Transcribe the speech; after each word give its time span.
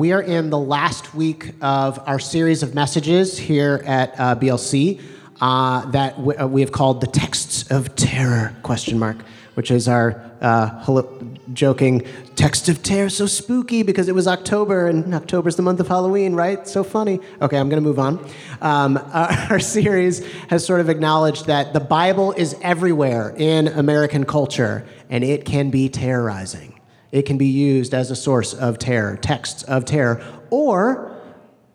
We 0.00 0.12
are 0.12 0.22
in 0.22 0.50
the 0.50 0.58
last 0.60 1.12
week 1.12 1.54
of 1.60 1.98
our 2.06 2.20
series 2.20 2.62
of 2.62 2.72
messages 2.72 3.36
here 3.36 3.82
at 3.84 4.14
uh, 4.16 4.36
BLC 4.36 5.02
uh, 5.40 5.90
that 5.90 6.16
w- 6.18 6.40
uh, 6.40 6.46
we 6.46 6.60
have 6.60 6.70
called 6.70 7.00
the 7.00 7.08
texts 7.08 7.68
of 7.72 7.96
terror 7.96 8.54
question 8.62 8.96
mark, 8.96 9.16
which 9.54 9.72
is 9.72 9.88
our 9.88 10.22
uh, 10.40 11.10
joking 11.52 12.06
text 12.36 12.68
of 12.68 12.80
terror. 12.84 13.08
So 13.08 13.26
spooky 13.26 13.82
because 13.82 14.08
it 14.08 14.14
was 14.14 14.28
October 14.28 14.86
and 14.86 15.12
October's 15.12 15.56
the 15.56 15.62
month 15.62 15.80
of 15.80 15.88
Halloween, 15.88 16.36
right? 16.36 16.68
So 16.68 16.84
funny. 16.84 17.18
Okay, 17.42 17.58
I'm 17.58 17.68
going 17.68 17.82
to 17.82 17.88
move 17.88 17.98
on. 17.98 18.24
Um, 18.60 18.98
our 19.12 19.58
series 19.58 20.24
has 20.48 20.64
sort 20.64 20.80
of 20.80 20.88
acknowledged 20.88 21.46
that 21.46 21.72
the 21.72 21.80
Bible 21.80 22.30
is 22.34 22.54
everywhere 22.62 23.34
in 23.36 23.66
American 23.66 24.24
culture 24.26 24.86
and 25.10 25.24
it 25.24 25.44
can 25.44 25.70
be 25.70 25.88
terrorizing. 25.88 26.77
It 27.10 27.22
can 27.22 27.38
be 27.38 27.46
used 27.46 27.94
as 27.94 28.10
a 28.10 28.16
source 28.16 28.54
of 28.54 28.78
terror, 28.78 29.16
texts 29.16 29.62
of 29.64 29.84
terror, 29.84 30.22
or 30.50 31.14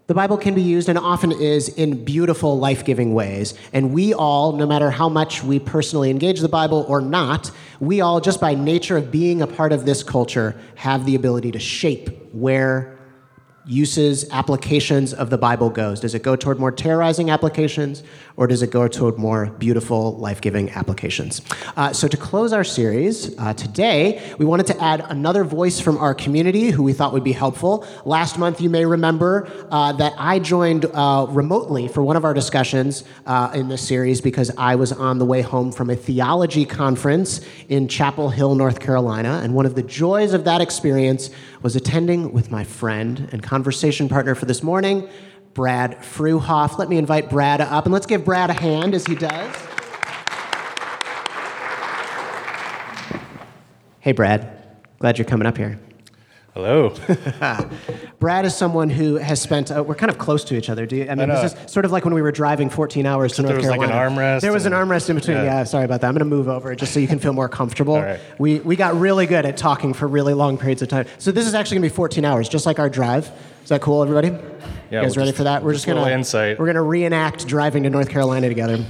the 0.05 0.13
Bible 0.13 0.37
can 0.37 0.53
be 0.53 0.61
used 0.61 0.89
and 0.89 0.97
often 0.97 1.31
is 1.31 1.69
in 1.69 2.03
beautiful, 2.03 2.59
life 2.59 2.83
giving 2.83 3.13
ways. 3.13 3.53
And 3.71 3.93
we 3.93 4.13
all, 4.13 4.51
no 4.51 4.65
matter 4.65 4.91
how 4.91 5.07
much 5.07 5.43
we 5.43 5.59
personally 5.59 6.09
engage 6.09 6.41
the 6.41 6.49
Bible 6.49 6.85
or 6.89 6.99
not, 6.99 7.51
we 7.79 8.01
all, 8.01 8.19
just 8.19 8.41
by 8.41 8.53
nature 8.53 8.97
of 8.97 9.11
being 9.11 9.41
a 9.41 9.47
part 9.47 9.71
of 9.71 9.85
this 9.85 10.03
culture, 10.03 10.59
have 10.75 11.05
the 11.05 11.15
ability 11.15 11.51
to 11.51 11.59
shape 11.59 12.09
where 12.33 12.92
uses, 13.65 14.29
applications 14.31 15.13
of 15.13 15.29
the 15.29 15.37
Bible 15.37 15.69
goes? 15.69 15.99
Does 15.99 16.15
it 16.15 16.23
go 16.23 16.35
toward 16.35 16.59
more 16.59 16.71
terrorizing 16.71 17.29
applications 17.29 18.03
or 18.35 18.47
does 18.47 18.61
it 18.61 18.71
go 18.71 18.87
toward 18.87 19.17
more 19.17 19.47
beautiful, 19.57 20.17
life 20.17 20.41
giving 20.41 20.69
applications? 20.71 21.41
Uh, 21.77 21.93
so, 21.93 22.07
to 22.07 22.17
close 22.17 22.51
our 22.51 22.63
series 22.63 23.37
uh, 23.37 23.53
today, 23.53 24.35
we 24.37 24.45
wanted 24.45 24.67
to 24.67 24.83
add 24.83 25.05
another 25.09 25.43
voice 25.43 25.79
from 25.79 25.97
our 25.97 26.13
community 26.13 26.71
who 26.71 26.83
we 26.83 26.93
thought 26.93 27.13
would 27.13 27.23
be 27.23 27.31
helpful. 27.31 27.85
Last 28.05 28.37
month, 28.37 28.59
you 28.59 28.69
may 28.69 28.85
remember 28.85 29.47
uh, 29.69 29.93
that 29.93 30.13
I 30.17 30.39
joined 30.39 30.85
uh, 30.85 31.27
remotely 31.29 31.87
for 31.87 32.03
one 32.03 32.15
of 32.15 32.25
our 32.25 32.33
discussions 32.33 33.03
uh, 33.25 33.51
in 33.53 33.67
this 33.67 33.87
series 33.87 34.21
because 34.21 34.51
I 34.57 34.75
was 34.75 34.91
on 34.91 35.19
the 35.19 35.25
way 35.25 35.41
home 35.41 35.71
from 35.71 35.89
a 35.89 35.95
theology 35.95 36.65
conference 36.65 37.41
in 37.69 37.87
Chapel 37.87 38.29
Hill, 38.29 38.55
North 38.55 38.79
Carolina. 38.79 39.41
And 39.43 39.53
one 39.53 39.65
of 39.65 39.75
the 39.75 39.83
joys 39.83 40.33
of 40.33 40.43
that 40.45 40.61
experience 40.61 41.29
was 41.61 41.75
attending 41.75 42.33
with 42.33 42.51
my 42.51 42.63
friend 42.63 43.29
and 43.31 43.41
conversation 43.53 44.09
partner 44.09 44.33
for 44.33 44.45
this 44.45 44.63
morning, 44.63 45.07
Brad 45.53 45.99
Fruhauff. 45.99 46.79
Let 46.79 46.89
me 46.89 46.97
invite 46.97 47.29
Brad 47.29 47.61
up 47.61 47.85
and 47.85 47.93
let's 47.93 48.07
give 48.07 48.25
Brad 48.25 48.49
a 48.49 48.53
hand 48.53 48.95
as 48.95 49.05
he 49.05 49.13
does. 49.13 49.55
Hey, 53.99 54.11
Brad. 54.11 54.59
Glad 54.97 55.19
you're 55.19 55.25
coming 55.25 55.45
up 55.45 55.55
here. 55.55 55.79
Hello. 56.53 56.93
Brad 58.19 58.45
is 58.45 58.55
someone 58.55 58.91
who 58.91 59.15
has 59.15 59.41
spent. 59.41 59.71
Uh, 59.71 59.83
we're 59.83 59.95
kind 59.95 60.11
of 60.11 60.19
close 60.19 60.43
to 60.45 60.55
each 60.55 60.69
other. 60.69 60.85
Do 60.85 60.95
you? 60.97 61.07
I 61.09 61.15
mean, 61.15 61.31
I 61.31 61.41
this 61.41 61.53
is 61.55 61.71
sort 61.71 61.83
of 61.83 61.91
like 61.91 62.05
when 62.05 62.13
we 62.13 62.21
were 62.21 62.31
driving 62.31 62.69
14 62.69 63.07
hours 63.07 63.33
to 63.33 63.41
North 63.41 63.59
Carolina. 63.59 63.61
there 63.61 63.79
was 63.79 63.89
Carolina. 63.89 64.09
like 64.15 64.19
an 64.21 64.37
armrest. 64.37 64.41
There 64.41 64.53
was 64.53 64.65
an 64.67 64.73
armrest 64.73 65.09
in 65.09 65.15
between. 65.15 65.37
Yeah. 65.37 65.43
Yeah. 65.45 65.63
sorry 65.63 65.85
about 65.85 66.01
that. 66.01 66.07
I'm 66.09 66.13
going 66.13 66.19
to 66.19 66.25
move 66.35 66.47
over 66.47 66.75
just 66.75 66.93
so 66.93 66.99
you 66.99 67.07
can 67.07 67.17
feel 67.17 67.33
more 67.33 67.49
comfortable. 67.49 67.99
Right. 67.99 68.19
We 68.37 68.59
we 68.59 68.75
got 68.75 68.95
really 68.99 69.25
good 69.25 69.47
at 69.47 69.57
talking 69.57 69.93
for 69.93 70.07
really 70.07 70.35
long 70.35 70.59
periods 70.59 70.83
of 70.83 70.89
time. 70.89 71.07
So 71.17 71.31
this 71.31 71.47
is 71.47 71.55
actually 71.55 71.77
going 71.77 71.89
to 71.89 71.93
be 71.93 71.95
14 71.95 72.23
hours, 72.23 72.47
just 72.49 72.67
like 72.67 72.77
our 72.77 72.89
drive. 72.89 73.31
Is 73.63 73.69
that 73.69 73.81
cool, 73.81 74.03
everybody? 74.03 74.27
Yeah, 74.27 74.37
You 74.37 75.01
guys 75.07 75.15
we'll 75.15 75.23
ready 75.23 75.29
just- 75.31 75.37
for 75.37 75.43
that? 75.45 75.63
We're 75.63 75.71
just 75.71 75.85
just 75.85 75.87
a 75.87 75.93
going 75.95 76.03
little 76.03 76.09
to 76.09 76.19
insight. 76.19 76.59
We're 76.59 76.65
going 76.65 76.75
to 76.75 76.81
reenact 76.83 77.47
driving 77.47 77.81
to 77.83 77.89
North 77.89 78.09
Carolina 78.09 78.47
together. 78.47 78.85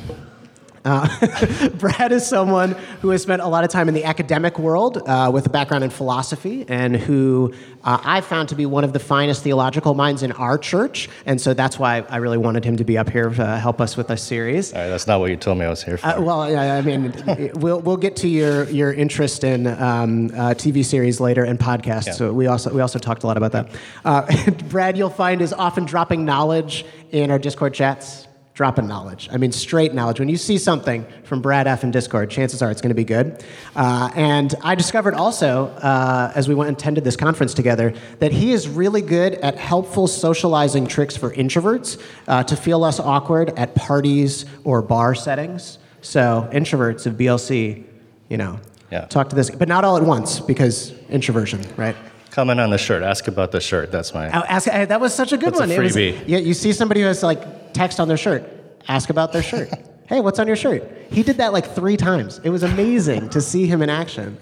Uh, 0.86 1.70
Brad 1.76 2.12
is 2.12 2.26
someone 2.26 2.72
who 3.02 3.10
has 3.10 3.22
spent 3.22 3.42
a 3.42 3.48
lot 3.48 3.64
of 3.64 3.70
time 3.70 3.88
in 3.88 3.94
the 3.94 4.04
academic 4.04 4.60
world 4.60 4.98
uh, 4.98 5.30
with 5.34 5.46
a 5.46 5.50
background 5.50 5.84
in 5.84 5.90
philosophy 5.90 6.66
and 6.68 6.96
who 6.96 7.54
uh, 7.84 8.00
I 8.04 8.22
found 8.22 8.50
to 8.50 8.56
be 8.56 8.66
one 8.66 8.84
of 8.84 8.94
the 8.94 9.00
finest 9.00 9.44
theological 9.44 9.94
minds 9.94 10.24
in 10.24 10.32
our 10.34 10.58
church. 10.58 11.10
And 11.26 11.40
so 11.40 11.54
that's 11.54 11.80
why 11.80 12.04
I 12.10 12.18
really 12.18 12.38
wanted 12.38 12.66
him 12.66 12.78
to 12.78 12.84
be 12.84 12.98
up 12.98 13.10
here 13.10 13.30
to 13.30 13.58
help 13.58 13.80
us 13.80 13.96
with 13.96 14.08
this 14.08 14.22
series. 14.22 14.74
All 14.74 14.82
right, 14.82 14.90
that's 14.90 15.08
not 15.08 15.20
what 15.20 15.30
you 15.30 15.38
told 15.38 15.58
me 15.58 15.66
I 15.66 15.70
was 15.70 15.84
here 15.84 15.98
for. 15.98 16.08
Uh, 16.08 16.22
well, 16.22 16.52
yeah, 16.52 16.76
I 16.76 16.82
mean, 16.82 17.14
we'll, 17.56 17.80
we'll 17.80 17.98
get 17.98 18.16
to 18.18 18.28
your, 18.28 18.70
your 18.70 18.94
interest 18.94 19.44
in 19.44 19.68
um, 19.68 20.28
uh, 20.34 20.54
TV 20.54 20.84
series 20.84 21.20
later 21.20 21.44
and 21.44 21.60
podcasts. 21.60 22.08
Yeah. 22.08 22.14
So 22.14 22.34
we 22.34 22.48
also, 22.48 22.74
we 22.74 22.82
also 22.82 23.00
talked 23.00 23.24
a 23.24 23.28
lot 23.28 23.38
about 23.38 23.54
that. 23.54 23.70
Uh, 24.04 24.52
Brad, 24.70 24.98
you'll 24.98 25.10
find, 25.10 25.42
is 25.42 25.54
often 25.54 25.86
dropping 25.86 26.26
knowledge 26.26 26.86
in 27.12 27.32
our 27.32 27.40
Discord 27.40 27.74
chats. 27.74 28.28
Dropping 28.54 28.86
knowledge. 28.88 29.30
I 29.32 29.38
mean, 29.38 29.52
straight 29.52 29.96
knowledge. 29.96 30.20
When 30.20 30.30
you 30.30 30.38
see 30.38 30.60
something 30.60 31.08
from 31.24 31.42
Brad 31.42 31.66
F. 31.66 31.84
in 31.84 31.90
Discord, 31.90 32.30
chances 32.30 32.62
are 32.62 32.70
it's 32.70 32.82
going 32.82 32.90
to 32.92 32.96
be 32.96 33.04
good. 33.04 33.44
Uh, 33.76 34.12
and 34.14 34.54
I 34.62 34.76
discovered 34.76 35.16
also, 35.16 35.70
uh, 35.82 36.32
as 36.36 36.48
we 36.48 36.54
went 36.54 36.68
and 36.68 36.78
attended 36.78 37.04
this 37.04 37.16
conference 37.16 37.56
together, 37.56 37.96
that 38.20 38.32
he 38.32 38.52
is 38.52 38.70
really 38.70 39.02
good 39.02 39.34
at 39.36 39.58
helpful 39.58 40.06
socializing 40.06 40.86
tricks 40.86 41.18
for 41.18 41.32
introverts 41.34 42.00
uh, 42.28 42.44
to 42.44 42.56
feel 42.56 42.78
less 42.78 43.00
awkward 43.00 43.58
at 43.58 43.74
parties 43.74 44.46
or 44.64 44.84
bar 44.84 45.16
settings. 45.16 45.80
So, 46.02 46.48
introverts 46.54 47.08
of 47.08 47.16
BLC, 47.16 47.84
you 48.30 48.38
know, 48.38 48.60
Yeah. 48.92 49.06
talk 49.06 49.30
to 49.30 49.36
this, 49.36 49.50
but 49.50 49.68
not 49.68 49.84
all 49.84 49.98
at 49.98 50.04
once 50.04 50.40
because 50.40 50.92
introversion, 51.10 51.62
right? 51.76 51.96
Comment 52.30 52.60
on 52.60 52.70
the 52.70 52.78
shirt. 52.78 53.02
Ask 53.02 53.28
about 53.28 53.52
the 53.52 53.62
shirt. 53.62 53.92
That's 53.92 54.14
my. 54.14 54.28
Oh, 54.28 54.44
ask, 54.48 54.68
that 54.68 55.02
was 55.02 55.12
such 55.16 55.32
a 55.34 55.38
good 55.38 55.56
That's 55.56 55.58
a 55.58 55.64
one. 55.64 55.72
It 55.72 55.80
was- 55.80 55.96
freebie. 55.96 56.24
yeah, 56.28 56.38
you 56.38 56.54
see 56.54 56.72
somebody 56.72 57.02
who 57.02 57.08
has 57.08 57.24
like 57.24 57.42
text 57.74 58.00
on 58.00 58.08
their 58.08 58.18
shirt. 58.18 58.44
Ask 58.88 59.10
about 59.10 59.32
their 59.32 59.44
shirt. 59.44 59.70
hey, 60.08 60.20
what's 60.20 60.40
on 60.40 60.48
your 60.48 60.56
shirt? 60.56 60.84
He 61.10 61.24
did 61.24 61.38
that 61.38 61.54
like 61.54 61.74
three 61.76 61.98
times. 61.98 62.40
It 62.44 62.50
was 62.50 62.64
amazing 62.64 63.30
to 63.30 63.42
see 63.42 63.66
him 63.66 63.82
in 63.82 63.90
action. 63.90 64.38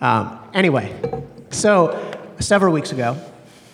Um, 0.00 0.38
anyway, 0.54 0.94
so 1.50 2.14
several 2.38 2.72
weeks 2.72 2.92
ago, 2.92 3.16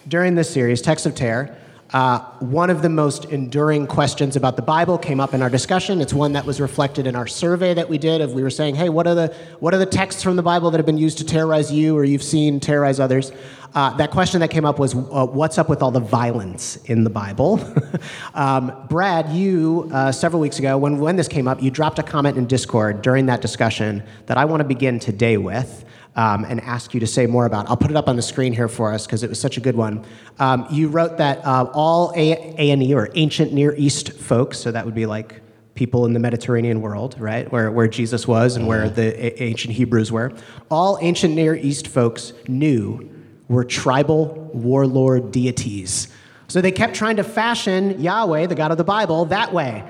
during 0.09 0.34
this 0.34 0.50
series, 0.50 0.82
Text 0.82 1.06
of 1.06 1.14
Terror, 1.14 1.56
uh, 1.92 2.18
one 2.40 2.70
of 2.70 2.82
the 2.82 2.88
most 2.88 3.26
enduring 3.26 3.86
questions 3.86 4.34
about 4.36 4.56
the 4.56 4.62
Bible 4.62 4.98
came 4.98 5.20
up 5.20 5.34
in 5.34 5.42
our 5.42 5.50
discussion. 5.50 6.00
It's 6.00 6.14
one 6.14 6.32
that 6.32 6.44
was 6.44 6.60
reflected 6.60 7.06
in 7.06 7.14
our 7.14 7.26
survey 7.26 7.74
that 7.74 7.88
we 7.88 7.98
did. 7.98 8.20
Of 8.20 8.32
we 8.32 8.42
were 8.42 8.50
saying, 8.50 8.74
"Hey, 8.74 8.88
what 8.88 9.06
are 9.06 9.14
the 9.14 9.34
what 9.60 9.74
are 9.74 9.78
the 9.78 9.86
texts 9.86 10.22
from 10.22 10.36
the 10.36 10.42
Bible 10.42 10.70
that 10.70 10.78
have 10.78 10.86
been 10.86 10.98
used 10.98 11.18
to 11.18 11.24
terrorize 11.24 11.70
you, 11.70 11.96
or 11.96 12.04
you've 12.04 12.22
seen 12.22 12.58
terrorize 12.58 12.98
others?" 12.98 13.30
Uh, 13.74 13.96
that 13.96 14.10
question 14.12 14.40
that 14.40 14.50
came 14.50 14.64
up 14.64 14.78
was, 14.78 14.94
uh, 14.94 15.26
"What's 15.26 15.58
up 15.58 15.68
with 15.68 15.82
all 15.82 15.90
the 15.90 16.00
violence 16.00 16.76
in 16.86 17.04
the 17.04 17.10
Bible?" 17.10 17.60
um, 18.34 18.72
Brad, 18.88 19.30
you 19.30 19.88
uh, 19.92 20.10
several 20.10 20.40
weeks 20.40 20.58
ago, 20.58 20.76
when 20.76 20.98
when 20.98 21.16
this 21.16 21.28
came 21.28 21.46
up, 21.46 21.62
you 21.62 21.70
dropped 21.70 21.98
a 21.98 22.02
comment 22.02 22.36
in 22.36 22.46
Discord 22.46 23.02
during 23.02 23.26
that 23.26 23.40
discussion 23.40 24.02
that 24.26 24.36
I 24.36 24.46
want 24.46 24.60
to 24.60 24.64
begin 24.64 24.98
today 24.98 25.36
with 25.36 25.83
um, 26.16 26.44
and 26.44 26.60
ask 26.60 26.94
you 26.94 27.00
to 27.00 27.06
say 27.06 27.26
more 27.26 27.47
about. 27.47 27.69
I'll 27.69 27.76
put 27.76 27.91
it 27.91 27.97
up 27.97 28.08
on 28.08 28.16
the 28.16 28.22
screen 28.22 28.52
here 28.52 28.69
for 28.69 28.92
us 28.92 29.06
because 29.06 29.22
it 29.22 29.28
was 29.28 29.41
such 29.41 29.56
a 29.56 29.60
good 29.60 29.76
one. 29.76 30.04
Um, 30.38 30.66
you 30.70 30.88
wrote 30.88 31.19
that 31.19 31.44
uh, 31.44 31.70
all 31.72 32.12
A 32.16 32.34
and 32.56 32.82
E 32.82 32.94
or 32.94 33.08
ancient 33.14 33.52
Near 33.52 33.75
East 33.76 34.12
folks, 34.12 34.58
so 34.58 34.70
that 34.70 34.84
would 34.84 34.94
be 34.94 35.06
like 35.06 35.41
people 35.75 36.06
in 36.06 36.12
the 36.12 36.20
Mediterranean 36.20 36.80
world, 36.80 37.16
right, 37.19 37.50
where, 37.50 37.70
where 37.70 37.88
Jesus 37.88 38.28
was 38.28 38.56
and 38.56 38.66
where 38.66 38.88
the 38.88 39.02
a- 39.02 39.42
ancient 39.42 39.75
Hebrews 39.75 40.12
were, 40.12 40.32
all 40.70 40.98
ancient 41.00 41.34
Near 41.34 41.56
East 41.56 41.88
folks 41.88 42.32
knew 42.46 43.10
were 43.48 43.64
tribal 43.64 44.50
warlord 44.54 45.32
deities. 45.32 46.08
So 46.46 46.60
they 46.60 46.72
kept 46.72 46.94
trying 46.94 47.16
to 47.16 47.25
fashion 47.25 48.00
Yahweh, 48.00 48.46
the 48.46 48.54
God 48.54 48.70
of 48.70 48.78
the 48.78 48.84
Bible, 48.84 49.26
that 49.26 49.52
way. 49.52 49.84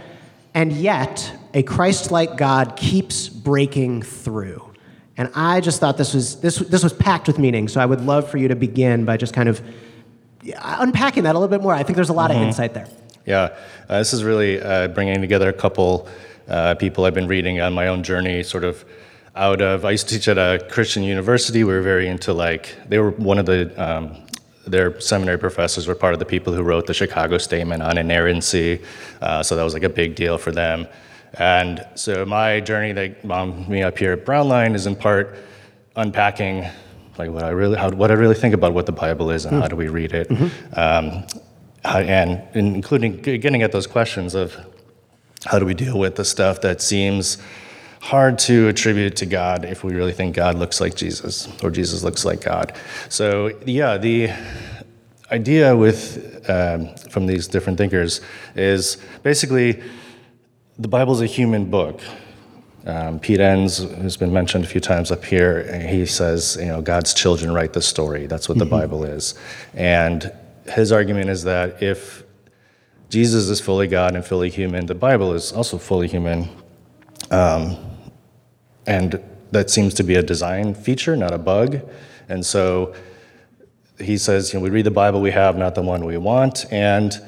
And 0.54 0.72
yet, 0.72 1.36
a 1.52 1.62
Christ 1.62 2.10
like 2.10 2.36
God 2.36 2.76
keeps 2.76 3.28
breaking 3.28 4.02
through. 4.02 4.63
And 5.16 5.30
I 5.34 5.60
just 5.60 5.80
thought 5.80 5.96
this 5.96 6.12
was, 6.12 6.40
this, 6.40 6.58
this 6.58 6.82
was 6.82 6.92
packed 6.92 7.26
with 7.26 7.38
meaning. 7.38 7.68
So 7.68 7.80
I 7.80 7.86
would 7.86 8.00
love 8.00 8.28
for 8.28 8.38
you 8.38 8.48
to 8.48 8.56
begin 8.56 9.04
by 9.04 9.16
just 9.16 9.32
kind 9.32 9.48
of 9.48 9.62
unpacking 10.60 11.22
that 11.24 11.34
a 11.34 11.38
little 11.38 11.56
bit 11.56 11.62
more. 11.62 11.72
I 11.72 11.82
think 11.82 11.96
there's 11.96 12.08
a 12.08 12.14
lot 12.14 12.30
of 12.30 12.36
insight 12.36 12.74
there. 12.74 12.88
Yeah, 13.26 13.56
uh, 13.88 13.98
this 13.98 14.12
is 14.12 14.22
really 14.22 14.60
uh, 14.60 14.88
bringing 14.88 15.20
together 15.20 15.48
a 15.48 15.52
couple 15.52 16.08
uh, 16.48 16.74
people 16.74 17.04
I've 17.04 17.14
been 17.14 17.28
reading 17.28 17.60
on 17.60 17.72
my 17.72 17.88
own 17.88 18.02
journey, 18.02 18.42
sort 18.42 18.64
of 18.64 18.84
out 19.34 19.62
of. 19.62 19.84
I 19.84 19.92
used 19.92 20.08
to 20.08 20.14
teach 20.14 20.28
at 20.28 20.36
a 20.36 20.64
Christian 20.70 21.02
university. 21.02 21.64
We 21.64 21.72
were 21.72 21.80
very 21.80 22.06
into 22.06 22.34
like 22.34 22.76
they 22.88 22.98
were 22.98 23.10
one 23.12 23.38
of 23.38 23.46
the 23.46 23.72
um, 23.82 24.26
their 24.66 25.00
seminary 25.00 25.38
professors 25.38 25.86
were 25.86 25.94
part 25.94 26.12
of 26.12 26.18
the 26.18 26.26
people 26.26 26.52
who 26.52 26.62
wrote 26.62 26.86
the 26.86 26.94
Chicago 26.94 27.38
Statement 27.38 27.82
on 27.82 27.96
inerrancy, 27.96 28.82
uh, 29.22 29.42
so 29.42 29.56
that 29.56 29.62
was 29.62 29.72
like 29.74 29.84
a 29.84 29.88
big 29.88 30.14
deal 30.14 30.36
for 30.36 30.52
them. 30.52 30.86
And 31.38 31.86
so 31.94 32.24
my 32.24 32.60
journey 32.60 32.92
that 32.92 33.24
wound 33.24 33.68
me 33.68 33.82
up 33.82 33.98
here 33.98 34.12
at 34.12 34.24
Brownline 34.24 34.74
is 34.74 34.86
in 34.86 34.96
part 34.96 35.36
unpacking 35.96 36.66
like 37.18 37.30
what 37.30 37.44
I 37.44 37.50
really 37.50 37.76
how, 37.76 37.90
what 37.90 38.10
I 38.10 38.14
really 38.14 38.34
think 38.34 38.54
about 38.54 38.74
what 38.74 38.86
the 38.86 38.92
Bible 38.92 39.30
is 39.30 39.44
and 39.44 39.60
how 39.60 39.68
do 39.68 39.76
we 39.76 39.88
read 39.88 40.12
it, 40.12 40.30
um, 40.76 41.24
how, 41.84 42.00
and 42.00 42.42
including 42.54 43.18
getting 43.18 43.62
at 43.62 43.72
those 43.72 43.86
questions 43.86 44.34
of 44.34 44.56
how 45.44 45.58
do 45.58 45.66
we 45.66 45.74
deal 45.74 45.98
with 45.98 46.16
the 46.16 46.24
stuff 46.24 46.60
that 46.62 46.80
seems 46.80 47.38
hard 48.00 48.38
to 48.38 48.68
attribute 48.68 49.16
to 49.16 49.26
God 49.26 49.64
if 49.64 49.84
we 49.84 49.94
really 49.94 50.12
think 50.12 50.34
God 50.34 50.56
looks 50.56 50.80
like 50.80 50.94
Jesus 50.94 51.48
or 51.62 51.70
Jesus 51.70 52.02
looks 52.02 52.24
like 52.24 52.42
God. 52.42 52.74
So 53.08 53.50
yeah, 53.64 53.96
the 53.96 54.30
idea 55.30 55.76
with 55.76 56.44
um, 56.50 56.94
from 57.10 57.26
these 57.26 57.46
different 57.46 57.78
thinkers 57.78 58.20
is 58.54 58.98
basically 59.22 59.82
the 60.78 60.88
Bible's 60.88 61.20
a 61.20 61.26
human 61.26 61.70
book. 61.70 62.00
Um, 62.86 63.18
Pete 63.18 63.40
Enns, 63.40 63.78
who's 63.78 64.16
been 64.16 64.32
mentioned 64.32 64.64
a 64.64 64.66
few 64.66 64.80
times 64.80 65.10
up 65.10 65.24
here, 65.24 65.86
he 65.86 66.04
says, 66.04 66.58
you 66.60 66.66
know, 66.66 66.82
God's 66.82 67.14
children 67.14 67.52
write 67.52 67.72
the 67.72 67.80
story. 67.80 68.26
That's 68.26 68.48
what 68.48 68.58
the 68.58 68.66
Bible 68.66 69.04
is. 69.04 69.34
And 69.72 70.30
his 70.66 70.92
argument 70.92 71.30
is 71.30 71.44
that 71.44 71.82
if 71.82 72.24
Jesus 73.08 73.48
is 73.48 73.60
fully 73.60 73.86
God 73.86 74.14
and 74.14 74.24
fully 74.24 74.50
human, 74.50 74.86
the 74.86 74.94
Bible 74.94 75.32
is 75.32 75.52
also 75.52 75.78
fully 75.78 76.08
human. 76.08 76.48
Um, 77.30 77.76
and 78.86 79.22
that 79.52 79.70
seems 79.70 79.94
to 79.94 80.02
be 80.02 80.16
a 80.16 80.22
design 80.22 80.74
feature, 80.74 81.16
not 81.16 81.32
a 81.32 81.38
bug. 81.38 81.80
And 82.28 82.44
so 82.44 82.94
he 83.98 84.18
says, 84.18 84.52
you 84.52 84.58
know, 84.58 84.64
we 84.64 84.70
read 84.70 84.84
the 84.84 84.90
Bible 84.90 85.22
we 85.22 85.30
have, 85.30 85.56
not 85.56 85.74
the 85.74 85.82
one 85.82 86.04
we 86.04 86.18
want, 86.18 86.66
and 86.70 87.18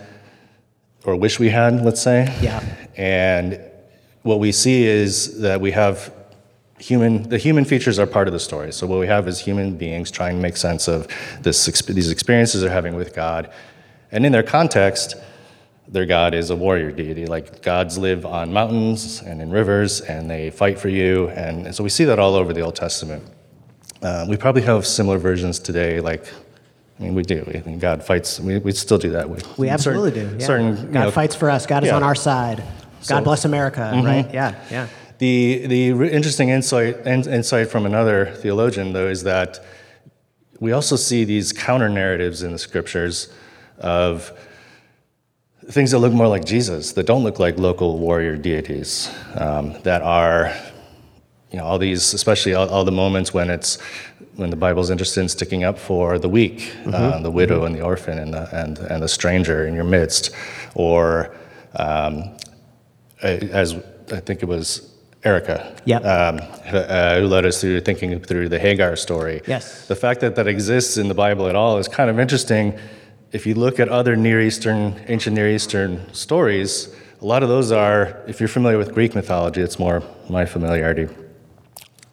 or 1.07 1.17
wish 1.17 1.39
we 1.39 1.49
had, 1.49 1.83
let's 1.85 2.03
say. 2.03 2.37
Yeah. 2.43 2.63
And 2.97 3.61
what 4.23 4.41
we 4.41 4.53
see 4.53 4.85
is 4.85 5.41
that 5.41 5.61
we 5.61 5.71
have 5.71 6.13
human 6.79 7.23
the 7.31 7.39
human 7.39 7.65
features 7.65 7.99
are 7.99 8.07
part 8.07 8.27
of 8.29 8.33
the 8.33 8.41
story. 8.41 8.73
So 8.73 8.87
what 8.87 9.01
we 9.01 9.07
have 9.07 9.29
is 9.29 9.39
human 9.39 9.77
beings 9.77 10.11
trying 10.11 10.37
to 10.37 10.43
make 10.43 10.57
sense 10.57 10.89
of 10.89 11.09
this, 11.41 11.65
these 11.87 12.11
experiences 12.11 12.61
they're 12.61 12.71
having 12.71 12.95
with 12.95 13.15
god. 13.15 13.51
And 14.13 14.27
in 14.27 14.33
their 14.33 14.43
context 14.43 15.15
their 15.89 16.05
god 16.05 16.35
is 16.35 16.51
a 16.51 16.57
warrior 16.57 16.91
deity. 16.91 17.25
Like 17.27 17.63
gods 17.63 17.97
live 17.97 18.27
on 18.27 18.53
mountains 18.53 19.23
and 19.23 19.41
in 19.41 19.51
rivers 19.51 20.01
and 20.01 20.29
they 20.29 20.51
fight 20.51 20.79
for 20.79 20.89
you. 20.89 21.29
And, 21.29 21.67
and 21.67 21.75
so 21.75 21.85
we 21.85 21.91
see 21.91 22.05
that 22.05 22.19
all 22.19 22.35
over 22.35 22.53
the 22.53 22.61
old 22.61 22.75
testament. 22.75 23.23
Uh, 24.03 24.27
we 24.29 24.37
probably 24.37 24.63
have 24.63 24.87
similar 24.87 25.17
versions 25.17 25.59
today 25.59 26.01
like 26.01 26.27
I 26.99 27.03
mean, 27.03 27.15
we 27.15 27.23
do. 27.23 27.45
I 27.55 27.63
mean, 27.69 27.79
God 27.79 28.03
fights. 28.03 28.41
We, 28.41 28.59
we 28.59 28.73
still 28.73 28.99
do 28.99 29.11
that. 29.11 29.29
We, 29.29 29.39
We 29.59 29.69
absolutely 29.69 30.13
certain, 30.13 30.33
do. 30.33 30.39
Yeah. 30.41 30.47
Certain, 30.47 30.75
God 30.77 30.87
you 30.87 30.93
know, 30.93 31.11
fights 31.11 31.35
for 31.35 31.51
us. 31.51 31.67
God 31.67 31.85
is 31.85 31.89
yeah. 31.89 31.97
on 31.97 32.03
our 32.03 32.15
side. 32.15 32.65
So- 33.01 33.15
God 33.15 33.25
bless 33.25 33.45
America, 33.45 33.93
right? 34.03 34.33
Yeah, 34.33 34.55
yeah. 34.71 34.89
The, 35.19 35.67
the 35.67 35.93
re- 35.93 36.11
interesting 36.11 36.49
insight, 36.49 37.07
in- 37.07 37.29
insight 37.29 37.69
from 37.69 37.87
another 37.87 38.27
theologian, 38.27 38.93
though, 38.93 39.09
is 39.09 39.23
that 39.25 39.63
we 40.59 40.73
also 40.73 40.97
see 40.97 41.25
these 41.25 41.53
counter 41.53 41.89
narratives 41.89 42.43
in 42.43 42.53
the 42.53 42.59
scriptures 42.59 43.33
of 43.79 44.33
things 45.71 45.91
that 45.91 45.99
look 45.99 46.13
more 46.13 46.29
like 46.29 46.45
Jesus, 46.45 46.93
that 46.93 47.07
don't 47.07 47.25
look 47.25 47.39
like 47.39 47.59
local 47.59 47.99
warrior 47.99 48.37
deities, 48.37 49.11
um, 49.35 49.75
that 49.83 50.01
are, 50.03 50.55
you 51.51 51.59
know, 51.59 51.65
all 51.65 51.79
these, 51.79 52.15
especially 52.15 52.55
all, 52.55 52.69
all 52.69 52.85
the 52.85 52.93
moments 52.93 53.35
when 53.35 53.51
it's 53.51 53.79
when 54.37 54.51
the 54.51 54.57
Bible's 54.57 54.91
interested 54.91 55.21
in 55.23 55.29
sticking 55.29 55.65
up 55.65 55.79
for 55.79 56.19
the 56.19 56.29
weak, 56.29 56.73
uh, 56.87 57.19
the 57.21 57.31
widow 57.31 57.65
and 57.65 57.75
the 57.75 57.81
orphan 57.81 58.19
and 58.19 58.35
the, 58.35 58.49
and, 58.55 58.79
and 58.79 59.03
the 59.03 59.09
stranger 59.09 59.67
in 59.67 59.75
your 59.75 59.85
midst, 59.85 60.31
or 60.75 61.35
um, 61.77 62.37
as 63.23 63.75
I 64.13 64.21
think 64.21 64.43
it 64.43 64.47
was 64.47 64.93
Erica, 65.25 65.75
Yep. 65.87 66.05
um, 66.05 66.41
uh, 66.73 67.19
who 67.19 67.27
led 67.27 67.47
us 67.47 67.61
through 67.61 67.81
thinking 67.81 68.21
through 68.21 68.49
the 68.49 68.59
Hagar 68.59 68.95
story. 68.97 69.41
Yes. 69.47 69.87
The 69.89 69.97
fact 69.97 70.21
that 70.21 70.37
that 70.37 70.47
exists 70.47 70.97
in 70.99 71.09
the 71.09 71.15
Bible 71.15 71.49
at 71.49 71.57
all 71.57 71.79
is 71.79 71.89
kind 71.89 72.09
of 72.11 72.21
interesting. 72.21 72.79
If 73.33 73.47
you 73.47 73.55
look 73.55 73.81
at 73.81 73.89
other 73.89 74.15
Near 74.17 74.41
Eastern, 74.41 74.95
ancient 75.09 75.35
Near 75.35 75.49
Eastern 75.51 76.13
stories, 76.15 76.95
a 77.21 77.25
lot 77.25 77.43
of 77.43 77.49
those 77.49 77.73
are, 77.73 78.23
if 78.29 78.39
you're 78.39 78.49
familiar 78.49 78.79
with 78.79 78.93
Greek 78.95 79.15
mythology, 79.15 79.63
it's 79.63 79.79
more 79.79 80.03
my 80.29 80.45
familiarity. 80.47 81.09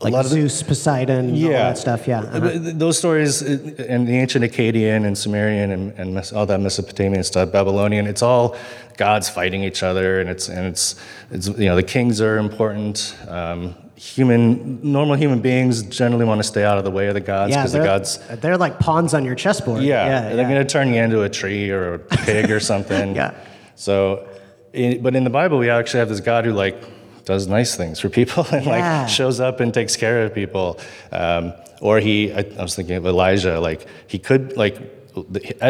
Like 0.03 0.13
lot 0.13 0.25
of 0.25 0.31
the- 0.31 0.47
Zeus, 0.47 0.63
Poseidon, 0.63 1.31
all 1.31 1.49
that 1.49 1.77
stuff. 1.77 2.07
Yeah. 2.07 2.21
uh-huh. 2.21 2.51
Those 2.55 2.97
stories 2.97 3.41
uh, 3.41 3.85
and 3.89 4.07
the 4.07 4.17
ancient 4.17 4.45
Akkadian 4.45 5.05
and 5.05 5.17
Sumerian 5.17 5.71
and, 5.71 5.91
and 5.99 6.31
all 6.33 6.45
that 6.45 6.59
Mesopotamian 6.59 7.23
stuff, 7.23 7.51
Babylonian, 7.51 8.07
it's 8.07 8.21
all 8.21 8.55
gods 8.97 9.29
fighting 9.29 9.63
each 9.63 9.83
other, 9.83 10.19
and 10.21 10.29
it's 10.29 10.49
and 10.49 10.65
it's, 10.67 10.95
it's 11.31 11.47
you 11.47 11.65
know 11.65 11.75
the 11.75 11.83
kings 11.83 12.21
are 12.21 12.37
important. 12.37 13.15
Um, 13.27 13.75
human 13.95 14.79
normal 14.91 15.15
human 15.15 15.39
beings 15.39 15.81
generally 15.83 16.25
want 16.25 16.39
to 16.39 16.43
stay 16.43 16.63
out 16.65 16.77
of 16.77 16.83
the 16.83 16.91
way 16.91 17.07
of 17.07 17.13
the 17.13 17.21
gods 17.21 17.51
Yeah, 17.51 17.61
because 17.61 17.71
the 17.71 17.79
gods. 17.79 18.19
they're 18.41 18.57
like 18.57 18.77
pawns 18.79 19.13
on 19.13 19.23
your 19.23 19.35
chessboard. 19.35 19.81
Yeah, 19.83 20.05
yeah, 20.05 20.21
they're 20.21 20.37
yeah. 20.37 20.49
going 20.49 20.67
to 20.67 20.69
turn 20.69 20.93
you 20.93 21.01
into 21.01 21.21
a 21.23 21.29
tree 21.29 21.69
or 21.69 21.93
a 21.95 21.99
pig 21.99 22.51
or 22.51 22.59
something. 22.59 23.15
Yeah. 23.23 23.33
So, 23.75 24.27
in, 24.73 25.01
but 25.01 25.15
in 25.15 25.23
the 25.23 25.29
Bible, 25.29 25.57
we 25.57 25.69
actually 25.69 25.99
have 25.99 26.09
this 26.09 26.19
God 26.19 26.45
who 26.45 26.51
like 26.53 26.75
does 27.25 27.47
nice 27.47 27.75
things 27.75 27.99
for 27.99 28.09
people 28.09 28.45
and 28.51 28.65
Yeah. 28.65 29.01
like 29.01 29.09
shows 29.09 29.39
up 29.39 29.59
and 29.59 29.73
takes 29.73 29.95
care 29.95 30.23
of 30.25 30.33
people. 30.33 30.79
Um, 31.11 31.53
or 31.81 31.99
he, 31.99 32.31
I, 32.31 32.45
I 32.59 32.61
was 32.61 32.75
thinking 32.75 32.95
of 32.95 33.05
Elijah. 33.05 33.59
Like 33.59 33.87
he 34.07 34.19
could 34.19 34.55
like. 34.57 34.77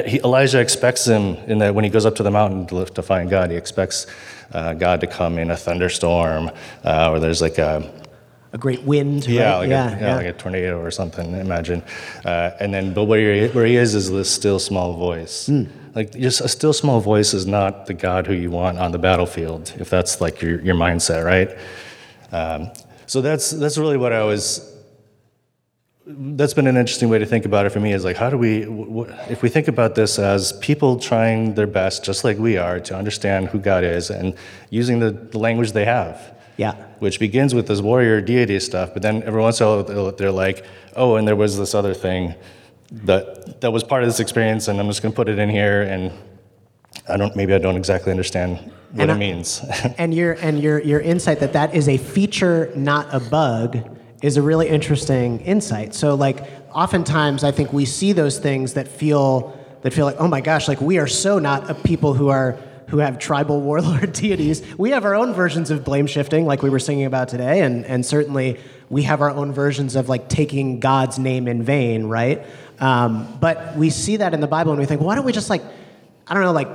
He, 0.08 0.20
Elijah 0.24 0.60
expects 0.62 1.06
him 1.06 1.36
in 1.48 1.58
that 1.60 1.76
when 1.76 1.84
he 1.84 1.90
goes 1.90 2.06
up 2.06 2.16
to 2.16 2.24
the 2.24 2.32
mountain 2.32 2.66
to, 2.68 2.86
to 2.94 3.02
find 3.02 3.30
God, 3.30 3.52
he 3.52 3.58
expects 3.58 4.08
uh, 4.54 4.74
God 4.74 5.02
to 5.02 5.08
come 5.08 5.38
in 5.38 5.52
a 5.52 5.58
thunderstorm, 5.58 6.50
uh, 6.86 7.12
or 7.12 7.20
there's 7.20 7.42
like 7.42 7.58
a, 7.58 7.84
a 8.54 8.58
great 8.58 8.84
wind. 8.84 9.28
yeah, 9.28 9.52
right? 9.52 9.58
like, 9.58 9.70
yeah, 9.70 9.88
a, 9.90 9.92
yeah, 9.92 10.00
yeah. 10.00 10.16
like 10.16 10.28
a 10.28 10.32
tornado 10.34 10.80
or 10.80 10.92
something. 10.92 11.34
Imagine, 11.36 11.84
uh, 12.24 12.52
and 12.62 12.74
then 12.74 12.94
but 12.94 13.04
where 13.04 13.34
he, 13.36 13.48
where 13.54 13.66
he 13.66 13.76
is 13.76 13.96
is 13.96 14.10
this 14.10 14.32
still 14.32 14.60
small 14.60 14.94
voice. 14.94 15.48
Hmm. 15.48 15.66
Like 15.96 16.12
just 16.14 16.42
a 16.42 16.48
still 16.48 16.74
small 16.74 17.00
voice 17.00 17.34
is 17.34 17.46
not 17.46 17.86
the 17.86 17.94
God 17.94 18.26
who 18.28 18.34
you 18.34 18.50
want 18.50 18.80
on 18.80 18.92
the 18.92 18.98
battlefield. 19.00 19.74
If 19.80 19.90
that's 19.90 20.20
like 20.22 20.42
your 20.42 20.60
your 20.62 20.76
mindset, 20.76 21.24
right? 21.24 21.50
Um, 22.32 22.72
so 23.06 23.22
that's 23.22 23.52
that's 23.52 23.78
really 23.78 23.98
what 23.98 24.12
I 24.14 24.24
was. 24.24 24.70
That's 26.06 26.54
been 26.54 26.68
an 26.68 26.76
interesting 26.76 27.08
way 27.10 27.20
to 27.20 27.26
think 27.26 27.46
about 27.46 27.66
it 27.66 27.70
for 27.70 27.80
me. 27.80 27.94
Is 27.94 28.04
like, 28.04 28.18
how 28.18 28.30
do 28.30 28.38
we, 28.38 28.64
if 29.30 29.42
we 29.42 29.48
think 29.48 29.70
about 29.70 29.96
this 29.96 30.20
as 30.20 30.52
people 30.60 31.00
trying 31.00 31.54
their 31.56 31.68
best, 31.68 32.04
just 32.04 32.26
like 32.26 32.38
we 32.38 32.58
are, 32.58 32.82
to 32.82 32.96
understand 32.96 33.48
who 33.48 33.60
God 33.60 33.86
is 33.86 34.10
and 34.10 34.36
using 34.70 35.00
the, 35.00 35.12
the 35.12 35.38
language 35.40 35.72
they 35.72 35.86
have 35.86 36.36
Yeah. 36.58 36.74
which 37.00 37.20
begins 37.22 37.56
with 37.56 37.68
this 37.68 37.80
warrior 37.80 38.20
deity 38.20 38.60
stuff, 38.60 38.90
but 38.92 39.02
then 39.02 39.24
every 39.24 39.42
once 39.42 39.62
in 39.62 39.68
a 39.68 39.82
while 39.82 40.12
they're 40.12 40.30
like, 40.30 40.66
oh, 40.98 41.16
and 41.16 41.26
there 41.26 41.38
was 41.38 41.58
this 41.58 41.74
other 41.74 41.94
thing 41.94 42.36
that 42.92 43.62
that 43.62 43.72
was 43.72 43.84
part 43.84 44.04
of 44.04 44.10
this 44.10 44.20
experience, 44.20 44.68
and 44.68 44.80
I'm 44.80 44.88
just 44.88 45.02
going 45.02 45.12
to 45.12 45.16
put 45.16 45.30
it 45.30 45.40
in 45.40 45.50
here, 45.50 45.82
and 45.84 46.12
I 47.08 47.18
don't, 47.18 47.36
maybe 47.36 47.54
I 47.54 47.58
don't 47.58 47.76
exactly 47.78 48.12
understand 48.12 48.58
what 48.92 49.02
And 49.10 49.12
it 49.12 49.14
I- 49.16 49.18
means. 49.18 49.62
and 49.98 50.14
your 50.14 50.34
and 50.34 50.60
your 50.60 50.80
your 50.80 51.00
insight 51.00 51.40
that 51.40 51.54
that 51.54 51.74
is 51.74 51.88
a 51.90 51.98
feature 51.98 52.72
not 52.76 53.08
a 53.14 53.20
bug 53.20 53.78
is 54.22 54.38
a 54.38 54.42
really 54.42 54.70
interesting 54.70 55.40
insight 55.42 55.94
so 55.94 56.16
like 56.16 56.46
oftentimes 56.74 57.44
i 57.44 57.52
think 57.52 57.74
we 57.74 57.84
see 57.84 58.14
those 58.14 58.40
things 58.40 58.74
that 58.76 58.88
feel 58.88 59.58
that 59.82 59.92
feel 59.92 60.06
like 60.06 60.16
oh 60.20 60.28
my 60.30 60.40
gosh 60.40 60.68
like 60.70 60.80
we 60.80 60.98
are 60.98 61.08
so 61.08 61.40
not 61.40 61.70
a 61.70 61.74
people 61.74 62.14
who 62.14 62.30
are 62.30 62.58
who 62.88 63.00
have 63.00 63.18
tribal 63.20 63.60
warlord 63.68 64.14
deities 64.14 64.62
we 64.78 64.92
have 64.92 65.04
our 65.04 65.14
own 65.16 65.34
versions 65.34 65.72
of 65.72 65.84
blame 65.84 66.08
shifting 66.08 66.46
like 66.46 66.62
we 66.62 66.70
were 66.70 66.80
singing 66.80 67.06
about 67.06 67.28
today 67.28 67.62
and 67.62 67.86
and 67.86 68.06
certainly 68.06 68.58
we 68.94 69.04
have 69.04 69.22
our 69.22 69.30
own 69.30 69.52
versions 69.52 69.96
of 69.96 70.08
like 70.08 70.30
taking 70.30 70.80
god's 70.80 71.20
name 71.20 71.48
in 71.48 71.64
vain 71.64 72.06
right? 72.06 72.46
Um, 72.80 73.38
but 73.40 73.76
we 73.76 73.90
see 73.90 74.18
that 74.18 74.34
in 74.34 74.40
the 74.40 74.48
bible 74.48 74.72
and 74.72 74.80
we 74.80 74.86
think 74.86 75.02
why 75.02 75.16
don't 75.16 75.26
we 75.26 75.32
just 75.32 75.50
like 75.50 75.64
i 76.28 76.34
don't 76.34 76.44
know 76.44 76.52
like 76.52 76.70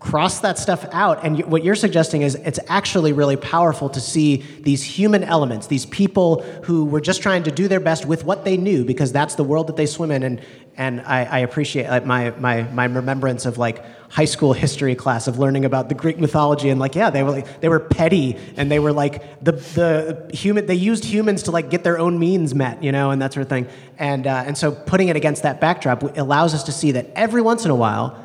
cross 0.00 0.40
that 0.40 0.58
stuff 0.58 0.86
out. 0.92 1.24
And 1.24 1.44
what 1.46 1.64
you're 1.64 1.74
suggesting 1.74 2.22
is 2.22 2.36
it's 2.36 2.60
actually 2.68 3.12
really 3.12 3.36
powerful 3.36 3.88
to 3.90 4.00
see 4.00 4.44
these 4.60 4.82
human 4.82 5.24
elements, 5.24 5.66
these 5.66 5.86
people 5.86 6.42
who 6.64 6.84
were 6.84 7.00
just 7.00 7.20
trying 7.20 7.42
to 7.44 7.50
do 7.50 7.66
their 7.66 7.80
best 7.80 8.06
with 8.06 8.24
what 8.24 8.44
they 8.44 8.56
knew, 8.56 8.84
because 8.84 9.10
that's 9.10 9.34
the 9.34 9.44
world 9.44 9.66
that 9.66 9.76
they 9.76 9.86
swim 9.86 10.10
in. 10.10 10.22
And 10.22 10.40
and 10.76 11.00
I, 11.00 11.24
I 11.24 11.38
appreciate 11.40 11.88
like, 11.88 12.06
my 12.06 12.30
my 12.38 12.62
my 12.62 12.84
remembrance 12.84 13.44
of 13.44 13.58
like 13.58 13.84
high 14.10 14.24
school 14.24 14.52
history 14.52 14.94
class 14.94 15.26
of 15.26 15.38
learning 15.38 15.64
about 15.64 15.88
the 15.88 15.94
Greek 15.96 16.18
mythology 16.18 16.70
and 16.70 16.78
like 16.78 16.94
yeah 16.94 17.10
they 17.10 17.24
were 17.24 17.32
like 17.32 17.60
they 17.60 17.68
were 17.68 17.80
petty 17.80 18.36
and 18.56 18.70
they 18.70 18.78
were 18.78 18.92
like 18.92 19.42
the 19.42 19.52
the 19.52 20.30
human 20.32 20.66
they 20.66 20.74
used 20.74 21.04
humans 21.04 21.42
to 21.42 21.50
like 21.50 21.68
get 21.68 21.82
their 21.82 21.98
own 21.98 22.18
means 22.18 22.54
met 22.54 22.82
you 22.82 22.92
know 22.92 23.10
and 23.10 23.20
that 23.20 23.32
sort 23.34 23.42
of 23.42 23.48
thing 23.48 23.66
and 23.98 24.26
uh, 24.26 24.44
and 24.46 24.56
so 24.56 24.70
putting 24.70 25.08
it 25.08 25.16
against 25.16 25.42
that 25.42 25.60
backdrop 25.60 26.16
allows 26.16 26.54
us 26.54 26.62
to 26.62 26.72
see 26.72 26.92
that 26.92 27.10
every 27.16 27.42
once 27.42 27.64
in 27.64 27.70
a 27.70 27.76
while 27.76 28.24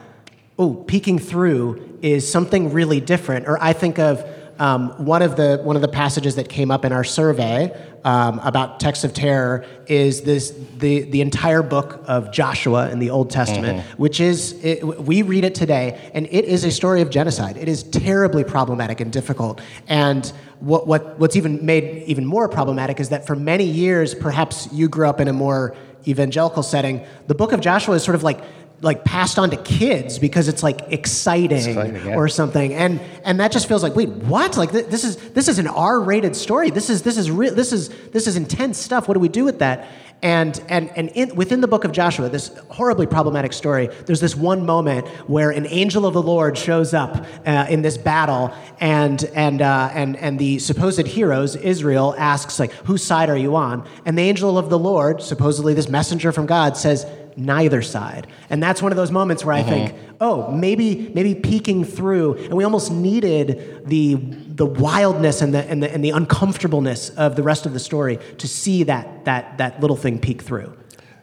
oh, 0.60 0.74
peeking 0.76 1.20
through 1.20 2.00
is 2.02 2.30
something 2.30 2.72
really 2.72 3.00
different. 3.00 3.48
Or 3.48 3.62
I 3.62 3.74
think 3.74 4.00
of 4.00 4.24
um, 4.60 4.90
one 5.04 5.22
of 5.22 5.36
the 5.36 5.60
one 5.64 5.76
of 5.76 5.82
the 5.82 5.88
passages 5.88 6.36
that 6.36 6.48
came 6.48 6.70
up 6.70 6.86
in 6.86 6.92
our 6.92 7.04
survey 7.04 7.76
um, 8.04 8.40
about 8.40 8.80
texts 8.80 9.04
of 9.04 9.14
terror 9.14 9.66
is 9.88 10.22
this 10.22 10.54
the 10.78 11.02
the 11.04 11.22
entire 11.22 11.64
book 11.64 12.04
of 12.06 12.32
Joshua 12.32 12.92
in 12.92 13.00
the 13.00 13.10
Old 13.10 13.32
Testament, 13.32 13.84
which 13.98 14.20
is 14.20 14.54
it, 14.64 14.84
we 14.84 15.24
read 15.24 15.44
it 15.44 15.56
today, 15.56 16.00
and 16.14 16.28
it 16.28 16.46
is 16.46 16.64
a 16.66 16.72
story 16.72 17.02
of 17.02 17.10
genocide. 17.10 17.58
It 17.58 17.68
is 17.68 17.84
terribly 17.84 18.44
problematic 18.44 19.00
and 19.00 19.12
difficult, 19.12 19.62
and. 19.88 20.32
What, 20.60 20.88
what, 20.88 21.20
what's 21.20 21.36
even 21.36 21.66
made 21.66 22.04
even 22.04 22.26
more 22.26 22.48
problematic 22.48 23.02
is 23.02 23.10
that 23.10 23.28
for 23.28 23.36
many 23.36 23.66
years, 23.66 24.16
perhaps 24.16 24.72
you 24.72 24.88
grew 24.88 25.10
up 25.10 25.20
in 25.20 25.28
a 25.28 25.34
more 25.34 25.76
evangelical 26.08 26.64
setting, 26.64 27.06
the 27.28 27.36
book 27.36 27.52
of 27.52 27.60
Joshua 27.60 27.96
is 27.96 28.04
sort 28.04 28.16
of 28.16 28.24
like 28.24 28.42
like 28.84 29.04
passed 29.06 29.40
on 29.40 29.50
to 29.52 29.58
kids 29.58 30.20
because 30.20 30.48
it's 30.48 30.62
like 30.62 30.82
exciting, 30.92 31.58
Exciting, 31.58 31.96
yeah. 32.06 32.16
or 32.16 32.28
something. 32.28 32.74
And 32.74 33.00
and 33.24 33.40
that 33.40 33.52
just 33.52 33.68
feels 33.68 33.82
like 33.84 33.96
wait 33.96 34.10
what? 34.10 34.58
Like 34.58 34.72
th- 34.72 34.88
this 34.88 35.04
is 35.04 35.16
this 35.32 35.48
is 35.48 35.58
an 35.60 35.68
r-rated 35.68 36.36
story. 36.36 36.70
This 36.70 36.90
is 36.90 37.02
this 37.02 37.18
is 37.18 37.32
re- 37.32 37.50
this 37.50 37.74
is 37.74 37.90
this 38.12 38.28
is 38.28 38.36
intense 38.36 38.78
stuff. 38.78 39.08
What 39.08 39.16
do 39.16 39.20
we 39.20 39.30
do 39.30 39.44
with 39.46 39.60
that? 39.60 39.88
And 40.22 40.62
and 40.70 40.90
and 40.96 41.10
in, 41.10 41.36
within 41.36 41.60
the 41.60 41.68
book 41.68 41.84
of 41.84 41.92
joshua 41.92 42.30
this 42.30 42.50
horribly 42.70 43.06
problematic 43.06 43.52
story 43.52 43.88
there's 44.06 44.22
this 44.22 44.38
one 44.38 44.66
moment 44.66 45.06
where 45.28 45.52
an 45.52 45.68
angel 45.68 46.06
of 46.06 46.14
the 46.14 46.22
lord 46.22 46.58
shows 46.58 46.94
up 46.94 47.26
uh, 47.46 47.66
in 47.70 47.82
this 47.82 47.98
battle 47.98 48.54
and 48.80 49.22
and 49.36 49.62
uh, 49.62 49.90
and 49.94 50.16
and 50.16 50.40
the 50.40 50.60
supposed 50.60 51.06
heroes 51.06 51.58
israel 51.58 52.16
asks 52.18 52.58
like 52.58 52.72
whose 52.86 53.04
side 53.04 53.30
are 53.30 53.36
you 53.36 53.58
on? 53.58 53.86
And 54.06 54.18
the 54.18 54.22
angel 54.22 54.58
of 54.58 54.70
the 54.70 54.80
lord 54.80 55.22
supposedly 55.22 55.74
this 55.74 55.90
messenger 55.90 56.32
from 56.32 56.46
god 56.46 56.78
says 56.78 57.06
neither 57.36 57.82
side. 57.82 58.28
And 58.50 58.62
that's 58.62 58.82
one 58.82 58.92
of 58.92 58.96
those 58.96 59.12
moments 59.12 59.44
where 59.46 59.56
I 59.56 59.64
think, 59.64 59.96
oh, 60.22 60.52
maybe 60.52 61.12
maybe 61.14 61.36
peeking 61.36 61.84
through, 61.84 62.36
and 62.36 62.54
we 62.54 62.64
almost 62.64 62.92
needed 62.92 63.84
the 63.86 64.16
the 64.16 64.66
wildness 64.66 65.42
and 65.42 65.54
the 65.54 65.64
and 65.70 65.82
the, 65.82 65.94
and 65.94 66.04
the 66.04 66.12
uncomfortableness 66.12 67.10
of 67.12 67.36
the 67.36 67.44
rest 67.44 67.66
of 67.66 67.74
the 67.74 67.80
story 67.80 68.20
to 68.38 68.48
see 68.48 68.84
that 68.84 69.26
that 69.26 69.58
that 69.58 69.80
little 69.82 69.98
thing 69.98 70.20
peek 70.20 70.42
through. 70.42 70.76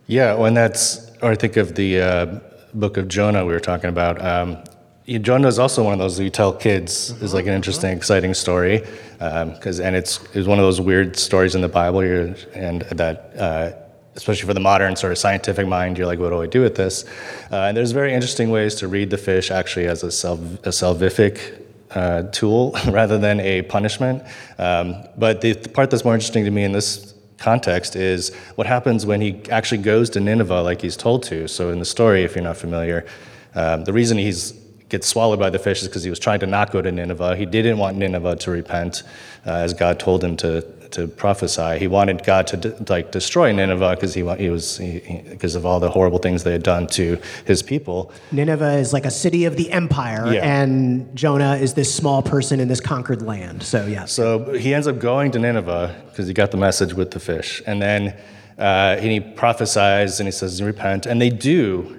Yeah, 0.06 0.34
well, 0.34 0.46
and 0.46 0.56
that's, 0.56 1.10
or 1.22 1.30
I 1.30 1.36
think 1.36 1.56
of 1.56 1.76
the 1.76 2.00
uh, 2.00 2.40
book 2.74 2.96
of 2.96 3.06
Jonah 3.06 3.46
we 3.46 3.52
were 3.52 3.60
talking 3.60 3.90
about. 3.90 4.20
Um, 4.20 4.58
Jonah 5.06 5.46
is 5.46 5.58
also 5.58 5.84
one 5.84 5.92
of 5.92 5.98
those 6.00 6.16
that 6.16 6.24
you 6.24 6.30
tell 6.30 6.52
kids 6.52 7.10
is 7.22 7.32
like 7.32 7.46
an 7.46 7.52
interesting, 7.52 7.96
exciting 7.96 8.34
story, 8.34 8.82
because 9.18 9.80
and 9.80 9.96
it's 9.96 10.20
it's 10.34 10.46
one 10.46 10.58
of 10.58 10.64
those 10.64 10.80
weird 10.80 11.16
stories 11.16 11.54
in 11.54 11.60
the 11.60 11.68
Bible, 11.68 12.04
you're, 12.04 12.34
and 12.54 12.82
that. 12.82 13.32
Uh, 13.36 13.72
Especially 14.16 14.46
for 14.46 14.54
the 14.54 14.60
modern 14.60 14.96
sort 14.96 15.12
of 15.12 15.18
scientific 15.18 15.66
mind, 15.66 15.96
you're 15.96 16.06
like, 16.06 16.18
what 16.18 16.30
do 16.30 16.42
I 16.42 16.46
do 16.46 16.62
with 16.62 16.74
this? 16.74 17.04
Uh, 17.50 17.66
and 17.66 17.76
there's 17.76 17.92
very 17.92 18.12
interesting 18.12 18.50
ways 18.50 18.74
to 18.76 18.88
read 18.88 19.10
the 19.10 19.18
fish 19.18 19.50
actually 19.50 19.86
as 19.86 20.02
a, 20.02 20.08
a 20.08 20.70
salvific 20.70 21.64
uh, 21.92 22.24
tool 22.24 22.76
rather 22.88 23.18
than 23.18 23.40
a 23.40 23.62
punishment. 23.62 24.22
Um, 24.58 24.96
but 25.16 25.40
the, 25.40 25.52
the 25.52 25.68
part 25.68 25.90
that's 25.90 26.04
more 26.04 26.14
interesting 26.14 26.44
to 26.44 26.50
me 26.50 26.64
in 26.64 26.72
this 26.72 27.14
context 27.38 27.96
is 27.96 28.34
what 28.56 28.66
happens 28.66 29.06
when 29.06 29.20
he 29.20 29.42
actually 29.50 29.82
goes 29.82 30.10
to 30.10 30.20
Nineveh 30.20 30.62
like 30.62 30.82
he's 30.82 30.96
told 30.96 31.22
to. 31.24 31.48
So 31.48 31.70
in 31.70 31.78
the 31.78 31.84
story, 31.84 32.22
if 32.24 32.34
you're 32.34 32.44
not 32.44 32.56
familiar, 32.56 33.06
um, 33.54 33.84
the 33.84 33.92
reason 33.92 34.18
he's 34.18 34.52
gets 34.90 35.06
swallowed 35.06 35.38
by 35.38 35.48
the 35.48 35.58
fish 35.58 35.82
is 35.82 35.88
because 35.88 36.02
he 36.02 36.10
was 36.10 36.18
trying 36.18 36.40
to 36.40 36.46
not 36.46 36.72
go 36.72 36.82
to 36.82 36.90
Nineveh. 36.90 37.36
He 37.36 37.46
didn't 37.46 37.78
want 37.78 37.96
Nineveh 37.96 38.36
to 38.36 38.50
repent, 38.50 39.04
uh, 39.46 39.52
as 39.52 39.72
God 39.72 39.98
told 40.00 40.22
him 40.22 40.36
to 40.38 40.62
to 40.92 41.06
prophesy. 41.06 41.78
He 41.78 41.87
wanted 41.88 42.25
God 42.25 42.47
to 42.49 42.56
de- 42.56 42.85
like 42.92 43.11
destroy 43.12 43.52
Nineveh 43.52 43.94
because 43.97 44.14
he, 44.14 44.23
he 44.37 44.49
was 44.50 44.78
because 44.78 45.54
of 45.54 45.64
all 45.66 45.80
the 45.80 45.90
horrible 45.90 46.18
things 46.18 46.42
they 46.44 46.52
had 46.52 46.62
done 46.62 46.87
to 46.88 47.18
his 47.44 47.62
people. 47.62 48.12
Nineveh 48.32 48.75
is 48.78 48.92
like 48.92 49.04
a 49.06 49.11
city 49.11 49.44
of 49.44 49.56
the 49.56 49.70
empire, 49.70 50.32
Yeah. 50.32 50.62
and 50.62 51.14
Jonah 51.16 51.56
is 51.56 51.75
this 51.75 51.94
small 51.94 52.23
person 52.23 52.61
in 52.61 52.68
this 52.68 52.80
conquered 52.80 53.23
land. 53.23 53.62
So 53.62 53.87
yes. 53.87 54.12
So 54.12 54.52
he 54.54 54.75
ends 54.75 54.87
up 54.87 54.99
going 54.99 55.30
to 55.32 55.38
Nineveh 55.38 55.94
because 56.09 56.26
he 56.26 56.35
got 56.35 56.50
the 56.50 56.56
message 56.56 56.94
with 56.94 57.11
the 57.12 57.20
fish. 57.20 57.62
And 57.66 57.80
then 57.80 58.16
uh, 58.59 58.97
and 58.99 59.11
he 59.11 59.20
prophesies 59.20 60.20
and 60.20 60.26
he 60.26 60.32
says, 60.32 60.62
Repent. 60.62 61.06
And 61.06 61.20
they 61.20 61.30
do. 61.30 61.97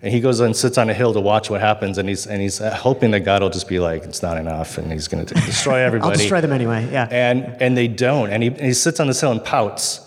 And 0.00 0.12
he 0.12 0.20
goes 0.20 0.38
and 0.38 0.54
sits 0.54 0.78
on 0.78 0.88
a 0.88 0.94
hill 0.94 1.12
to 1.12 1.20
watch 1.20 1.50
what 1.50 1.60
happens. 1.60 1.98
And 1.98 2.08
he's, 2.08 2.26
and 2.26 2.40
he's 2.40 2.58
hoping 2.58 3.10
that 3.10 3.20
God 3.20 3.42
will 3.42 3.50
just 3.50 3.66
be 3.66 3.80
like, 3.80 4.04
It's 4.04 4.22
not 4.22 4.36
enough. 4.36 4.78
And 4.78 4.92
he's 4.92 5.08
going 5.08 5.26
to 5.26 5.34
destroy 5.34 5.80
everybody. 5.80 6.12
I'll 6.12 6.16
destroy 6.16 6.40
them 6.40 6.52
anyway. 6.52 6.88
Yeah. 6.90 7.08
And, 7.10 7.44
and 7.60 7.76
they 7.76 7.88
don't. 7.88 8.30
And 8.30 8.42
he, 8.42 8.48
and 8.48 8.60
he 8.60 8.74
sits 8.74 9.00
on 9.00 9.08
this 9.08 9.20
hill 9.20 9.32
and 9.32 9.44
pouts. 9.44 10.06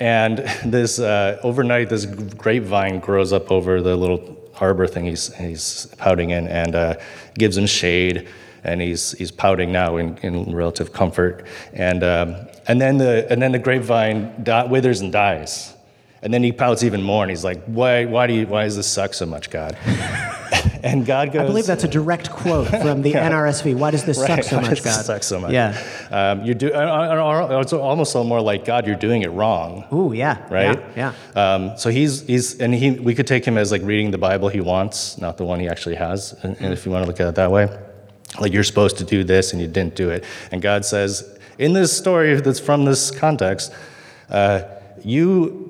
And 0.00 0.38
this 0.64 0.98
uh, 0.98 1.38
overnight, 1.42 1.90
this 1.90 2.06
grapevine 2.06 3.00
grows 3.00 3.32
up 3.32 3.52
over 3.52 3.82
the 3.82 3.94
little 3.94 4.36
harbor 4.54 4.86
thing 4.86 5.04
he's, 5.04 5.34
he's 5.34 5.86
pouting 5.98 6.30
in 6.30 6.48
and 6.48 6.74
uh, 6.74 6.94
gives 7.34 7.58
him 7.58 7.66
shade. 7.66 8.28
And 8.64 8.80
he's, 8.80 9.12
he's 9.12 9.30
pouting 9.30 9.70
now 9.70 9.98
in, 9.98 10.16
in 10.18 10.54
relative 10.54 10.92
comfort. 10.94 11.46
And, 11.74 12.02
um, 12.02 12.36
and, 12.66 12.80
then 12.80 12.96
the, 12.96 13.30
and 13.30 13.40
then 13.40 13.52
the 13.52 13.58
grapevine 13.58 14.42
di- 14.42 14.64
withers 14.64 15.02
and 15.02 15.12
dies. 15.12 15.75
And 16.22 16.32
then 16.32 16.42
he 16.42 16.52
pouts 16.52 16.82
even 16.82 17.02
more. 17.02 17.22
And 17.22 17.30
he's 17.30 17.44
like, 17.44 17.62
why, 17.64 18.04
why, 18.06 18.26
do 18.26 18.32
you, 18.32 18.46
why 18.46 18.64
does 18.64 18.76
this 18.76 18.88
suck 18.88 19.14
so 19.14 19.26
much, 19.26 19.50
God? 19.50 19.76
and 20.82 21.04
God 21.04 21.32
goes, 21.32 21.42
I 21.42 21.46
believe 21.46 21.66
that's 21.66 21.84
a 21.84 21.88
direct 21.88 22.30
quote 22.30 22.68
from 22.68 23.02
the 23.02 23.12
NRSV. 23.14 23.74
Why 23.76 23.90
does 23.90 24.04
this 24.04 24.18
suck 24.18 24.42
so 24.42 24.56
why 24.56 24.68
much, 24.68 24.82
God? 24.82 25.04
suck 25.04 25.22
so 25.22 25.40
much? 25.40 25.52
Yeah. 25.52 25.78
Um, 26.10 26.44
you're 26.44 26.54
do, 26.54 26.70
it's 26.72 27.72
almost 27.72 28.14
a 28.14 28.18
little 28.18 28.28
more 28.28 28.40
like 28.40 28.64
God. 28.64 28.86
You're 28.86 28.96
doing 28.96 29.22
it 29.22 29.28
wrong, 29.28 29.84
Ooh, 29.92 30.12
yeah. 30.12 30.46
right? 30.50 30.78
Yeah. 30.96 31.12
yeah. 31.34 31.54
Um, 31.54 31.76
so 31.76 31.90
he's 31.90 32.22
he's 32.22 32.60
and 32.60 32.74
he 32.74 32.92
we 32.92 33.14
could 33.14 33.26
take 33.26 33.44
him 33.44 33.58
as 33.58 33.72
like 33.72 33.82
reading 33.82 34.10
the 34.10 34.18
Bible 34.18 34.48
he 34.48 34.60
wants, 34.60 35.18
not 35.18 35.36
the 35.36 35.44
one 35.44 35.60
he 35.60 35.68
actually 35.68 35.96
has. 35.96 36.32
And, 36.42 36.56
and 36.60 36.72
if 36.72 36.86
you 36.86 36.92
want 36.92 37.04
to 37.04 37.08
look 37.08 37.20
at 37.20 37.28
it 37.28 37.34
that 37.34 37.50
way, 37.50 37.68
like 38.40 38.52
you're 38.52 38.64
supposed 38.64 38.98
to 38.98 39.04
do 39.04 39.24
this 39.24 39.52
and 39.52 39.60
you 39.60 39.68
didn't 39.68 39.96
do 39.96 40.10
it, 40.10 40.24
and 40.50 40.62
God 40.62 40.84
says 40.84 41.38
in 41.58 41.72
this 41.72 41.96
story 41.96 42.38
that's 42.40 42.60
from 42.60 42.84
this 42.84 43.10
context, 43.10 43.72
uh, 44.30 44.62
you 45.04 45.65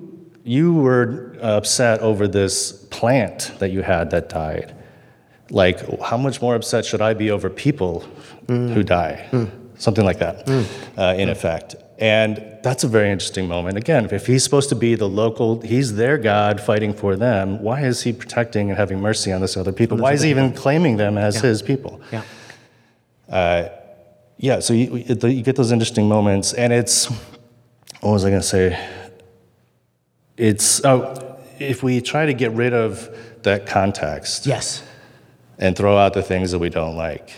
you 0.47 0.73
were 0.75 1.37
upset 1.43 2.00
over 2.00 2.29
this 2.29 2.73
plant 2.91 3.53
that 3.59 3.71
you 3.71 3.83
had 3.83 4.11
that 4.11 4.29
died. 4.29 4.75
Like, 5.50 6.00
how 6.00 6.17
much 6.17 6.41
more 6.41 6.55
upset 6.55 6.85
should 6.85 7.03
I 7.03 7.15
be 7.15 7.31
over 7.31 7.50
people 7.50 8.05
who 8.47 8.83
die? 8.83 9.29
Something 9.79 10.05
like 10.05 10.19
that, 10.21 10.49
uh, 10.97 11.15
in 11.19 11.29
effect. 11.29 11.75
And 11.99 12.59
that's 12.62 12.85
a 12.85 12.88
very 12.88 13.11
interesting 13.11 13.49
moment. 13.49 13.76
Again, 13.76 14.09
if 14.11 14.26
he's 14.26 14.45
supposed 14.45 14.69
to 14.69 14.75
be 14.75 14.95
the 14.95 15.09
local, 15.09 15.61
he's 15.62 15.97
their 15.97 16.17
God 16.19 16.61
fighting 16.61 16.93
for 16.95 17.17
them, 17.17 17.62
why 17.62 17.83
is 17.85 18.03
he 18.03 18.12
protecting 18.12 18.71
and 18.71 18.79
having 18.79 19.00
mercy 19.00 19.33
on 19.33 19.41
this 19.41 19.57
other 19.57 19.73
people? 19.73 19.97
Why 19.99 20.12
is 20.12 20.23
he 20.23 20.31
even 20.31 20.53
claiming 20.53 20.97
them 20.97 21.19
as 21.19 21.41
his 21.41 21.61
people? 21.62 22.00
Yeah. 22.12 22.23
Yeah, 24.38 24.61
so 24.61 24.75
you, 24.75 24.97
you 24.97 25.17
you 25.29 25.43
get 25.43 25.57
those 25.57 25.73
interesting 25.73 26.09
moments, 26.09 26.53
and 26.53 26.71
it's 26.71 27.07
what 28.00 28.12
was 28.12 28.25
I 28.25 28.29
going 28.29 28.43
to 28.43 28.47
say? 28.47 28.79
It's 30.37 30.85
oh, 30.85 31.38
if 31.59 31.83
we 31.83 32.00
try 32.00 32.26
to 32.26 32.35
get 32.35 32.52
rid 32.52 32.75
of 32.75 33.09
that 33.43 33.66
context 33.66 34.47
Yes. 34.47 34.83
and 35.59 35.76
throw 35.76 35.97
out 35.97 36.12
the 36.12 36.23
things 36.23 36.50
that 36.50 36.59
we 36.59 36.69
don't 36.69 36.97
like. 36.97 37.33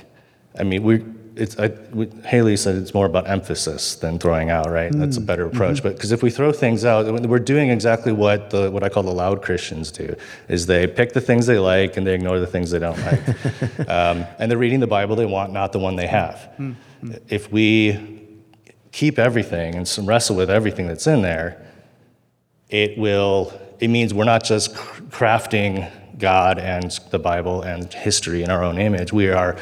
I 0.59 0.65
mean, 0.65 0.83
we 0.83 1.05
it's 1.39 1.57
I, 1.57 1.69
we, 1.93 2.09
Haley 2.25 2.57
said 2.57 2.75
it's 2.75 2.93
more 2.93 3.07
about 3.07 3.29
emphasis 3.29 3.95
than 3.95 4.19
throwing 4.19 4.51
out, 4.51 4.69
right? 4.69 4.91
That's 4.93 5.17
a 5.17 5.21
mm. 5.21 5.27
better 5.27 5.47
mm-hmm. 5.47 5.57
approach. 5.57 5.83
But 5.83 5.95
because 5.95 6.11
if 6.11 6.23
we 6.23 6.31
throw 6.31 6.51
things 6.51 6.85
out, 6.85 7.07
we're 7.07 7.39
doing 7.39 7.71
exactly 7.71 8.13
what 8.13 8.51
the 8.51 8.71
what 8.71 8.83
I 8.83 8.89
call 8.89 9.05
the 9.05 9.13
loud 9.13 9.41
Christians 9.41 9.93
do: 9.93 10.17
is 10.49 10.67
they 10.67 10.89
pick 10.89 11.13
the 11.13 11.21
things 11.21 11.47
they 11.47 11.59
like 11.59 11.97
and 11.97 12.07
they 12.07 12.15
ignore 12.15 12.41
the 12.41 12.47
things 12.47 12.73
they 12.73 12.81
don't 12.81 12.99
like, 12.99 13.89
um, 13.89 14.27
and 14.39 14.51
they're 14.51 14.59
reading 14.59 14.81
the 14.81 14.89
Bible 14.89 15.15
they 15.15 15.27
want, 15.27 15.53
not 15.53 15.73
the 15.73 15.79
one 15.79 15.95
they 15.95 16.09
have. 16.09 16.51
Mm. 16.59 16.75
Mm. 17.05 17.21
If 17.29 17.53
we 17.53 18.19
keep 18.91 19.19
everything 19.19 19.77
and 19.77 19.87
some 19.87 20.07
wrestle 20.07 20.35
with 20.35 20.51
everything 20.51 20.89
that's 20.89 21.07
in 21.07 21.23
there, 21.23 21.65
it 22.71 22.99
will 22.99 23.53
it 23.81 23.89
means 23.89 24.13
we're 24.13 24.25
not 24.25 24.45
just 24.45 24.75
crafting 24.75 25.91
god 26.19 26.59
and 26.59 26.99
the 27.11 27.19
bible 27.19 27.63
and 27.63 27.93
history 27.93 28.43
in 28.43 28.51
our 28.51 28.63
own 28.63 28.79
image. 28.79 29.13
We 29.13 29.31
are 29.31 29.57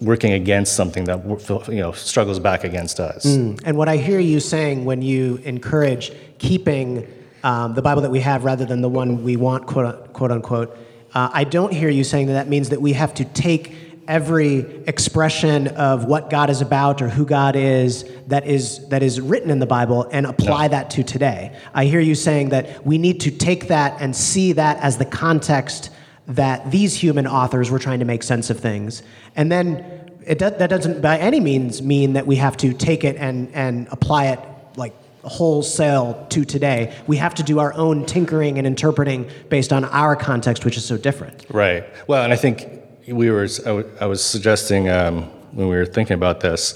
working 0.00 0.32
against 0.32 0.74
something 0.76 1.04
that 1.04 1.24
you 1.68 1.80
know 1.80 1.92
struggles 1.92 2.38
back 2.38 2.64
against 2.64 3.00
us. 3.00 3.24
And 3.64 3.76
what 3.76 3.88
I 3.88 3.96
hear 3.96 4.20
you 4.20 4.40
saying 4.40 4.84
when 4.84 5.02
you 5.02 5.36
encourage 5.44 6.12
keeping 6.38 7.06
um, 7.42 7.74
the 7.74 7.82
Bible 7.82 8.02
that 8.02 8.10
we 8.10 8.20
have 8.20 8.44
rather 8.44 8.64
than 8.64 8.80
the 8.80 8.88
one 8.88 9.22
we 9.22 9.36
want, 9.36 9.66
quote, 9.66 10.12
quote 10.12 10.32
unquote, 10.32 10.76
uh, 11.14 11.30
I 11.32 11.44
don't 11.44 11.72
hear 11.72 11.88
you 11.88 12.04
saying 12.04 12.26
that 12.26 12.34
that 12.34 12.48
means 12.48 12.70
that 12.70 12.82
we 12.82 12.92
have 12.92 13.14
to 13.14 13.24
take 13.24 13.85
every 14.08 14.58
expression 14.86 15.68
of 15.68 16.04
what 16.04 16.30
God 16.30 16.50
is 16.50 16.60
about 16.60 17.02
or 17.02 17.08
who 17.08 17.24
God 17.24 17.56
is 17.56 18.04
that 18.28 18.46
is 18.46 18.88
that 18.88 19.02
is 19.02 19.20
written 19.20 19.50
in 19.50 19.58
the 19.58 19.66
Bible 19.66 20.08
and 20.12 20.26
apply 20.26 20.68
that 20.68 20.90
to 20.90 21.02
today. 21.02 21.56
I 21.74 21.86
hear 21.86 22.00
you 22.00 22.14
saying 22.14 22.50
that 22.50 22.84
we 22.86 22.98
need 22.98 23.20
to 23.22 23.30
take 23.30 23.68
that 23.68 24.00
and 24.00 24.14
see 24.14 24.52
that 24.52 24.78
as 24.78 24.98
the 24.98 25.04
context 25.04 25.90
that 26.28 26.70
these 26.70 26.94
human 26.94 27.26
authors 27.26 27.70
were 27.70 27.78
trying 27.78 28.00
to 28.00 28.04
make 28.04 28.22
sense 28.22 28.50
of 28.50 28.58
things. 28.58 29.02
And 29.36 29.50
then 29.50 30.12
it 30.26 30.38
do, 30.38 30.50
that 30.50 30.70
doesn't 30.70 31.00
by 31.00 31.18
any 31.18 31.40
means 31.40 31.82
mean 31.82 32.14
that 32.14 32.26
we 32.26 32.36
have 32.36 32.56
to 32.58 32.72
take 32.72 33.04
it 33.04 33.16
and, 33.16 33.52
and 33.54 33.88
apply 33.90 34.26
it 34.26 34.40
like 34.76 34.92
wholesale 35.22 36.26
to 36.30 36.44
today. 36.44 36.94
We 37.06 37.16
have 37.16 37.34
to 37.36 37.42
do 37.42 37.58
our 37.58 37.72
own 37.74 38.06
tinkering 38.06 38.58
and 38.58 38.66
interpreting 38.66 39.28
based 39.48 39.72
on 39.72 39.84
our 39.84 40.16
context, 40.16 40.64
which 40.64 40.76
is 40.76 40.84
so 40.84 40.96
different. 40.96 41.44
right 41.50 41.84
well 42.06 42.22
and 42.22 42.32
i 42.32 42.36
think 42.36 42.68
we 43.08 43.30
were 43.30 43.44
i, 43.44 43.68
w- 43.68 43.90
I 44.00 44.06
was 44.06 44.22
suggesting 44.24 44.88
um, 44.88 45.24
when 45.52 45.68
we 45.68 45.76
were 45.76 45.86
thinking 45.86 46.14
about 46.14 46.40
this 46.40 46.74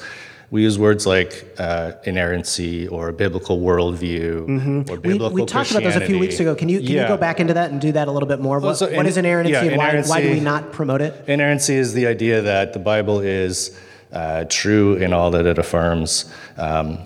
we 0.53 0.63
use 0.63 0.81
words 0.81 1.07
like 1.07 1.47
uh, 1.59 1.93
inerrancy 2.05 2.89
or 2.89 3.13
biblical 3.13 3.61
worldview 3.61 4.43
or 4.43 4.47
Mm-hmm. 4.47 4.79
We, 4.91 4.97
biblical 4.99 5.31
we 5.31 5.45
talked 5.47 5.71
about 5.71 5.85
those 5.85 5.95
a 5.95 6.01
few 6.05 6.19
weeks 6.19 6.41
ago. 6.41 6.57
Can 6.57 6.69
you, 6.69 6.79
can 6.81 6.89
Yeah. 6.89 7.03
you 7.03 7.07
go 7.09 7.17
back 7.17 7.39
into 7.39 7.55
that 7.55 7.71
and 7.71 7.81
do 7.81 7.93
that 7.93 8.09
a 8.09 8.11
little 8.11 8.29
bit 8.29 8.41
more? 8.41 8.59
What, 8.59 8.75
so 8.75 8.87
in- 8.89 9.07
is 9.07 9.17
inerrancy 9.17 9.53
yeah, 9.53 9.63
and 9.63 9.77
why, 9.77 10.03
why 10.03 10.21
do 10.21 10.29
we 10.33 10.41
not 10.41 10.73
promote 10.73 11.03
it? 11.03 11.23
Inerrancy 11.29 11.77
is 11.77 11.95
the 11.95 12.09
idea 12.09 12.43
that 12.43 12.73
the 12.73 12.81
Bible 12.81 13.21
is 13.21 13.79
uh, 14.13 14.45
true 14.49 14.95
in 14.97 15.13
all 15.13 15.31
that 15.31 15.47
it 15.47 15.57
affirms. 15.59 16.29
Um, 16.57 16.99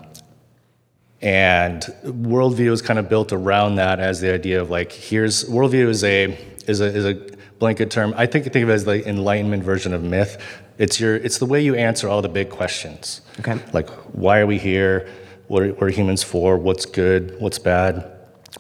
and 1.20 1.82
worldview 2.02 2.72
is 2.72 2.80
kind 2.80 2.98
of 2.98 3.10
built 3.10 3.30
around 3.30 3.74
that 3.76 4.00
as 4.00 4.22
the 4.22 4.32
idea 4.32 4.60
of 4.62 4.70
like, 4.70 4.90
here's 4.90 5.44
worldview 5.50 5.88
is 5.88 6.02
a 6.02 6.32
is 6.66 6.80
a, 6.80 6.86
is 6.86 7.04
a 7.04 7.33
blanket 7.58 7.90
term. 7.90 8.14
I 8.16 8.26
think 8.26 8.46
I 8.46 8.50
think 8.50 8.64
of 8.64 8.70
it 8.70 8.72
as 8.72 8.84
the 8.84 9.06
enlightenment 9.08 9.62
version 9.62 9.94
of 9.94 10.02
myth. 10.02 10.42
It's 10.78 10.98
your 11.00 11.16
it's 11.16 11.38
the 11.38 11.46
way 11.46 11.60
you 11.62 11.74
answer 11.74 12.08
all 12.08 12.22
the 12.22 12.28
big 12.28 12.50
questions. 12.50 13.20
Okay. 13.40 13.58
Like, 13.72 13.88
why 14.14 14.40
are 14.40 14.46
we 14.46 14.58
here? 14.58 15.08
What 15.48 15.62
are, 15.62 15.68
what 15.74 15.82
are 15.84 15.90
humans 15.90 16.22
for? 16.22 16.56
What's 16.56 16.86
good? 16.86 17.36
What's 17.38 17.58
bad? 17.58 18.10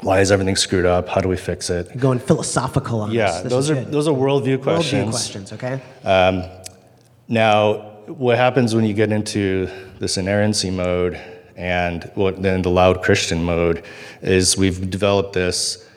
Why 0.02 0.20
is 0.20 0.30
everything 0.32 0.56
screwed 0.56 0.86
up? 0.86 1.08
How 1.08 1.20
do 1.20 1.28
we 1.28 1.36
fix 1.36 1.70
it? 1.70 1.96
Going 1.98 2.18
philosophical 2.18 3.00
on 3.00 3.12
Yeah, 3.12 3.26
this. 3.26 3.42
This 3.42 3.52
those 3.52 3.70
are 3.70 3.74
good. 3.74 3.92
those 3.92 4.08
are 4.08 4.14
worldview 4.14 4.62
questions. 4.62 5.08
Worldview 5.08 5.10
questions, 5.10 5.52
okay? 5.52 5.80
Um, 6.04 6.44
now, 7.28 7.74
what 8.06 8.36
happens 8.36 8.74
when 8.74 8.84
you 8.84 8.92
get 8.92 9.12
into 9.12 9.68
this 9.98 10.16
inerrancy 10.18 10.70
mode 10.70 11.18
and 11.56 12.10
what 12.14 12.42
then 12.42 12.62
the 12.62 12.70
loud 12.70 13.02
Christian 13.02 13.44
mode 13.44 13.84
is 14.20 14.56
we've 14.56 14.90
developed 14.90 15.32
this 15.32 15.88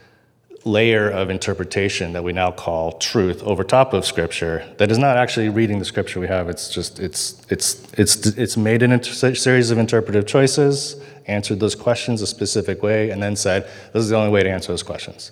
layer 0.68 1.10
of 1.10 1.30
interpretation 1.30 2.14
that 2.14 2.24
we 2.24 2.34
now 2.34 2.52
call 2.52 2.92
truth 3.00 3.42
over 3.44 3.64
top 3.64 3.94
of 3.94 4.06
scripture 4.06 4.64
that 4.78 4.92
is 4.92 4.98
not 4.98 5.18
actually 5.18 5.50
reading 5.50 5.80
the 5.80 5.86
scripture 5.86 6.20
we 6.20 6.28
have 6.28 6.50
it's 6.50 6.70
just 6.70 7.00
it's 7.00 7.42
it's 7.50 7.82
it's 7.94 8.16
it's 8.38 8.58
made 8.58 8.84
a 8.84 8.86
inter- 8.86 9.34
series 9.34 9.72
of 9.72 9.78
interpretive 9.78 10.26
choices 10.28 10.96
answered 11.26 11.60
those 11.60 11.74
questions 11.76 12.22
a 12.22 12.28
specific 12.28 12.84
way 12.84 13.10
and 13.10 13.24
then 13.24 13.36
said 13.36 13.64
this 13.94 14.04
is 14.04 14.10
the 14.10 14.16
only 14.16 14.30
way 14.30 14.44
to 14.44 14.50
answer 14.50 14.68
those 14.72 14.84
questions 14.84 15.32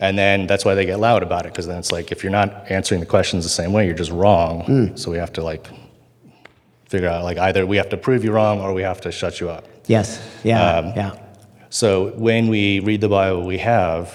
and 0.00 0.18
then 0.18 0.46
that's 0.46 0.64
why 0.64 0.74
they 0.74 0.84
get 0.84 0.98
loud 1.00 1.22
about 1.22 1.46
it 1.46 1.52
because 1.52 1.66
then 1.66 1.78
it's 1.78 1.90
like 1.92 2.12
if 2.12 2.22
you're 2.22 2.32
not 2.32 2.70
answering 2.70 3.00
the 3.00 3.06
questions 3.06 3.44
the 3.44 3.50
same 3.50 3.72
way 3.72 3.86
you're 3.86 3.94
just 3.96 4.10
wrong 4.12 4.92
so 4.96 5.10
we 5.10 5.16
have 5.16 5.32
to 5.32 5.42
like 5.42 5.66
figure 6.88 7.08
out 7.08 7.24
like 7.24 7.38
either 7.38 7.66
we 7.66 7.76
have 7.76 7.88
to 7.88 7.96
prove 7.96 8.22
you 8.24 8.30
wrong 8.32 8.60
or 8.60 8.72
we 8.74 8.82
have 8.82 9.00
to 9.00 9.10
shut 9.10 9.40
you 9.40 9.48
up 9.48 9.64
Yes. 9.86 10.18
Yeah. 10.42 10.76
Um, 10.78 10.86
yeah. 10.96 11.18
so 11.68 12.12
when 12.16 12.48
we 12.48 12.80
read 12.80 13.02
the 13.02 13.08
Bible 13.10 13.42
we 13.44 13.58
have, 13.58 14.14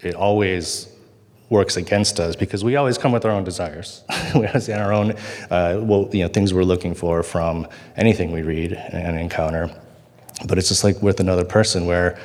it 0.00 0.14
always 0.14 0.88
works 1.48 1.76
against 1.76 2.18
us 2.18 2.34
because 2.34 2.64
we 2.64 2.76
always 2.76 2.98
come 2.98 3.12
with 3.12 3.24
our 3.24 3.30
own 3.30 3.44
desires. 3.44 4.02
we 4.34 4.46
always 4.46 4.68
our 4.68 4.92
own, 4.92 5.12
uh, 5.50 5.78
well, 5.82 6.08
you 6.12 6.22
know, 6.22 6.28
things 6.28 6.52
we're 6.52 6.64
looking 6.64 6.94
for 6.94 7.22
from 7.22 7.66
anything 7.96 8.32
we 8.32 8.42
read 8.42 8.72
and 8.72 9.18
encounter. 9.18 9.70
But 10.46 10.58
it's 10.58 10.68
just 10.68 10.84
like 10.84 11.00
with 11.02 11.20
another 11.20 11.44
person 11.44 11.86
where 11.86 12.18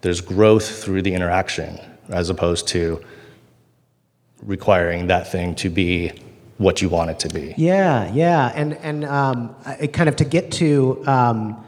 there's 0.00 0.20
growth 0.20 0.82
through 0.82 1.02
the 1.02 1.14
interaction 1.14 1.78
as 2.08 2.28
opposed 2.28 2.68
to 2.68 3.02
requiring 4.42 5.06
that 5.06 5.30
thing 5.30 5.54
to 5.56 5.70
be 5.70 6.12
what 6.58 6.82
you 6.82 6.88
want 6.88 7.10
it 7.10 7.18
to 7.20 7.28
be. 7.28 7.54
Yeah, 7.56 8.12
yeah, 8.14 8.52
and 8.54 8.74
and 8.74 9.04
um, 9.04 9.54
kind 9.92 10.08
of 10.08 10.16
to 10.16 10.24
get 10.24 10.50
to, 10.52 11.02
um, 11.06 11.64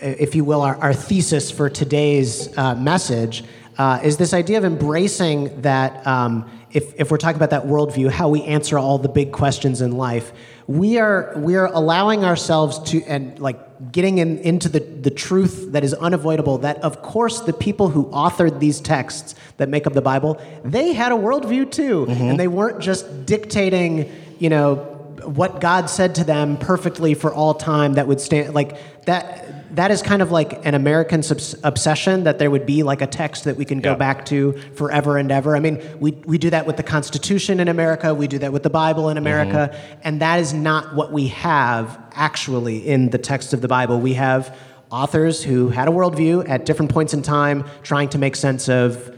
if 0.00 0.34
you 0.34 0.44
will, 0.44 0.62
our, 0.62 0.76
our 0.76 0.92
thesis 0.94 1.50
for 1.50 1.70
today's 1.70 2.56
uh, 2.58 2.74
message 2.74 3.44
uh, 3.78 4.00
is 4.02 4.16
this 4.16 4.34
idea 4.34 4.58
of 4.58 4.64
embracing 4.64 5.62
that. 5.62 6.06
Um, 6.06 6.50
if, 6.72 6.98
if 6.98 7.10
we're 7.10 7.18
talking 7.18 7.36
about 7.36 7.50
that 7.50 7.64
worldview, 7.64 8.10
how 8.10 8.30
we 8.30 8.42
answer 8.44 8.78
all 8.78 8.96
the 8.96 9.08
big 9.08 9.30
questions 9.30 9.82
in 9.82 9.92
life, 9.92 10.32
we 10.66 10.98
are 10.98 11.34
we 11.36 11.56
are 11.56 11.66
allowing 11.66 12.24
ourselves 12.24 12.78
to 12.90 13.02
and 13.04 13.38
like 13.38 13.92
getting 13.92 14.18
in, 14.18 14.38
into 14.38 14.68
the, 14.68 14.80
the 14.80 15.10
truth 15.10 15.72
that 15.72 15.84
is 15.84 15.92
unavoidable. 15.92 16.58
That 16.58 16.78
of 16.78 17.02
course 17.02 17.40
the 17.40 17.52
people 17.52 17.88
who 17.88 18.06
authored 18.06 18.58
these 18.58 18.80
texts 18.80 19.34
that 19.58 19.68
make 19.68 19.86
up 19.86 19.92
the 19.92 20.00
Bible, 20.02 20.40
they 20.64 20.94
had 20.94 21.12
a 21.12 21.16
worldview 21.16 21.70
too, 21.70 22.06
and 22.08 22.40
they 22.40 22.48
weren't 22.48 22.80
just 22.80 23.26
dictating, 23.26 24.10
you 24.38 24.48
know, 24.48 24.91
what 25.24 25.60
God 25.60 25.88
said 25.88 26.16
to 26.16 26.24
them 26.24 26.56
perfectly 26.56 27.14
for 27.14 27.32
all 27.32 27.54
time 27.54 27.94
that 27.94 28.06
would 28.06 28.20
stand 28.20 28.54
like 28.54 28.76
that 29.06 29.76
that 29.76 29.90
is 29.90 30.02
kind 30.02 30.20
of 30.20 30.30
like 30.30 30.64
an 30.66 30.74
American 30.74 31.22
subs- 31.22 31.54
obsession 31.64 32.24
that 32.24 32.38
there 32.38 32.50
would 32.50 32.66
be 32.66 32.82
like 32.82 33.00
a 33.00 33.06
text 33.06 33.44
that 33.44 33.56
we 33.56 33.64
can 33.64 33.80
go 33.80 33.92
Yeah. 33.92 33.96
back 33.96 34.26
to 34.26 34.52
forever 34.74 35.16
and 35.16 35.32
ever. 35.32 35.56
I 35.56 35.60
mean, 35.60 35.80
we, 35.98 36.12
we 36.26 36.36
do 36.36 36.50
that 36.50 36.66
with 36.66 36.76
the 36.76 36.82
Constitution 36.82 37.58
in 37.58 37.68
America, 37.68 38.14
we 38.14 38.26
do 38.26 38.38
that 38.38 38.52
with 38.52 38.62
the 38.62 38.70
Bible 38.70 39.08
in 39.08 39.16
America, 39.16 39.70
mm-hmm. 39.72 40.00
and 40.04 40.20
that 40.20 40.40
is 40.40 40.52
not 40.52 40.94
what 40.94 41.10
we 41.10 41.28
have 41.28 41.98
actually 42.12 42.86
in 42.86 43.10
the 43.10 43.18
text 43.18 43.54
of 43.54 43.62
the 43.62 43.68
Bible. 43.68 43.98
We 43.98 44.14
have 44.14 44.54
authors 44.90 45.42
who 45.42 45.70
had 45.70 45.88
a 45.88 45.90
worldview 45.90 46.46
at 46.48 46.66
different 46.66 46.92
points 46.92 47.14
in 47.14 47.22
time 47.22 47.64
trying 47.82 48.10
to 48.10 48.18
make 48.18 48.36
sense 48.36 48.68
of 48.68 49.16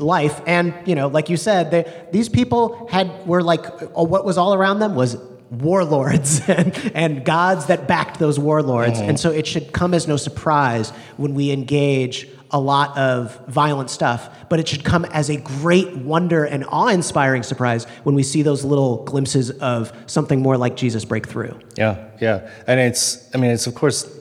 life. 0.00 0.40
And 0.46 0.74
you 0.86 0.94
know 0.94 1.08
like 1.08 1.28
you 1.28 1.36
said 1.36 1.70
they, 1.70 2.06
these 2.12 2.28
people 2.28 2.88
had 2.90 3.26
were 3.26 3.42
like 3.42 3.64
uh, 3.66 4.04
what 4.04 4.24
was 4.24 4.38
all 4.38 4.54
around 4.54 4.80
them 4.80 4.94
was 4.94 5.16
warlords 5.50 6.40
and, 6.48 6.92
and 6.94 7.24
gods 7.24 7.66
that 7.66 7.88
backed 7.88 8.18
those 8.18 8.38
warlords. 8.38 9.00
And 9.00 9.18
so 9.18 9.30
it 9.30 9.46
should 9.46 9.72
come 9.72 9.94
as 9.94 10.06
no 10.06 10.16
surprise 10.16 10.90
when 11.16 11.34
we 11.34 11.50
engage 11.50 12.28
a 12.52 12.58
lot 12.58 12.96
of 12.98 13.38
violent 13.46 13.90
stuff 13.90 14.28
but 14.50 14.58
it 14.58 14.68
should 14.68 14.84
come 14.84 15.04
as 15.06 15.30
a 15.30 15.36
great 15.36 15.96
wonder 15.96 16.44
and 16.44 16.64
awe-inspiring 16.68 17.42
surprise 17.44 17.84
when 18.02 18.14
we 18.16 18.22
see 18.22 18.42
those 18.42 18.64
little 18.64 19.04
glimpses 19.04 19.50
of 19.50 19.92
something 20.06 20.42
more 20.42 20.58
like 20.58 20.76
jesus 20.76 21.04
break 21.04 21.26
through. 21.26 21.58
Yeah, 21.76 22.08
yeah. 22.20 22.50
And 22.66 22.80
it's, 22.80 23.32
I 23.34 23.38
mean, 23.38 23.52
it's 23.52 23.66
of 23.66 23.74
course 23.74 24.19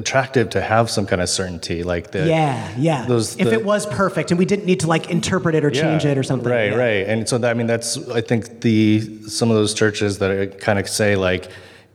attractive 0.00 0.50
to 0.50 0.60
have 0.60 0.90
some 0.90 1.06
kind 1.06 1.22
of 1.22 1.28
certainty, 1.28 1.82
like 1.84 2.10
the 2.10 2.26
yeah 2.26 2.68
yeah 2.76 3.06
those 3.06 3.36
if 3.36 3.46
the- 3.46 3.52
it 3.58 3.64
was 3.64 3.86
perfect 3.86 4.30
and 4.32 4.38
we 4.38 4.44
didn't 4.44 4.66
need 4.66 4.80
to 4.80 4.88
like 4.94 5.04
interpret 5.10 5.54
it 5.54 5.64
or 5.64 5.70
change 5.70 6.04
it 6.04 6.16
or 6.18 6.24
something 6.24 6.50
Right, 6.50 6.70
Yeah. 6.72 6.76
right. 6.86 7.04
And 7.10 7.28
so 7.28 7.38
that, 7.38 7.50
I 7.50 7.54
mean, 7.54 7.66
that's 7.68 7.90
I 8.20 8.20
think 8.20 8.62
the 8.62 8.82
some 9.28 9.48
of 9.52 9.56
those 9.60 9.72
churches 9.74 10.18
that 10.18 10.58
kind 10.60 10.78
of 10.80 10.88
say 10.88 11.14
like, 11.16 11.44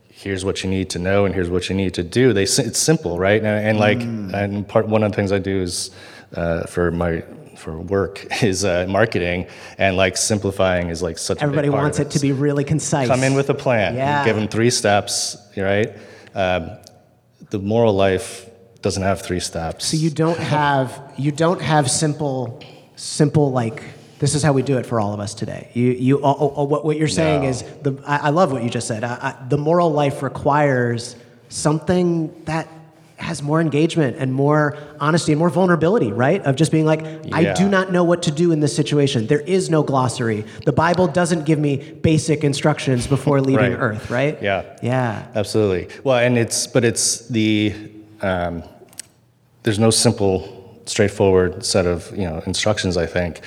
here's 0.08 0.44
what 0.44 0.64
you 0.64 0.70
need 0.70 0.88
to 0.90 0.98
know 0.98 1.26
and 1.26 1.34
here's 1.34 1.50
what 1.50 1.68
you 1.68 1.74
need 1.82 1.92
to 1.94 2.02
do. 2.02 2.32
They 2.32 2.44
it's 2.44 2.78
simple, 2.78 3.18
right? 3.18 3.40
And, 3.42 3.66
and 3.68 3.78
like, 3.78 3.98
Mm. 3.98 4.32
and 4.34 4.66
part 4.68 4.88
one 4.88 5.02
of 5.02 5.10
the 5.12 5.16
things 5.16 5.30
I 5.32 5.38
do 5.38 5.60
is 5.68 5.90
uh, 6.34 6.62
for 6.66 6.90
my 6.90 7.22
for 7.56 7.78
work 7.78 8.26
is 8.42 8.64
uh, 8.64 8.84
marketing 8.88 9.46
and 9.78 9.96
like 9.96 10.14
simplifying 10.16 10.88
is 10.90 11.02
like 11.02 11.16
such 11.18 11.42
everybody 11.42 11.68
a 11.68 11.70
big 11.70 11.74
part 11.76 11.84
wants 11.84 11.98
of 11.98 12.06
it 12.06 12.10
to 12.10 12.20
be 12.20 12.32
really 12.32 12.64
concise 12.64 13.08
come 13.08 13.22
in 13.24 13.34
with 13.34 13.48
a 13.50 13.54
plan. 13.54 13.94
Yeah. 13.94 14.24
Give 14.26 14.36
them 14.36 14.48
three 14.48 14.70
steps, 14.70 15.36
right? 15.56 15.90
Um, 16.34 16.62
the 17.50 17.58
moral 17.58 17.94
life 17.94 18.48
doesn't 18.82 19.02
have 19.02 19.22
three 19.22 19.40
steps. 19.40 19.86
So 19.86 19.96
you 19.96 20.10
don't 20.10 20.38
have 20.38 21.12
you 21.16 21.32
don't 21.32 21.60
have 21.60 21.90
simple 21.90 22.62
simple 22.96 23.52
like 23.52 23.82
this 24.18 24.34
is 24.34 24.42
how 24.42 24.52
we 24.52 24.62
do 24.62 24.78
it 24.78 24.86
for 24.86 24.98
all 25.00 25.12
of 25.12 25.20
us 25.20 25.34
today. 25.34 25.70
You 25.74 25.90
you 25.92 26.20
oh, 26.22 26.52
oh, 26.56 26.64
what 26.64 26.84
what 26.84 26.96
you're 26.96 27.08
saying 27.08 27.42
No. 27.42 27.48
is 27.48 27.62
the 27.82 28.02
I, 28.06 28.16
I 28.16 28.30
love 28.30 28.52
what 28.52 28.62
you 28.62 28.70
just 28.70 28.88
said. 28.88 29.04
I, 29.04 29.14
I, 29.20 29.46
the 29.48 29.58
moral 29.58 29.90
life 29.90 30.22
requires 30.22 31.16
something 31.48 32.44
that 32.44 32.68
has 33.16 33.42
more 33.42 33.60
engagement 33.60 34.16
and 34.18 34.32
more 34.32 34.76
honesty 35.00 35.32
and 35.32 35.38
more 35.38 35.48
vulnerability, 35.48 36.12
right? 36.12 36.42
Of 36.42 36.56
just 36.56 36.70
being 36.70 36.84
like, 36.84 37.02
I 37.32 37.54
do 37.54 37.68
not 37.68 37.90
know 37.90 38.04
what 38.04 38.22
to 38.24 38.30
do 38.30 38.52
in 38.52 38.60
this 38.60 38.76
situation. 38.76 39.26
There 39.26 39.40
is 39.40 39.70
no 39.70 39.82
glossary. 39.82 40.44
The 40.64 40.72
Bible 40.72 41.06
doesn't 41.06 41.44
give 41.44 41.58
me 41.58 41.76
basic 41.76 42.44
instructions 42.44 43.06
before 43.06 43.40
leaving 43.48 43.72
Right. 43.72 43.80
Earth, 43.80 44.10
right? 44.10 44.40
Yeah. 44.42 44.76
Yeah. 44.82 45.26
Absolutely. 45.34 45.88
Well, 46.04 46.18
and 46.18 46.36
it's 46.36 46.66
but 46.66 46.84
it's 46.84 47.26
the 47.28 47.74
um, 48.20 48.62
there's 49.62 49.78
no 49.78 49.90
simple, 49.90 50.80
straightforward 50.84 51.64
set 51.64 51.86
of 51.86 52.10
you 52.16 52.24
know 52.24 52.42
instructions. 52.46 52.96
I 52.98 53.06
think, 53.06 53.40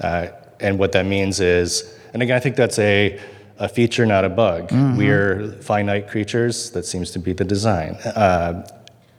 uh, 0.00 0.28
and 0.60 0.78
what 0.78 0.92
that 0.92 1.04
means 1.04 1.40
is, 1.40 1.98
and 2.14 2.22
again, 2.22 2.36
I 2.36 2.40
think 2.40 2.54
that's 2.56 2.78
a 2.78 3.18
a 3.58 3.68
feature, 3.68 4.06
not 4.06 4.24
a 4.24 4.28
bug. 4.28 4.70
We're 4.70 5.52
finite 5.62 6.08
creatures. 6.08 6.70
That 6.72 6.84
seems 6.84 7.10
to 7.12 7.18
be 7.18 7.32
the 7.32 7.44
design. 7.44 7.94
Uh, 8.04 8.66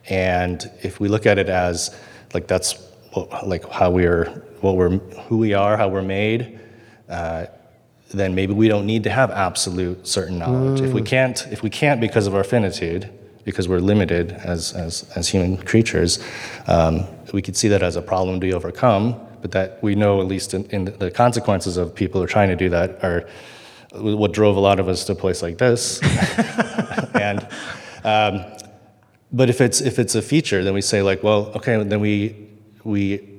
and 0.10 0.70
if 0.82 1.00
we 1.00 1.08
look 1.08 1.26
at 1.26 1.38
it 1.38 1.50
as 1.50 1.96
like 2.34 2.48
that's 2.48 2.74
what, 3.14 3.48
like 3.48 3.70
how 3.70 3.92
we're 3.92 4.26
what 4.62 4.76
we're 4.76 4.98
who 5.28 5.38
we 5.38 5.54
are, 5.54 5.78
how 5.78 5.88
we're 5.88 6.02
made. 6.02 6.60
Uh, 7.10 7.48
then 8.12 8.36
maybe 8.36 8.54
we 8.54 8.68
don't 8.70 8.86
need 8.86 9.04
to 9.04 9.10
have 9.10 9.32
absolute 9.32 10.08
certain 10.08 10.40
knowledge. 10.40 10.80
If 10.80 10.94
we 10.94 11.02
can't, 11.02 11.46
if 11.52 11.62
we 11.62 11.70
can't 11.70 12.00
because 12.00 12.26
of 12.26 12.36
our 12.36 12.44
finitude, 12.44 13.10
because 13.44 13.68
we're 13.68 13.80
limited 13.80 14.32
as 14.32 14.74
as, 14.74 15.10
as 15.16 15.28
human 15.28 15.58
creatures, 15.58 16.20
um, 16.68 17.06
we 17.34 17.42
could 17.42 17.58
see 17.58 17.68
that 17.68 17.84
as 17.84 17.96
a 17.96 18.02
problem 18.02 18.40
to 18.40 18.46
be 18.46 18.54
overcome. 18.54 19.20
But 19.42 19.52
that 19.52 19.84
we 19.84 19.94
know, 19.94 20.22
at 20.22 20.28
least 20.28 20.54
in, 20.54 20.66
in 20.66 20.86
the 20.86 21.12
consequences 21.12 21.78
of 21.78 21.94
people 21.94 22.20
who 22.20 22.26
are 22.26 22.30
trying 22.30 22.50
to 22.50 22.56
do 22.56 22.70
that, 22.70 23.04
are 23.04 23.28
what 23.94 24.32
drove 24.32 24.56
a 24.56 24.60
lot 24.60 24.80
of 24.80 24.88
us 24.88 25.06
to 25.06 25.12
a 25.12 25.16
place 25.16 25.42
like 25.42 25.58
this. 25.58 26.02
and 27.14 27.48
um, 28.04 28.57
but 29.32 29.50
if 29.50 29.62
it's 29.62 29.82
if 29.82 30.00
it's 30.00 30.16
a 30.16 30.22
feature, 30.22 30.64
then 30.64 30.74
we 30.74 30.82
say 30.82 31.02
like, 31.02 31.24
well, 31.24 31.52
okay, 31.56 31.82
then 31.84 32.00
we 32.00 32.36
we 32.84 33.38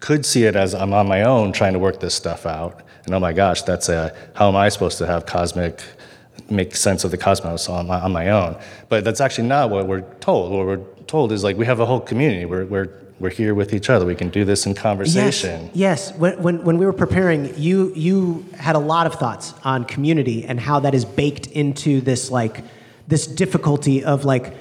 could 0.00 0.26
see 0.26 0.44
it 0.44 0.54
as 0.54 0.74
I'm 0.74 0.92
on 0.92 1.08
my 1.08 1.22
own 1.22 1.52
trying 1.52 1.72
to 1.72 1.78
work 1.78 1.98
this 2.00 2.14
stuff 2.14 2.44
out. 2.44 2.82
And 3.06 3.14
oh 3.14 3.20
my 3.20 3.32
gosh, 3.32 3.62
that's 3.62 3.88
a, 3.88 4.14
how 4.34 4.48
am 4.48 4.56
I 4.56 4.68
supposed 4.68 4.98
to 4.98 5.06
have 5.06 5.24
cosmic, 5.24 5.82
make 6.50 6.76
sense 6.76 7.04
of 7.04 7.10
the 7.10 7.16
cosmos 7.16 7.70
on 7.70 7.86
my, 7.86 8.00
on 8.00 8.12
my 8.12 8.28
own? 8.28 8.58
But 8.90 9.04
that's 9.04 9.22
actually 9.22 9.48
not 9.48 9.70
what 9.70 9.86
we're 9.86 10.02
told. 10.20 10.52
What 10.52 10.66
we're 10.66 10.84
told 11.06 11.32
is 11.32 11.42
like 11.42 11.56
we 11.56 11.64
have 11.64 11.80
a 11.80 11.86
whole 11.86 12.00
community. 12.00 12.44
We're, 12.44 12.66
we're, 12.66 12.90
we're 13.18 13.30
here 13.30 13.54
with 13.54 13.72
each 13.72 13.88
other. 13.88 14.04
We 14.04 14.14
can 14.14 14.28
do 14.28 14.44
this 14.44 14.66
in 14.66 14.74
conversation. 14.74 15.70
Yes, 15.72 16.10
yes. 16.10 16.18
When, 16.18 16.42
when, 16.42 16.64
when 16.64 16.76
we 16.76 16.84
were 16.84 16.92
preparing, 16.92 17.58
you, 17.58 17.92
you 17.94 18.44
had 18.58 18.76
a 18.76 18.80
lot 18.80 19.06
of 19.06 19.14
thoughts 19.14 19.54
on 19.64 19.86
community 19.86 20.44
and 20.44 20.60
how 20.60 20.80
that 20.80 20.94
is 20.94 21.06
baked 21.06 21.46
into 21.46 22.02
this 22.02 22.30
like 22.30 22.62
this 23.08 23.26
difficulty 23.26 24.04
of 24.04 24.26
like, 24.26 24.54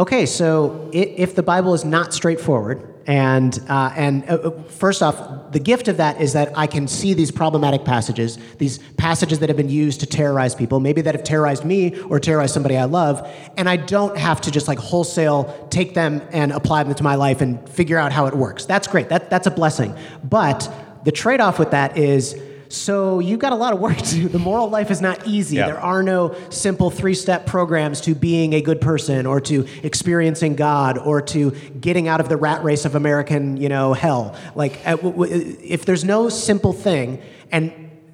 okay, 0.00 0.24
so 0.24 0.88
if 0.92 1.34
the 1.34 1.42
Bible 1.42 1.74
is 1.74 1.84
not 1.84 2.14
straightforward, 2.14 2.86
and 3.06 3.58
uh, 3.68 3.92
and 3.96 4.28
uh, 4.28 4.50
first 4.68 5.02
off, 5.02 5.52
the 5.52 5.58
gift 5.58 5.88
of 5.88 5.98
that 5.98 6.20
is 6.20 6.32
that 6.32 6.56
I 6.56 6.66
can 6.66 6.88
see 6.88 7.12
these 7.12 7.30
problematic 7.30 7.84
passages, 7.84 8.38
these 8.58 8.78
passages 8.96 9.40
that 9.40 9.48
have 9.48 9.56
been 9.56 9.68
used 9.68 10.00
to 10.00 10.06
terrorize 10.06 10.54
people, 10.54 10.80
maybe 10.80 11.02
that 11.02 11.14
have 11.14 11.24
terrorized 11.24 11.64
me 11.64 11.98
or 12.02 12.18
terrorized 12.18 12.54
somebody 12.54 12.76
I 12.76 12.84
love, 12.84 13.28
and 13.56 13.68
I 13.68 13.76
don't 13.76 14.16
have 14.16 14.40
to 14.42 14.50
just 14.50 14.68
like 14.68 14.78
wholesale 14.78 15.68
take 15.70 15.94
them 15.94 16.22
and 16.30 16.52
apply 16.52 16.82
them 16.84 16.94
to 16.94 17.02
my 17.02 17.16
life 17.16 17.40
and 17.40 17.68
figure 17.68 17.98
out 17.98 18.12
how 18.12 18.26
it 18.26 18.34
works. 18.34 18.64
That's 18.64 18.86
great. 18.86 19.08
That 19.10 19.28
that's 19.28 19.46
a 19.46 19.50
blessing. 19.50 19.94
But 20.24 20.72
the 21.04 21.12
trade-off 21.12 21.58
with 21.58 21.72
that 21.72 21.98
is 21.98 22.40
So 22.72 23.18
you've 23.18 23.40
got 23.40 23.52
a 23.52 23.56
lot 23.56 23.72
of 23.72 23.80
work 23.80 23.96
to 23.98 24.14
do. 24.14 24.28
The 24.28 24.38
moral 24.38 24.70
life 24.70 24.92
is 24.92 25.00
not 25.00 25.26
easy. 25.26 25.56
Yeah. 25.56 25.66
There 25.66 25.80
are 25.80 26.04
no 26.04 26.36
simple 26.50 26.88
three 26.88 27.14
step 27.14 27.44
programs 27.44 28.00
to 28.02 28.14
being 28.14 28.52
a 28.52 28.60
good 28.60 28.80
person 28.80 29.26
or 29.26 29.40
to 29.42 29.66
experiencing 29.82 30.54
God 30.54 30.96
or 30.96 31.20
to 31.22 31.50
getting 31.80 32.06
out 32.06 32.20
of 32.20 32.28
the 32.28 32.36
rat 32.36 32.62
race 32.62 32.84
of 32.84 32.94
American, 32.94 33.56
you 33.56 33.68
know, 33.68 33.92
hell. 33.92 34.36
Like, 34.54 34.78
uh, 34.86 34.96
w- 34.96 35.10
w- 35.12 35.56
if 35.62 35.84
there's 35.84 36.04
no 36.04 36.28
simple 36.28 36.72
thing, 36.72 37.20
and 37.50 37.72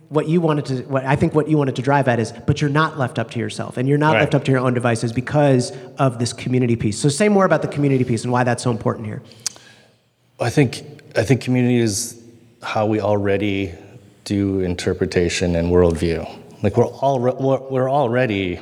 what 0.09 0.27
you 0.27 0.41
wanted 0.41 0.65
to, 0.67 0.77
what 0.85 1.05
I 1.05 1.17
think 1.17 1.35
what 1.35 1.49
you 1.49 1.59
wanted 1.59 1.77
to 1.77 1.83
drive 1.83 2.09
at 2.09 2.19
is, 2.19 2.33
but 2.47 2.61
you're 2.63 2.71
not 2.71 2.97
left 2.99 3.19
up 3.19 3.33
to 3.33 3.39
yourself 3.39 3.77
and 3.77 3.87
you're 3.87 3.99
not 3.99 4.15
Right. 4.15 4.21
left 4.21 4.35
up 4.37 4.45
to 4.45 4.53
your 4.53 4.61
own 4.61 4.73
devices 4.73 5.13
because 5.13 5.73
of 5.99 6.19
this 6.19 6.33
community 6.33 6.77
piece. 6.77 6.99
So 6.99 7.09
say 7.11 7.29
more 7.29 7.45
about 7.45 7.61
the 7.61 7.69
community 7.69 8.05
piece 8.05 8.23
and 8.23 8.33
why 8.33 8.43
that's 8.45 8.63
so 8.63 8.71
important 8.71 9.07
here. 9.07 9.21
I 10.41 10.49
think 10.49 10.83
I 11.15 11.25
think 11.25 11.43
community 11.43 11.79
is 11.79 12.19
how 12.63 12.87
we 12.87 13.01
already 13.01 13.73
do 14.27 14.61
interpretation 14.61 15.55
and 15.57 15.69
worldview. 15.69 16.21
Like 16.63 16.77
we're 16.77 16.85
all 16.87 17.19
we're, 17.21 17.61
we're 17.71 17.91
already 17.91 18.61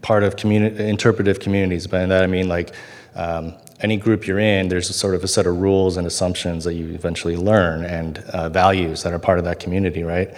part 0.00 0.24
of 0.24 0.36
communi- 0.36 0.76
interpretive 0.78 1.38
communities. 1.38 1.86
By 1.86 2.04
that 2.06 2.24
I 2.24 2.26
mean 2.26 2.48
like 2.48 2.74
um, 3.14 3.54
any 3.80 3.96
group 3.96 4.26
you're 4.26 4.38
in, 4.38 4.68
there's 4.68 4.90
a 4.90 4.92
sort 4.92 5.14
of 5.14 5.22
a 5.22 5.28
set 5.28 5.46
of 5.46 5.58
rules 5.60 5.96
and 5.96 6.06
assumptions 6.06 6.64
that 6.64 6.74
you 6.74 6.88
eventually 6.94 7.36
learn 7.36 7.84
and 7.84 8.18
uh, 8.18 8.48
values 8.48 9.02
that 9.02 9.12
are 9.12 9.18
part 9.18 9.38
of 9.38 9.44
that 9.44 9.60
community, 9.60 10.02
right? 10.02 10.34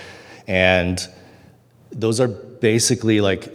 And 0.46 0.98
those 1.92 2.20
are 2.20 2.28
basically 2.28 3.20
like 3.20 3.48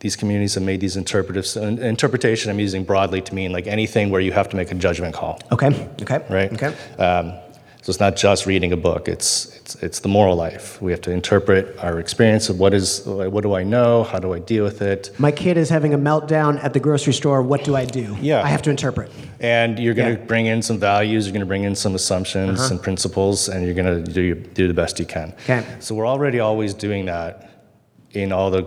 these 0.00 0.16
communities 0.16 0.54
have 0.54 0.62
made 0.64 0.80
these 0.80 0.96
interpretive 0.96 1.46
so 1.46 1.62
interpretation. 1.62 2.50
I'm 2.50 2.60
using 2.60 2.84
broadly 2.84 3.20
to 3.20 3.34
mean 3.34 3.52
like 3.52 3.66
anything 3.66 4.10
where 4.10 4.20
you 4.20 4.32
have 4.32 4.48
to 4.48 4.56
make 4.56 4.70
a 4.72 4.74
judgment 4.74 5.14
call 5.14 5.40
Okay. 5.52 5.88
Okay. 6.02 6.24
right? 6.28 6.52
Okay. 6.52 6.74
Um, 7.02 7.32
so 7.82 7.90
it's 7.90 8.00
not 8.00 8.16
just 8.16 8.44
reading 8.46 8.72
a 8.72 8.76
book; 8.76 9.08
it's 9.08 9.56
it's 9.56 9.74
it's 9.82 10.00
the 10.00 10.08
moral 10.08 10.36
life. 10.36 10.80
We 10.82 10.90
have 10.92 11.00
to 11.02 11.10
interpret 11.10 11.76
our 11.78 11.98
experience 12.00 12.48
of 12.48 12.58
what 12.58 12.74
is 12.74 13.02
what 13.06 13.42
do 13.42 13.54
I 13.54 13.62
know, 13.64 14.02
how 14.04 14.18
do 14.18 14.34
I 14.34 14.40
deal 14.40 14.64
with 14.64 14.82
it, 14.82 15.10
My 15.18 15.30
kid 15.32 15.56
is 15.56 15.70
having 15.70 15.94
a 15.94 15.98
meltdown 15.98 16.62
at 16.62 16.72
the 16.72 16.80
grocery 16.80 17.12
store. 17.12 17.42
What 17.42 17.64
do 17.64 17.76
I 17.76 17.84
do? 17.84 18.16
Yeah. 18.20 18.42
I 18.42 18.48
have 18.48 18.62
to 18.62 18.70
interpret. 18.70 19.10
and 19.40 19.78
you're 19.78 19.94
going 19.94 20.14
to 20.16 20.20
Yeah. 20.20 20.26
bring 20.26 20.46
in 20.46 20.60
some 20.62 20.78
values. 20.78 21.26
You're 21.26 21.32
going 21.32 21.40
to 21.48 21.52
bring 21.54 21.64
in 21.64 21.74
some 21.74 21.94
assumptions 21.94 22.70
and 22.70 22.82
principles, 22.82 23.48
and 23.48 23.64
you're 23.64 23.74
going 23.74 24.04
to 24.04 24.12
do 24.12 24.22
your, 24.22 24.36
do 24.36 24.66
the 24.68 24.74
best 24.74 24.98
you 24.98 25.06
can. 25.06 25.32
Okay. 25.44 25.64
So 25.80 25.94
we're 25.94 26.06
already 26.08 26.40
always 26.40 26.74
doing 26.74 27.06
that 27.06 27.50
in 28.12 28.32
all 28.32 28.50
the 28.50 28.64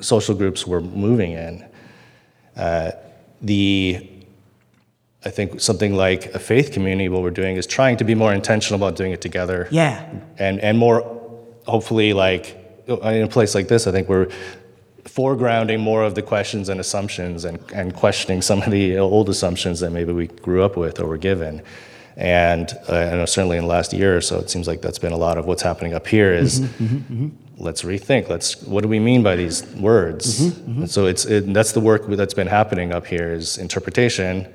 social 0.00 0.34
groups 0.34 0.66
we're 0.66 0.80
moving 0.80 1.32
in. 1.32 1.64
Uh, 2.56 2.90
the 3.42 4.08
I 5.24 5.30
think 5.30 5.60
something 5.60 5.94
like 5.94 6.26
a 6.34 6.38
faith 6.38 6.72
community, 6.72 7.08
what 7.08 7.22
we're 7.22 7.30
doing 7.30 7.56
is 7.56 7.66
trying 7.66 7.96
to 7.96 8.04
be 8.04 8.14
more 8.14 8.34
intentional 8.34 8.76
about 8.76 8.96
doing 8.96 9.12
it 9.12 9.20
together. 9.20 9.68
Yeah. 9.70 10.04
and 10.38 10.60
and 10.60 10.78
more 10.78 11.02
hopefully 11.66 12.12
like 12.12 12.60
in 12.86 13.22
a 13.22 13.28
place 13.28 13.54
like 13.54 13.68
this 13.68 13.86
i 13.86 13.90
think 13.90 14.06
we're 14.06 14.28
foregrounding 15.04 15.80
more 15.80 16.02
of 16.02 16.14
the 16.14 16.22
questions 16.22 16.68
and 16.68 16.80
assumptions 16.80 17.44
and, 17.44 17.58
and 17.72 17.94
questioning 17.94 18.42
some 18.42 18.62
of 18.62 18.70
the 18.70 18.98
old 18.98 19.28
assumptions 19.28 19.80
that 19.80 19.90
maybe 19.90 20.12
we 20.12 20.26
grew 20.26 20.62
up 20.62 20.76
with 20.76 20.98
or 20.98 21.06
were 21.06 21.18
given. 21.18 21.62
And 22.16 22.72
uh, 22.88 22.94
I 22.94 23.16
know 23.16 23.26
certainly 23.26 23.56
in 23.56 23.64
the 23.64 23.68
last 23.68 23.92
year 23.92 24.16
or 24.16 24.20
so 24.20 24.38
it 24.38 24.48
seems 24.48 24.66
like 24.66 24.80
that's 24.80 24.98
been 24.98 25.12
a 25.12 25.16
lot 25.16 25.36
of 25.36 25.46
what's 25.46 25.62
happening 25.62 25.94
up 25.94 26.06
here 26.06 26.32
is 26.32 26.60
mm-hmm, 26.60 26.84
mm-hmm, 26.84 27.24
mm-hmm. 27.24 27.62
let's 27.62 27.82
rethink. 27.82 28.28
Let's 28.28 28.62
what 28.62 28.82
do 28.82 28.88
we 28.88 29.00
mean 29.00 29.22
by 29.22 29.36
these 29.36 29.66
words? 29.74 30.40
And 30.80 30.90
so 30.90 31.06
it's 31.06 31.24
it, 31.26 31.52
that's 31.52 31.72
the 31.72 31.80
work 31.80 32.06
that's 32.06 32.34
been 32.34 32.46
happening 32.46 32.92
up 32.92 33.06
here 33.06 33.32
is 33.32 33.58
interpretation 33.58 34.46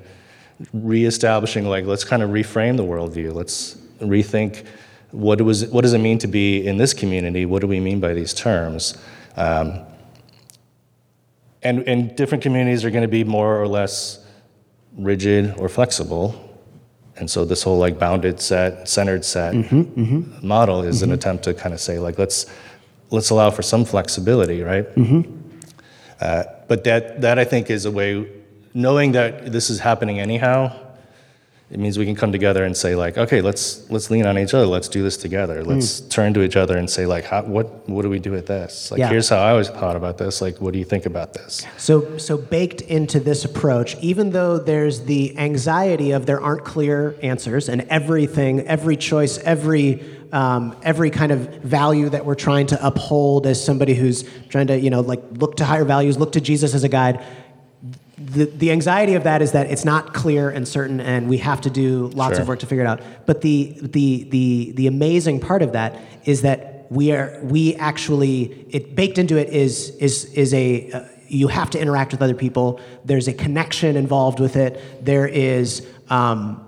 reestablishing 0.72 1.66
like 1.66 1.84
let's 1.86 2.04
kind 2.04 2.22
of 2.22 2.30
reframe 2.30 2.76
the 2.76 2.84
worldview. 2.84 3.32
Let's 3.32 3.74
rethink 4.00 4.66
what 5.10 5.40
it 5.40 5.44
was 5.44 5.66
what 5.66 5.82
does 5.82 5.92
it 5.92 5.98
mean 5.98 6.18
to 6.18 6.26
be 6.28 6.66
in 6.66 6.76
this 6.76 6.94
community? 6.94 7.46
What 7.46 7.60
do 7.60 7.66
we 7.66 7.80
mean 7.80 8.00
by 8.00 8.14
these 8.14 8.32
terms? 8.34 8.96
Um, 9.36 9.80
and 11.62 11.86
and 11.88 12.14
different 12.16 12.42
communities 12.42 12.84
are 12.84 12.90
going 12.90 13.02
to 13.02 13.08
be 13.08 13.24
more 13.24 13.60
or 13.60 13.68
less 13.68 14.24
rigid 14.96 15.54
or 15.58 15.68
flexible. 15.68 16.46
And 17.16 17.30
so 17.30 17.44
this 17.44 17.62
whole 17.62 17.78
like 17.78 17.98
bounded 17.98 18.40
set 18.40 18.88
centered 18.88 19.24
set 19.24 19.54
model 20.42 20.82
is 20.82 21.02
an 21.02 21.12
attempt 21.12 21.44
to 21.44 21.54
kind 21.54 21.74
of 21.74 21.80
say 21.80 21.98
like 21.98 22.18
let's 22.18 22.46
let's 23.10 23.30
allow 23.30 23.50
for 23.50 23.62
some 23.62 23.84
flexibility 23.84 24.62
right? 24.62 24.86
Uh, 26.20 26.44
but 26.68 26.84
that 26.84 27.20
that 27.22 27.38
i 27.38 27.44
think 27.44 27.70
is 27.70 27.84
a 27.86 27.90
way 27.90 28.26
knowing 28.74 29.12
that 29.12 29.52
this 29.52 29.70
is 29.70 29.80
happening 29.80 30.20
anyhow 30.20 30.72
it 31.70 31.78
means 31.78 31.96
we 31.96 32.04
can 32.04 32.16
come 32.16 32.32
together 32.32 32.64
and 32.64 32.76
say 32.76 32.96
like 32.96 33.16
okay 33.16 33.40
let's 33.40 33.88
let's 33.90 34.10
lean 34.10 34.26
on 34.26 34.36
each 34.36 34.54
other. 34.54 34.66
Let's 34.66 34.88
do 34.88 35.04
this 35.04 35.16
together. 35.16 35.62
Let's 35.62 36.00
turn 36.00 36.34
to 36.34 36.42
each 36.42 36.56
other 36.56 36.76
and 36.76 36.90
say 36.90 37.06
like 37.06 37.24
how, 37.24 37.42
what 37.42 37.88
what 37.88 38.02
do 38.02 38.10
we 38.10 38.18
do 38.18 38.32
with 38.32 38.46
this? 38.48 38.90
Like 38.90 38.98
Yeah. 38.98 39.08
here's 39.08 39.28
how 39.28 39.38
i 39.38 39.50
always 39.50 39.68
thought 39.68 39.94
about 39.94 40.18
this. 40.18 40.40
Like 40.40 40.60
what 40.60 40.72
do 40.72 40.80
you 40.80 40.84
think 40.84 41.06
about 41.06 41.32
this? 41.32 41.64
So, 41.76 42.18
so 42.18 42.36
baked 42.36 42.80
into 42.80 43.20
this 43.20 43.44
approach, 43.44 43.96
even 44.00 44.30
though 44.30 44.58
there's 44.58 45.02
the 45.02 45.38
anxiety 45.38 46.10
of 46.10 46.26
there 46.26 46.40
aren't 46.40 46.64
clear 46.64 47.14
answers, 47.22 47.68
and 47.68 47.82
everything, 47.82 48.66
every 48.66 48.96
choice, 48.96 49.38
every 49.38 50.04
um, 50.32 50.76
every 50.82 51.10
kind 51.10 51.30
of 51.30 51.40
value 51.62 52.08
that 52.08 52.24
we're 52.24 52.34
trying 52.34 52.66
to 52.68 52.86
uphold 52.86 53.46
as 53.46 53.64
somebody 53.64 53.94
who's 53.94 54.24
trying 54.48 54.68
to, 54.68 54.78
you 54.78 54.90
know, 54.90 55.00
like 55.00 55.22
look 55.32 55.56
to 55.56 55.64
higher 55.64 55.84
values, 55.84 56.18
look 56.18 56.32
to 56.32 56.40
Jesus 56.40 56.74
as 56.74 56.84
a 56.84 56.88
guide. 56.88 57.24
The, 58.20 58.44
the 58.44 58.70
anxiety 58.70 59.14
of 59.14 59.24
that 59.24 59.40
is 59.40 59.52
that 59.52 59.70
it's 59.70 59.84
not 59.84 60.12
clear 60.12 60.50
and 60.50 60.68
certain, 60.68 61.00
and 61.00 61.28
we 61.28 61.38
have 61.38 61.62
to 61.62 61.70
do 61.70 62.08
lots 62.08 62.34
Sure. 62.34 62.42
of 62.42 62.48
work 62.48 62.58
to 62.58 62.66
figure 62.66 62.84
it 62.84 62.86
out. 62.86 63.00
But 63.24 63.40
the, 63.40 63.76
the, 63.80 64.24
the, 64.24 64.72
the 64.76 64.86
amazing 64.86 65.40
part 65.40 65.62
of 65.62 65.72
that 65.72 65.96
is 66.24 66.42
that 66.42 66.86
we 66.90 67.12
are 67.12 67.38
we 67.42 67.76
actually 67.76 68.66
it 68.70 68.96
baked 68.96 69.16
into 69.16 69.36
it 69.38 69.48
is 69.50 69.90
is 69.96 70.24
is 70.34 70.52
a 70.52 70.90
uh, 70.90 71.04
you 71.28 71.46
have 71.46 71.70
to 71.70 71.80
interact 71.80 72.10
with 72.10 72.20
other 72.20 72.34
people. 72.34 72.80
There's 73.04 73.28
a 73.28 73.32
connection 73.32 73.96
involved 73.96 74.40
with 74.40 74.56
it. 74.56 75.04
There 75.04 75.26
is. 75.26 75.86
Um, 76.08 76.66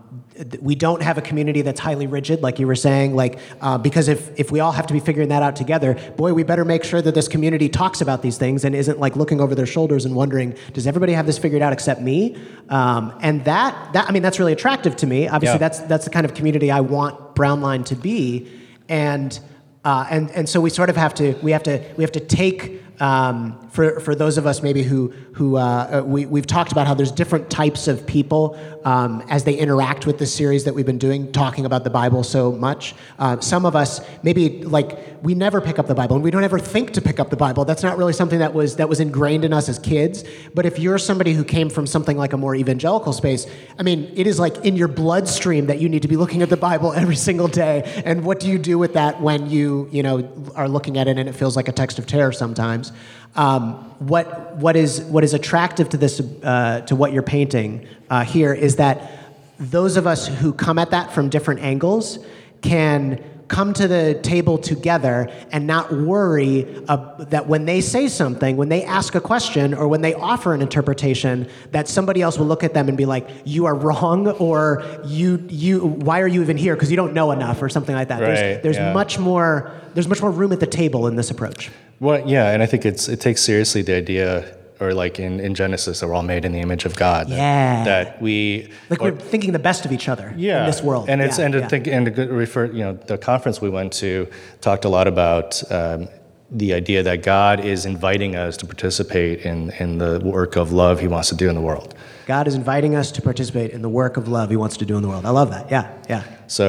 we 0.61 0.75
don't 0.75 1.03
have 1.03 1.19
a 1.19 1.21
community 1.21 1.63
that's 1.63 1.81
highly 1.81 2.07
rigid, 2.07 2.43
like 2.43 2.59
you 2.59 2.67
were 2.67 2.75
saying, 2.75 3.15
like 3.15 3.39
uh, 3.61 3.79
because 3.79 4.09
if 4.09 4.39
if 4.39 4.51
we 4.51 4.61
all 4.61 4.73
have 4.73 4.87
to 4.87 4.93
be 4.95 5.01
figuring 5.01 5.29
that 5.29 5.43
out 5.43 5.57
together, 5.57 5.95
boy, 6.17 6.33
we 6.33 6.43
better 6.43 6.65
make 6.65 6.85
sure 6.85 7.03
that 7.03 7.15
this 7.15 7.29
community 7.29 7.69
talks 7.69 8.01
about 8.01 8.23
these 8.23 8.39
things 8.39 8.65
and 8.65 8.75
isn't 8.75 8.99
like 8.99 9.15
looking 9.17 9.41
over 9.41 9.55
their 9.55 9.67
shoulders 9.67 10.05
and 10.05 10.15
wondering, 10.15 10.57
does 10.73 10.87
everybody 10.87 11.13
have 11.13 11.27
this 11.27 11.39
figured 11.39 11.63
out 11.63 11.73
except 11.73 12.01
me? 12.01 12.37
Um, 12.69 13.13
and 13.21 13.45
that 13.45 13.93
that 13.93 14.09
I 14.09 14.13
mean, 14.13 14.23
that's 14.23 14.39
really 14.39 14.53
attractive 14.53 14.97
to 14.97 15.07
me. 15.07 15.29
Obviously, 15.29 15.55
Yeah. 15.55 15.59
that's 15.59 15.81
that's 15.81 16.05
the 16.05 16.11
kind 16.11 16.25
of 16.25 16.35
community 16.35 16.71
I 16.71 16.81
want 16.81 17.35
Brownline 17.35 17.85
to 17.87 17.95
be, 17.95 18.51
and 18.89 19.39
uh, 19.85 20.07
and 20.11 20.31
and 20.31 20.49
so 20.49 20.61
we 20.61 20.71
sort 20.71 20.89
of 20.91 20.97
have 20.97 21.15
to 21.15 21.35
we 21.43 21.53
have 21.53 21.63
to 21.65 21.83
we 21.97 22.05
have 22.05 22.13
to 22.13 22.21
take 22.21 22.83
um, 23.01 23.62
for 23.73 23.99
for 24.01 24.15
those 24.15 24.37
of 24.37 24.47
us 24.47 24.63
maybe 24.63 24.83
who 24.83 25.09
who 25.33 25.57
uh, 25.57 26.01
uh, 26.01 26.05
we 26.05 26.27
we've 26.27 26.47
talked 26.47 26.73
about 26.73 26.87
how 26.87 26.93
there's 26.93 27.11
different 27.11 27.49
types 27.49 27.89
of 27.89 28.07
people 28.07 28.59
um, 28.85 29.25
as 29.31 29.45
they 29.45 29.55
interact 29.55 30.07
with 30.07 30.19
the 30.19 30.27
series 30.27 30.65
that 30.65 30.75
we've 30.75 30.85
been 30.85 30.99
doing 30.99 31.33
talking 31.33 31.65
about 31.65 31.83
the 31.83 31.91
Bible 31.91 32.23
so 32.23 32.53
much. 32.53 32.95
Uh, 33.19 33.41
some 33.41 33.65
of 33.65 33.75
us 33.75 34.03
maybe 34.23 34.63
like 34.63 34.99
we 35.23 35.35
never 35.35 35.63
pick 35.63 35.79
up 35.79 35.87
the 35.87 35.95
Bible 35.95 36.17
and 36.17 36.23
we 36.23 36.31
don't 36.31 36.45
ever 36.45 36.59
think 36.59 36.93
to 36.93 37.01
pick 37.01 37.19
up 37.19 37.31
the 37.31 37.37
Bible. 37.37 37.65
That's 37.65 37.83
not 37.83 37.97
really 37.97 38.13
something 38.13 38.41
that 38.41 38.53
was 38.53 38.77
that 38.77 38.91
was 38.91 39.01
ingrained 39.01 39.45
in 39.45 39.55
us 39.55 39.71
as 39.71 39.79
kids. 39.79 40.23
But 40.55 40.67
if 40.67 40.79
you're 40.79 40.99
somebody 40.99 41.33
who 41.33 41.43
came 41.43 41.71
from 41.71 41.87
something 41.87 42.19
like 42.19 42.35
a 42.35 42.37
more 42.37 42.55
evangelical 42.55 43.15
space, 43.15 43.47
I 43.79 43.83
mean, 43.85 44.13
it 44.15 44.27
is 44.27 44.39
like 44.39 44.67
in 44.67 44.77
your 44.77 44.89
bloodstream 44.89 45.67
that 45.69 45.81
you 45.81 45.89
need 45.89 46.03
to 46.03 46.09
be 46.09 46.19
looking 46.19 46.43
at 46.43 46.51
the 46.51 46.59
Bible 46.59 46.93
every 47.03 47.17
single 47.17 47.49
day. 47.49 48.03
And 48.05 48.23
what 48.23 48.39
do 48.39 48.51
you 48.51 48.59
do 48.59 48.79
with 48.79 48.93
that 48.95 49.23
when 49.23 49.49
you 49.49 49.89
you 49.91 50.03
know 50.03 50.29
are 50.55 50.69
looking 50.69 50.99
at 50.99 51.09
it 51.09 51.17
and 51.17 51.27
it 51.27 51.33
feels 51.33 51.57
like 51.57 51.69
a 51.69 51.73
text 51.73 51.99
of 51.99 52.07
terror 52.07 52.33
sometimes? 52.33 52.93
Um, 53.35 53.62
what 53.99 54.57
what 54.57 54.77
is 54.77 55.01
what 55.03 55.25
is 55.25 55.35
attractive 55.35 55.89
to 55.91 55.97
this 55.97 56.21
uh, 56.21 56.81
to 56.83 56.97
what 56.97 57.13
you're 57.13 57.23
painting 57.23 57.87
uh, 58.11 58.25
here 58.25 58.53
is 58.53 58.77
that 58.77 59.11
those 59.59 59.97
of 59.97 60.07
us 60.07 60.27
who 60.27 60.53
come 60.53 60.79
at 60.79 60.91
that 60.91 61.13
from 61.13 61.29
different 61.29 61.61
angles 61.61 62.19
can 62.63 63.23
come 63.49 63.73
to 63.75 63.89
the 63.89 64.19
table 64.23 64.59
together 64.59 65.31
and 65.51 65.67
not 65.67 65.93
worry 65.93 66.67
uh, 66.89 66.97
that 67.25 67.47
when 67.47 67.65
they 67.65 67.81
say 67.81 68.09
something, 68.09 68.57
when 68.57 68.69
they 68.69 68.85
ask 68.85 69.15
a 69.15 69.21
question, 69.21 69.75
or 69.75 69.89
when 69.89 70.01
they 70.01 70.15
offer 70.15 70.55
an 70.55 70.63
interpretation, 70.63 71.49
that 71.71 71.89
somebody 71.89 72.23
else 72.23 72.39
will 72.39 72.47
look 72.47 72.65
at 72.65 72.75
them 72.75 72.89
and 72.89 72.97
be 72.97 73.07
like, 73.07 73.29
"You 73.45 73.67
are 73.67 73.75
wrong," 73.75 74.29
or 74.29 74.85
"You 75.05 75.45
you 75.49 75.81
why 75.81 76.21
are 76.21 76.29
you 76.29 76.43
even 76.43 76.57
here? 76.57 76.75
Because 76.75 76.91
you 76.91 76.97
don't 76.97 77.15
know 77.15 77.31
enough," 77.33 77.63
or 77.63 77.69
something 77.69 77.95
like 77.95 78.09
that. 78.09 78.21
Right, 78.21 78.35
there's 78.35 78.63
there's 78.63 78.77
yeah. 78.77 78.93
much 78.93 79.19
more 79.19 79.71
there's 79.95 80.09
much 80.09 80.23
more 80.23 80.31
room 80.31 80.53
at 80.53 80.61
the 80.61 80.67
table 80.67 81.07
in 81.07 81.17
this 81.17 81.31
approach. 81.31 81.71
well 82.01 82.27
yeah 82.27 82.51
and 82.51 82.63
i 82.63 82.67
think 82.67 82.85
it's 82.85 83.09
it 83.09 83.21
takes 83.21 83.41
seriously 83.41 83.83
the 83.83 83.95
idea 83.95 84.57
or 84.83 84.93
like 84.95 85.19
in, 85.19 85.41
in 85.41 85.55
genesis 85.55 86.01
that 86.01 86.07
we're 86.09 86.15
all 86.15 86.23
made 86.23 86.45
in 86.45 86.53
the 86.53 86.61
image 86.61 86.85
of 86.85 86.95
god 86.97 87.29
that, 87.29 87.37
Yeah. 87.37 87.85
that 87.85 88.21
we 88.21 88.69
Like 88.91 89.01
or- 89.01 89.13
we're 89.13 89.19
thinking 89.19 89.53
the 89.53 89.59
best 89.71 89.85
of 89.85 89.93
each 89.93 90.09
other 90.09 90.35
yeah, 90.37 90.61
in 90.61 90.67
this 90.67 90.83
world. 90.83 91.09
And 91.09 91.21
it's 91.21 91.39
Yeah, 91.39 91.45
and 91.47 91.53
to 91.55 91.61
yeah. 91.61 91.69
think 91.69 91.87
and 91.87 92.15
to 92.17 92.27
refer, 92.45 92.65
you 92.67 92.85
know, 92.85 92.93
the 93.13 93.19
conference 93.19 93.61
we 93.61 93.71
went 93.71 93.93
to 94.05 94.29
talked 94.61 94.85
a 94.85 94.89
lot 94.89 95.07
about 95.07 95.63
um, 95.73 96.09
the 96.51 96.75
idea 96.75 97.03
that 97.03 97.23
God 97.23 97.65
is 97.65 97.87
inviting 97.87 98.37
us 98.37 98.57
to 98.59 98.67
participate 98.67 99.41
in 99.51 99.71
in 99.83 99.99
the 99.99 100.21
work 100.23 100.57
of 100.57 100.67
love 100.73 101.01
He 101.01 101.09
wants 101.09 101.29
to 101.31 101.35
do 101.35 101.49
in 101.49 101.55
the 101.55 101.67
world. 101.71 101.95
God 102.27 102.47
is 102.47 102.55
inviting 102.55 102.95
us 102.95 103.11
to 103.13 103.23
participate 103.23 103.71
in 103.77 103.81
the 103.83 103.89
work 103.89 104.17
of 104.17 104.29
love 104.29 104.51
He 104.51 104.57
wants 104.57 104.77
to 104.79 104.85
do 104.85 104.95
in 104.97 105.03
the 105.03 105.09
world. 105.09 105.25
I 105.25 105.31
love 105.31 105.51
that. 105.51 105.71
Yeah, 105.71 105.87
yeah. 106.09 106.23
So 106.47 106.69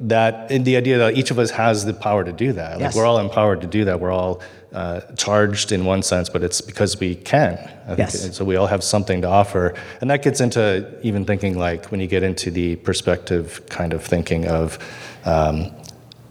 that 0.00 0.50
and 0.52 0.64
the 0.64 0.76
idea 0.76 0.98
that 0.98 1.16
each 1.16 1.30
of 1.30 1.38
us 1.38 1.50
has 1.52 1.84
the 1.84 1.94
power 1.94 2.22
to 2.24 2.32
do 2.32 2.52
that. 2.60 2.72
Like 2.72 2.80
Yes. 2.80 2.96
we're 2.96 3.06
all 3.06 3.18
empowered 3.18 3.60
to 3.62 3.66
do 3.78 3.84
that. 3.86 3.96
We're 4.00 4.12
all 4.20 4.40
uh, 4.72 5.00
charged 5.16 5.72
in 5.72 5.84
one 5.84 6.02
sense, 6.02 6.28
but 6.28 6.42
it's 6.42 6.60
because 6.60 6.98
we 6.98 7.14
can. 7.14 7.54
I. 7.86 7.94
Yes. 7.96 8.24
And 8.24 8.34
so 8.34 8.44
we 8.44 8.56
all 8.56 8.66
have 8.66 8.82
something 8.82 9.22
to 9.22 9.28
offer, 9.28 9.74
and 10.00 10.10
that 10.10 10.22
gets 10.22 10.40
into 10.40 10.98
even 11.02 11.24
thinking 11.24 11.58
like 11.58 11.86
when 11.86 12.00
you 12.00 12.06
get 12.06 12.22
into 12.22 12.50
the 12.50 12.76
perspective 12.76 13.60
kind 13.68 13.92
of 13.92 14.04
thinking 14.04 14.46
of. 14.48 14.78
Um, 15.24 15.72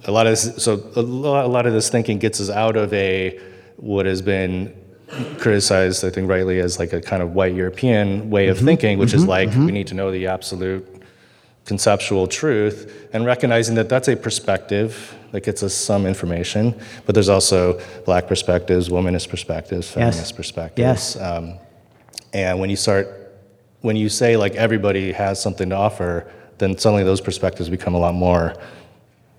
a 0.06 0.12
lot 0.12 0.26
of 0.26 0.32
this, 0.32 0.64
so 0.64 0.74
a 0.96 1.02
lot, 1.02 1.46
a 1.46 1.48
lot 1.48 1.68
of 1.68 1.74
this 1.74 1.90
thinking 1.90 2.18
gets 2.18 2.42
us 2.42 2.50
out 2.50 2.76
of 2.76 2.92
a 2.94 3.40
what 3.78 4.08
has 4.08 4.22
been 4.22 4.76
criticized, 5.38 6.04
I 6.06 6.10
think 6.10 6.30
rightly, 6.30 6.60
as 6.60 6.80
like 6.80 6.94
a 6.94 7.02
kind 7.02 7.22
of 7.22 7.34
white 7.34 7.54
European 7.54 8.30
way 8.30 8.48
of 8.48 8.58
thinking, 8.58 8.98
which 8.98 9.14
is 9.14 9.26
like 9.26 9.50
we 9.50 9.72
need 9.72 9.88
to 9.88 9.94
know 9.94 10.12
the 10.12 10.28
absolute 10.28 11.01
conceptual 11.66 12.28
truth, 12.28 13.10
and 13.14 13.26
recognizing 13.26 13.76
that 13.76 13.90
that's 13.90 14.08
a 14.08 14.16
perspective 14.16 15.16
that 15.32 15.42
gets 15.44 15.64
us 15.64 15.74
some 15.74 16.06
information, 16.06 16.76
but 17.06 17.16
there's 17.16 17.30
also 17.30 17.80
black 18.06 18.28
perspectives, 18.28 18.90
womanist 18.90 19.30
perspectives, 19.30 19.90
feminist 19.90 20.36
perspectives. 20.36 20.80
Yes. 20.80 21.16
Um, 21.16 21.58
and 22.34 22.60
when 22.60 22.70
you 22.70 22.76
start, 22.76 23.08
when 23.82 23.96
you 23.96 24.10
say 24.10 24.38
like 24.38 24.56
everybody 24.56 25.12
has 25.12 25.42
something 25.42 25.70
to 25.70 25.76
offer, 25.76 26.32
then 26.58 26.78
suddenly 26.78 27.04
those 27.04 27.22
perspectives 27.22 27.70
become 27.70 27.94
a 27.94 28.00
lot 28.00 28.14
more 28.14 28.56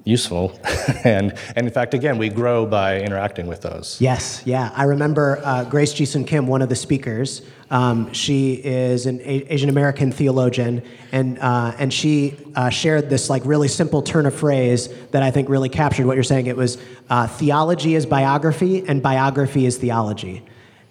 useful. 0.04 0.58
and, 1.04 1.34
and 1.54 1.66
in 1.66 1.72
fact, 1.72 1.94
again, 1.94 2.18
we 2.18 2.28
grow 2.28 2.66
by 2.66 3.00
interacting 3.00 3.46
with 3.46 3.62
those. 3.62 4.00
Yes, 4.00 4.42
yeah. 4.44 4.72
I 4.74 4.84
remember 4.84 5.40
uh, 5.44 5.64
Grace 5.64 5.92
Ji-Sun 5.92 6.24
Kim, 6.24 6.46
one 6.46 6.62
of 6.62 6.68
the 6.68 6.76
speakers. 6.76 7.42
Um, 7.70 8.12
she 8.12 8.54
is 8.54 9.06
an 9.06 9.20
A- 9.20 9.46
Asian 9.52 9.70
American 9.70 10.12
theologian, 10.12 10.82
and 11.10 11.38
uh, 11.38 11.72
and 11.78 11.92
she 11.92 12.36
uh, 12.54 12.68
shared 12.68 13.08
this 13.08 13.30
like 13.30 13.42
really 13.46 13.68
simple 13.68 14.02
turn 14.02 14.26
of 14.26 14.34
phrase 14.34 14.88
that 15.12 15.22
I 15.22 15.30
think 15.30 15.48
really 15.48 15.70
captured 15.70 16.06
what 16.06 16.14
you're 16.14 16.22
saying. 16.22 16.48
It 16.48 16.56
was 16.56 16.76
uh, 17.08 17.26
theology 17.26 17.94
is 17.94 18.04
biography, 18.04 18.86
and 18.86 19.02
biography 19.02 19.64
is 19.64 19.78
theology. 19.78 20.44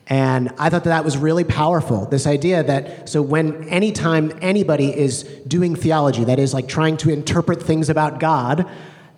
And 0.08 0.50
I 0.58 0.70
thought 0.70 0.84
that 0.84 0.90
that 0.90 1.06
was 1.06 1.18
really 1.18 1.46
powerful. 1.46 2.06
This 2.06 2.28
idea 2.28 2.64
that, 2.64 3.08
so 3.08 3.22
when 3.22 3.70
anytime 3.70 4.38
anybody 4.42 4.90
is 4.90 5.24
doing 5.48 5.76
theology, 5.76 6.26
that 6.26 6.38
is 6.38 6.54
like 6.54 6.68
trying 6.68 6.98
to 6.98 7.12
interpret 7.12 7.64
things 7.64 7.90
about 7.90 8.20
God, 8.20 8.70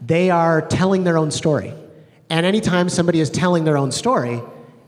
they 0.05 0.29
are 0.29 0.61
telling 0.61 1.03
their 1.03 1.17
own 1.17 1.31
story. 1.31 1.73
And 2.29 2.45
anytime 2.45 2.89
somebody 2.89 3.19
is 3.19 3.29
telling 3.29 3.63
their 3.63 3.77
own 3.77 3.91
story, 3.91 4.41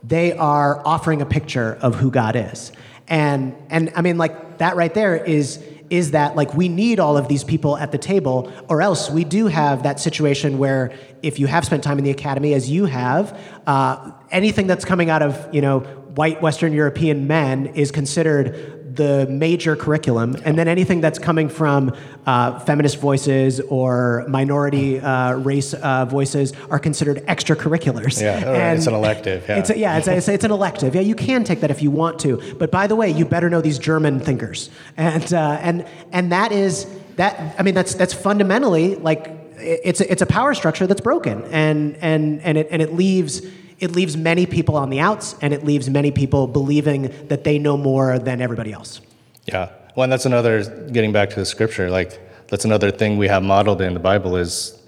they 0.04 0.34
are 0.34 0.86
offering 0.86 1.22
a 1.22 1.26
picture 1.26 1.78
of 1.82 1.96
who 1.96 2.12
God 2.12 2.36
is. 2.36 2.72
And, 3.08 3.56
and 3.70 3.92
I 3.96 4.02
mean, 4.02 4.18
like, 4.18 4.58
that 4.58 4.76
right 4.76 4.94
there 4.94 5.16
is, 5.16 5.64
is 5.90 6.12
that, 6.12 6.36
like, 6.36 6.54
we 6.56 6.70
need 6.70 7.00
all 7.00 7.18
of 7.18 7.28
these 7.28 7.44
people 7.44 7.78
at 7.78 7.92
the 7.92 7.98
table, 7.98 8.52
or 8.68 8.82
else 8.82 9.10
we 9.10 9.24
do 9.24 9.48
have 9.48 9.84
that 9.84 10.00
situation 10.00 10.58
where 10.58 10.92
if 11.22 11.40
you 11.40 11.48
have 11.48 11.66
spent 11.66 11.84
time 11.84 11.98
in 11.98 12.04
the 12.04 12.12
academy, 12.12 12.54
as 12.54 12.70
you 12.70 12.86
have, 12.86 13.40
uh, 13.68 14.12
anything 14.32 14.68
that's 14.68 14.86
coming 14.86 15.10
out 15.10 15.22
of, 15.22 15.54
you 15.54 15.62
know, 15.62 15.80
white 16.16 16.42
Western 16.42 16.74
European 16.74 17.28
men 17.28 17.68
is 17.68 17.92
considered 17.92 18.75
the 18.96 19.28
major 19.30 19.76
curriculum, 19.76 20.36
and 20.46 20.58
then 20.58 20.68
anything 20.68 21.02
that's 21.02 21.20
coming 21.20 21.50
from 21.50 21.94
uh, 22.26 22.60
feminist 22.60 22.98
voices 22.98 23.60
or 23.62 24.26
minority 24.28 25.00
uh, 25.00 25.34
race 25.36 25.74
uh, 25.74 26.06
voices 26.06 26.54
are 26.70 26.80
considered 26.80 27.18
extracurriculars. 27.28 28.22
Yeah, 28.22 28.50
or 28.50 28.76
it's 28.76 28.88
an 28.88 28.94
elective, 28.94 29.46
yeah. 29.48 29.58
It's 29.60 29.70
a, 29.70 29.78
yeah, 29.78 29.98
it's, 29.98 30.08
a, 30.08 30.16
it's, 30.18 30.28
a- 30.28 30.34
it's 30.34 30.44
an 30.46 30.52
elective. 30.52 30.96
Yeah, 30.96 31.02
you 31.02 31.16
can 31.16 31.44
take 31.44 31.60
that 31.62 31.72
if 31.72 31.82
you 31.82 31.92
want 31.92 32.20
to. 32.20 32.56
But 32.58 32.72
by 32.72 32.88
the 32.88 32.96
way, 32.96 33.10
you 33.12 33.26
better 33.26 33.50
know 33.50 33.62
these 33.62 33.80
German 33.80 34.20
thinkers, 34.20 34.70
and 34.98 35.34
uh, 35.34 35.58
and 35.62 35.86
and 36.12 36.32
that 36.32 36.52
is 36.52 36.86
that. 37.18 37.56
I 37.60 37.64
mean, 37.64 37.74
that's 37.76 37.94
that's 37.96 38.14
fundamentally 38.14 38.96
like 38.96 39.32
it's 39.58 40.02
a, 40.02 40.12
it's 40.12 40.22
a 40.22 40.26
power 40.26 40.54
structure 40.54 40.88
that's 40.88 41.02
broken, 41.02 41.44
and 41.52 41.98
and 42.02 42.42
and 42.42 42.58
it 42.58 42.68
and 42.72 42.82
it 42.82 42.94
leaves. 42.94 43.42
It 43.80 43.92
leaves 43.92 44.16
many 44.16 44.46
people 44.46 44.76
on 44.78 44.90
the 44.90 45.00
outs, 45.00 45.36
and 45.42 45.54
it 45.54 45.66
leaves 45.66 45.90
many 45.90 46.12
people 46.12 46.48
believing 46.48 47.14
that 47.28 47.44
they 47.44 47.60
know 47.60 47.78
more 47.78 48.18
than 48.20 48.42
everybody 48.42 48.72
else. 48.72 49.02
Yeah. 49.46 49.70
Well, 49.96 50.04
and 50.06 50.12
that's 50.12 50.26
another, 50.26 50.64
getting 50.92 51.12
back 51.12 51.30
to 51.32 51.36
the 51.36 51.46
scripture, 51.46 51.90
like, 51.90 52.20
that's 52.48 52.66
another 52.66 52.92
thing 52.92 53.18
we 53.18 53.28
have 53.28 53.44
modeled 53.44 53.82
in 53.82 53.94
the 53.94 54.00
Bible 54.00 54.36
is 54.38 54.80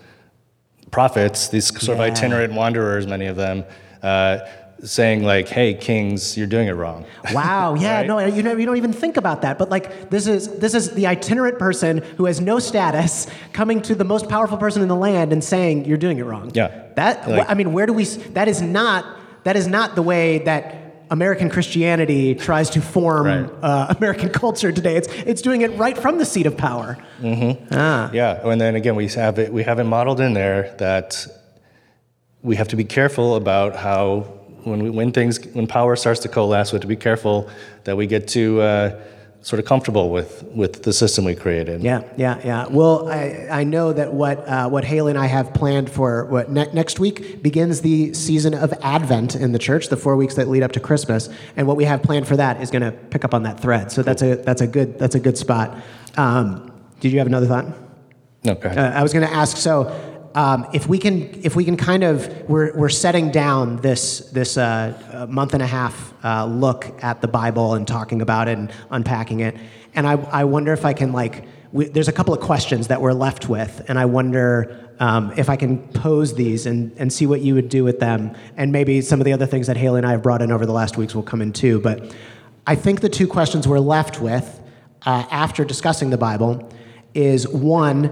prophets, 0.92 1.48
these 1.50 1.68
sort 1.68 1.98
Yeah. 1.98 2.06
of 2.06 2.12
itinerant 2.12 2.54
wanderers, 2.54 3.08
many 3.08 3.26
of 3.26 3.36
them, 3.36 3.66
uh, 4.04 4.40
saying, 4.84 5.24
like, 5.24 5.48
hey, 5.48 5.74
kings, 5.74 6.38
you're 6.38 6.48
doing 6.48 6.68
it 6.68 6.74
wrong. 6.74 7.06
Wow. 7.34 7.76
Yeah. 7.76 7.98
Right? 7.98 8.08
No, 8.08 8.20
you 8.20 8.44
know, 8.44 8.56
you 8.56 8.66
don't 8.66 8.78
even 8.78 8.94
think 8.94 9.18
about 9.18 9.42
that. 9.42 9.58
But 9.58 9.70
like, 9.70 10.10
this 10.10 10.28
is 10.28 10.48
this 10.60 10.74
is 10.76 10.92
the 10.92 11.08
itinerant 11.08 11.58
person 11.58 12.00
who 12.18 12.26
has 12.26 12.40
no 12.40 12.60
status 12.60 13.28
coming 13.54 13.82
to 13.84 13.96
the 13.96 14.04
most 14.06 14.30
powerful 14.30 14.58
person 14.58 14.82
in 14.82 14.88
the 14.88 14.96
land 14.96 15.34
and 15.34 15.44
saying 15.44 15.86
you're 15.86 15.98
doing 15.98 16.20
it 16.20 16.24
wrong. 16.26 16.52
Yeah. 16.54 16.84
That 16.96 17.28
Like- 17.30 17.50
I 17.50 17.54
mean, 17.56 17.74
where 17.74 17.86
do 17.86 17.94
we? 17.94 18.04
That 18.06 18.48
is 18.48 18.62
not 18.62 19.06
that 19.44 19.56
is 19.56 19.68
not 19.68 19.96
the 19.96 20.02
way 20.04 20.40
that. 20.40 20.84
American 21.10 21.50
Christianity 21.50 22.36
tries 22.36 22.70
to 22.72 22.82
form 22.82 23.28
Right. 23.28 23.50
uh, 23.62 23.94
American 23.98 24.28
culture 24.28 24.74
today. 24.74 24.98
It's, 24.98 25.08
it's 25.26 25.42
doing 25.42 25.62
it 25.62 25.72
right 25.78 25.98
from 25.98 26.18
the 26.18 26.26
seat 26.26 26.46
of 26.46 26.58
power. 26.58 26.98
Mm-hmm. 27.22 27.68
Ah. 27.72 28.10
Yeah, 28.12 28.46
and 28.46 28.60
then 28.60 28.76
again, 28.76 28.96
we 28.98 29.08
have 29.08 29.40
it. 29.40 29.54
We 29.54 29.64
have 29.64 29.80
it 29.80 29.86
modeled 29.86 30.20
in 30.20 30.34
there 30.34 30.76
that 30.80 31.26
we 32.44 32.58
have 32.58 32.68
to 32.68 32.76
be 32.76 32.84
careful 32.84 33.36
about 33.38 33.78
how 33.78 34.37
when 34.70 34.84
we, 34.84 34.90
when 34.90 35.12
things 35.12 35.44
when 35.54 35.68
power 35.68 35.96
starts 35.96 36.20
to 36.22 36.30
coalesce, 36.30 36.72
we 36.72 36.76
have 36.76 36.82
to 36.82 36.88
be 36.88 36.96
careful 36.96 37.50
that 37.86 37.96
we 37.98 38.08
get 38.08 38.28
too 38.28 38.62
uh, 38.62 39.00
sort 39.42 39.60
of 39.60 39.66
comfortable 39.66 40.10
with 40.10 40.44
with 40.54 40.84
the 40.84 40.94
system 40.94 41.26
we 41.26 41.36
created. 41.36 41.82
Yeah, 41.82 42.04
yeah, 42.18 42.40
yeah. 42.44 42.68
Well, 42.68 43.10
I, 43.10 43.48
I 43.50 43.64
know 43.64 43.94
that 43.94 44.14
what 44.14 44.48
uh, 44.48 44.70
what 44.70 44.84
Haley 44.84 45.12
and 45.12 45.20
I 45.20 45.28
have 45.28 45.54
planned 45.54 45.90
for 45.90 46.26
what 46.26 46.52
ne- 46.52 46.72
next 46.74 47.00
week 47.00 47.42
begins 47.42 47.82
the 47.82 48.14
season 48.14 48.54
of 48.54 48.74
Advent 48.82 49.36
in 49.36 49.52
the 49.52 49.60
church, 49.60 49.90
the 49.90 49.98
four 49.98 50.16
weeks 50.16 50.36
that 50.36 50.48
lead 50.48 50.64
up 50.64 50.74
to 50.74 50.80
Christmas, 50.80 51.30
and 51.56 51.68
what 51.68 51.78
we 51.78 51.86
have 51.86 52.04
planned 52.04 52.28
for 52.28 52.36
that 52.38 52.62
is 52.62 52.72
going 52.72 52.82
to 52.84 52.92
pick 52.92 53.24
up 53.24 53.34
on 53.34 53.44
that 53.44 53.60
thread. 53.60 53.92
So 53.92 54.04
that's 54.04 54.22
a 54.22 54.36
that's 54.36 54.62
a 54.62 54.68
good 54.68 55.00
that's 55.00 55.16
a 55.16 55.20
good 55.20 55.38
spot. 55.38 55.78
Um, 56.18 56.72
did 57.00 57.12
you 57.12 57.20
have 57.20 57.28
another 57.28 57.48
thought? 57.48 57.68
No, 58.44 58.56
go 58.56 58.70
ahead. 58.70 58.78
Uh, 58.78 58.98
I 58.98 59.04
was 59.04 59.14
going 59.14 59.28
to 59.28 59.34
ask. 59.34 59.58
So, 59.58 59.90
um, 60.38 60.68
if 60.72 60.88
we 60.88 61.00
can, 61.00 61.44
if 61.44 61.56
we 61.56 61.66
can 61.66 61.78
kind 61.78 62.04
of, 62.04 62.48
we're, 62.48 62.72
we're 62.78 62.90
setting 62.90 63.32
down 63.32 63.78
this 63.78 64.20
this 64.30 64.56
uh, 64.56 65.26
month 65.28 65.56
and 65.56 65.64
a 65.64 65.68
half 65.68 66.14
uh, 66.24 66.46
look 66.46 66.86
at 67.04 67.22
the 67.22 67.28
Bible 67.28 67.74
and 67.74 67.88
talking 67.88 68.22
about 68.22 68.48
it 68.48 68.56
and 68.56 68.72
unpacking 68.92 69.40
it, 69.40 69.56
and 69.96 70.06
I 70.06 70.14
I 70.42 70.44
wonder 70.44 70.74
if 70.74 70.86
I 70.86 70.94
can 70.94 71.12
like, 71.12 71.46
we, 71.72 71.86
there's 71.86 72.08
a 72.08 72.12
couple 72.12 72.36
of 72.36 72.40
questions 72.40 72.88
that 72.90 73.02
we're 73.02 73.14
left 73.14 73.50
with, 73.50 73.82
and 73.90 73.98
I 73.98 74.06
wonder. 74.06 74.84
Um, 75.00 75.32
if 75.38 75.48
I 75.48 75.58
can 75.58 75.88
pose 75.90 76.34
these 76.34 76.66
and, 76.66 76.92
and 76.98 77.14
see 77.14 77.28
what 77.28 77.42
you 77.42 77.54
would 77.54 77.70
do 77.70 77.84
with 77.84 78.00
them, 78.00 78.36
and 78.56 78.72
maybe 78.72 79.02
some 79.02 79.22
of 79.22 79.26
the 79.26 79.34
other 79.34 79.46
things 79.46 79.68
that 79.68 79.78
Haley 79.78 80.00
and 80.00 80.08
I 80.08 80.12
have 80.14 80.24
brought 80.24 80.42
in 80.42 80.52
over 80.52 80.66
the 80.66 80.74
last 80.74 80.98
weeks 80.98 81.14
will 81.14 81.22
come 81.22 81.40
in 81.40 81.54
too. 81.54 81.80
But 81.80 82.16
I 82.66 82.74
think 82.74 83.02
the 83.02 83.10
two 83.10 83.28
questions 83.28 83.68
we're 83.68 83.78
left 83.78 84.20
with 84.20 84.60
uh, 85.06 85.28
after 85.30 85.64
discussing 85.64 86.10
the 86.10 86.18
Bible 86.18 86.68
is 87.14 87.48
one, 87.48 88.10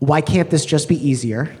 why 0.00 0.20
can't 0.20 0.50
this 0.50 0.64
just 0.66 0.88
be 0.88 0.96
easier? 1.08 1.54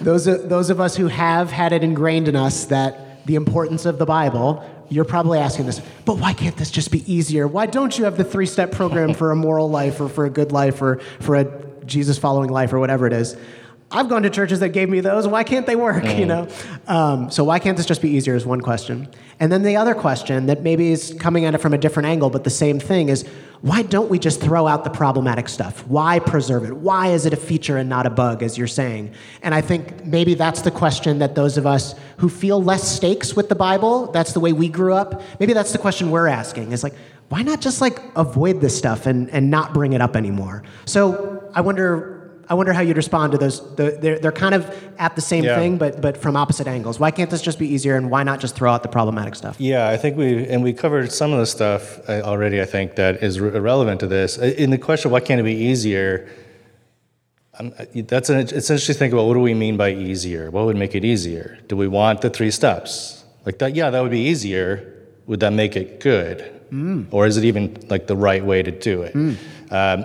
those, 0.00 0.26
of, 0.26 0.48
those 0.48 0.70
of 0.70 0.80
us 0.80 0.96
who 0.96 1.06
have 1.06 1.50
had 1.50 1.72
it 1.72 1.82
ingrained 1.82 2.28
in 2.28 2.36
us 2.36 2.66
that 2.66 3.24
the 3.26 3.36
importance 3.36 3.86
of 3.86 3.98
the 3.98 4.06
Bible, 4.06 4.68
you're 4.90 5.04
probably 5.04 5.38
asking 5.38 5.66
this, 5.66 5.80
but 6.04 6.18
why 6.18 6.32
can't 6.34 6.56
this 6.56 6.70
just 6.70 6.90
be 6.90 7.10
easier? 7.12 7.46
Why 7.46 7.66
don't 7.66 7.96
you 7.96 8.04
have 8.04 8.16
the 8.16 8.24
three 8.24 8.46
step 8.46 8.72
program 8.72 9.14
for 9.14 9.30
a 9.30 9.36
moral 9.36 9.70
life 9.70 10.00
or 10.00 10.08
for 10.08 10.26
a 10.26 10.30
good 10.30 10.52
life 10.52 10.82
or 10.82 10.98
for 11.20 11.36
a 11.36 11.84
Jesus 11.86 12.18
following 12.18 12.50
life 12.50 12.72
or 12.72 12.80
whatever 12.80 13.06
it 13.06 13.12
is? 13.12 13.36
I've 13.90 14.08
gone 14.08 14.24
to 14.24 14.30
churches 14.30 14.58
that 14.60 14.70
gave 14.70 14.88
me 14.88 15.00
those. 15.00 15.28
Why 15.28 15.44
can't 15.44 15.66
they 15.66 15.76
work? 15.76 16.04
You 16.04 16.26
know, 16.26 16.48
um, 16.88 17.30
so 17.30 17.44
why 17.44 17.60
can't 17.60 17.76
this 17.76 17.86
just 17.86 18.02
be 18.02 18.10
easier? 18.10 18.34
Is 18.34 18.44
one 18.44 18.60
question, 18.60 19.08
and 19.38 19.52
then 19.52 19.62
the 19.62 19.76
other 19.76 19.94
question 19.94 20.46
that 20.46 20.62
maybe 20.62 20.90
is 20.90 21.14
coming 21.20 21.44
at 21.44 21.54
it 21.54 21.58
from 21.58 21.74
a 21.74 21.78
different 21.78 22.08
angle, 22.08 22.30
but 22.30 22.42
the 22.42 22.50
same 22.50 22.80
thing 22.80 23.08
is 23.08 23.24
why 23.64 23.80
don't 23.80 24.10
we 24.10 24.18
just 24.18 24.42
throw 24.42 24.66
out 24.66 24.84
the 24.84 24.90
problematic 24.90 25.48
stuff? 25.48 25.86
Why 25.86 26.18
preserve 26.18 26.64
it? 26.64 26.76
Why 26.76 27.08
is 27.08 27.24
it 27.24 27.32
a 27.32 27.36
feature 27.36 27.78
and 27.78 27.88
not 27.88 28.04
a 28.04 28.10
bug, 28.10 28.42
as 28.42 28.58
you're 28.58 28.66
saying? 28.66 29.14
And 29.40 29.54
I 29.54 29.62
think 29.62 30.04
maybe 30.04 30.34
that's 30.34 30.60
the 30.60 30.70
question 30.70 31.18
that 31.20 31.34
those 31.34 31.56
of 31.56 31.66
us 31.66 31.94
who 32.18 32.28
feel 32.28 32.62
less 32.62 32.86
stakes 32.86 33.34
with 33.34 33.48
the 33.48 33.54
Bible, 33.54 34.12
that's 34.12 34.34
the 34.34 34.40
way 34.40 34.52
we 34.52 34.68
grew 34.68 34.92
up, 34.92 35.22
maybe 35.40 35.54
that's 35.54 35.72
the 35.72 35.78
question 35.78 36.10
we're 36.10 36.26
asking 36.26 36.72
is 36.72 36.82
like, 36.82 36.92
why 37.30 37.40
not 37.40 37.62
just 37.62 37.80
like 37.80 38.00
avoid 38.16 38.60
this 38.60 38.76
stuff 38.76 39.06
and, 39.06 39.30
and 39.30 39.50
not 39.50 39.72
bring 39.72 39.94
it 39.94 40.02
up 40.02 40.14
anymore? 40.14 40.62
So 40.84 41.50
I 41.54 41.62
wonder. 41.62 42.13
I 42.48 42.54
wonder 42.54 42.72
how 42.72 42.82
you'd 42.82 42.96
respond 42.96 43.32
to 43.32 43.38
those. 43.38 43.60
The, 43.76 43.98
they're, 44.00 44.18
they're 44.18 44.32
kind 44.32 44.54
of 44.54 44.62
at 44.98 45.14
the 45.16 45.22
same 45.22 45.44
Yeah. 45.44 45.56
thing, 45.56 45.78
but, 45.78 46.00
but 46.00 46.16
from 46.16 46.36
opposite 46.36 46.66
angles. 46.66 47.00
Why 47.00 47.10
can't 47.10 47.30
this 47.30 47.40
just 47.42 47.58
be 47.58 47.66
easier, 47.66 47.96
and 47.96 48.10
why 48.10 48.22
not 48.22 48.40
just 48.40 48.54
throw 48.54 48.70
out 48.70 48.82
the 48.82 48.88
problematic 48.88 49.34
stuff? 49.34 49.56
Yeah, 49.58 49.88
I 49.88 49.96
think 49.96 50.16
we 50.16 50.46
and 50.46 50.62
we 50.62 50.72
covered 50.72 51.10
some 51.12 51.32
of 51.32 51.38
the 51.38 51.46
stuff 51.46 52.00
uh, 52.08 52.20
already. 52.22 52.60
I 52.60 52.64
think 52.66 52.96
that 52.96 53.22
is 53.22 53.40
re- 53.40 53.58
relevant 53.58 54.00
to 54.00 54.06
this. 54.06 54.38
Uh, 54.38 54.52
In 54.58 54.70
the 54.70 54.78
question, 54.78 55.10
why 55.10 55.20
can't 55.20 55.40
it 55.40 55.44
be 55.44 55.54
easier? 55.54 56.28
Um, 57.58 57.72
uh, 57.78 57.84
that's 57.94 58.30
an, 58.30 58.38
it's 58.40 58.52
interesting 58.52 58.94
to 58.94 58.98
think 58.98 59.12
about. 59.12 59.26
What 59.26 59.34
do 59.34 59.40
we 59.40 59.54
mean 59.54 59.76
by 59.76 59.90
easier? 59.92 60.50
What 60.50 60.66
would 60.66 60.76
make 60.76 60.94
it 60.94 61.04
easier? 61.04 61.58
Do 61.68 61.76
we 61.76 61.88
want 61.88 62.20
the 62.20 62.30
three 62.30 62.50
steps 62.50 63.24
like 63.46 63.58
that? 63.60 63.74
Yeah, 63.74 63.90
that 63.90 64.00
would 64.02 64.10
be 64.10 64.20
easier. 64.26 64.90
Would 65.26 65.40
that 65.40 65.52
make 65.52 65.76
it 65.76 66.00
good, 66.00 66.44
or 67.10 67.26
is 67.26 67.36
it 67.38 67.44
even 67.44 67.78
like 67.88 68.06
the 68.08 68.16
right 68.16 68.44
way 68.44 68.62
to 68.62 68.70
do 68.70 69.02
it? 69.02 69.14
Um, 69.70 70.04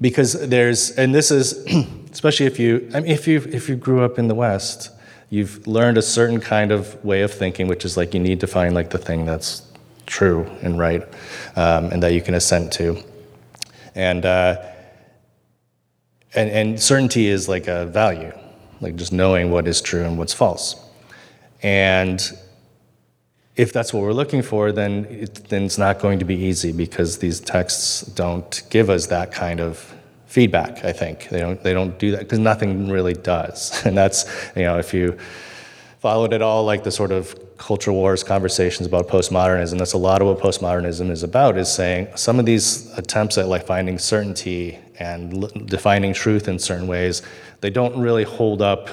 because 0.00 0.48
there's 0.48 0.90
and 0.90 1.14
this 1.14 1.30
is 1.30 1.64
especially 2.12 2.46
if 2.46 2.58
you 2.58 2.90
I 2.94 3.00
mean 3.00 3.10
if 3.10 3.26
you 3.26 3.38
if 3.52 3.68
you 3.68 3.76
grew 3.76 4.04
up 4.04 4.18
in 4.18 4.28
the 4.28 4.34
West, 4.34 4.90
you've 5.30 5.66
learned 5.66 5.98
a 5.98 6.02
certain 6.02 6.40
kind 6.40 6.72
of 6.72 7.02
way 7.04 7.22
of 7.22 7.32
thinking, 7.32 7.68
which 7.68 7.84
is 7.84 7.96
like 7.96 8.14
you 8.14 8.20
need 8.20 8.40
to 8.40 8.46
find 8.46 8.74
like 8.74 8.90
the 8.90 8.98
thing 8.98 9.24
that's 9.24 9.62
true 10.06 10.46
and 10.62 10.78
right, 10.78 11.02
um, 11.56 11.86
and 11.86 12.02
that 12.02 12.12
you 12.12 12.22
can 12.22 12.34
assent 12.34 12.72
to, 12.74 13.02
and 13.94 14.24
uh, 14.24 14.62
and 16.34 16.50
and 16.50 16.80
certainty 16.80 17.28
is 17.28 17.48
like 17.48 17.66
a 17.66 17.86
value, 17.86 18.32
like 18.80 18.96
just 18.96 19.12
knowing 19.12 19.50
what 19.50 19.66
is 19.66 19.80
true 19.80 20.04
and 20.04 20.18
what's 20.18 20.34
false, 20.34 20.76
and 21.62 22.36
if 23.56 23.72
that's 23.72 23.92
what 23.92 24.02
we're 24.02 24.12
looking 24.12 24.42
for, 24.42 24.70
then, 24.70 25.06
it, 25.06 25.34
then 25.48 25.64
it's 25.64 25.78
not 25.78 25.98
going 25.98 26.18
to 26.18 26.24
be 26.24 26.36
easy 26.36 26.72
because 26.72 27.18
these 27.18 27.40
texts 27.40 28.02
don't 28.02 28.62
give 28.68 28.90
us 28.90 29.06
that 29.06 29.32
kind 29.32 29.60
of 29.60 29.94
feedback. 30.26 30.84
I 30.84 30.92
think. 30.92 31.28
They 31.30 31.40
don't 31.40 31.62
they 31.62 31.72
don't 31.72 31.98
do 31.98 32.10
that 32.10 32.20
because 32.20 32.38
nothing 32.38 32.90
really 32.90 33.14
does, 33.14 33.82
and 33.86 33.96
that's 33.96 34.26
you 34.54 34.62
know 34.62 34.78
if 34.78 34.92
you 34.92 35.16
followed 36.00 36.32
at 36.32 36.42
all 36.42 36.64
like 36.64 36.84
the 36.84 36.90
sort 36.90 37.10
of 37.10 37.34
culture 37.56 37.92
wars 37.92 38.22
conversations 38.22 38.86
about 38.86 39.08
postmodernism 39.08 39.78
that's 39.78 39.94
a 39.94 39.98
lot 39.98 40.20
of 40.20 40.28
what 40.28 40.38
postmodernism 40.38 41.10
is 41.10 41.22
about 41.22 41.56
is 41.56 41.72
saying 41.72 42.06
some 42.14 42.38
of 42.38 42.44
these 42.44 42.92
attempts 42.98 43.38
at 43.38 43.48
like 43.48 43.66
finding 43.66 43.98
certainty 43.98 44.78
and 44.98 45.42
l- 45.42 45.50
defining 45.64 46.12
truth 46.12 46.48
in 46.48 46.58
certain 46.58 46.86
ways 46.86 47.22
they 47.62 47.70
don't 47.70 47.98
really 47.98 48.24
hold 48.24 48.60
up 48.60 48.90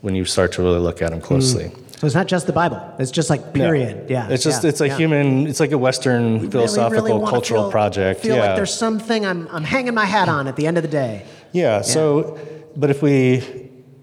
when 0.00 0.14
you 0.14 0.24
start 0.24 0.50
to 0.50 0.62
really 0.62 0.78
look 0.78 1.02
at 1.02 1.10
them 1.10 1.20
hmm. 1.20 1.26
closely 1.26 1.70
So 1.96 2.06
it's 2.06 2.14
not 2.14 2.26
just 2.26 2.46
the 2.46 2.52
Bible. 2.52 2.80
It's 2.98 3.10
just 3.10 3.30
like 3.30 3.54
period. 3.54 4.10
Yeah. 4.10 4.28
It's 4.28 4.44
just 4.44 4.62
yeah, 4.62 4.68
it's 4.70 4.80
a 4.82 4.88
yeah. 4.88 4.96
human. 4.98 5.46
It's 5.46 5.60
like 5.60 5.72
a 5.72 5.78
Western 5.78 6.34
Really, 6.34 6.50
philosophical 6.50 7.18
really 7.18 7.30
cultural 7.30 7.62
feel- 7.64 7.70
project. 7.70 8.20
Feel 8.20 8.36
yeah. 8.36 8.46
like 8.46 8.56
there's 8.56 8.74
something 8.74 9.24
I'm, 9.24 9.48
I'm 9.48 9.64
hanging 9.64 9.94
my 9.94 10.04
hat 10.04 10.28
on 10.28 10.46
at 10.46 10.56
the 10.56 10.66
end 10.66 10.76
of 10.76 10.82
the 10.82 10.90
day. 10.90 11.24
yeah. 11.52 11.80
So, 11.80 12.38
but 12.76 12.90
if 12.90 13.00
we 13.02 13.42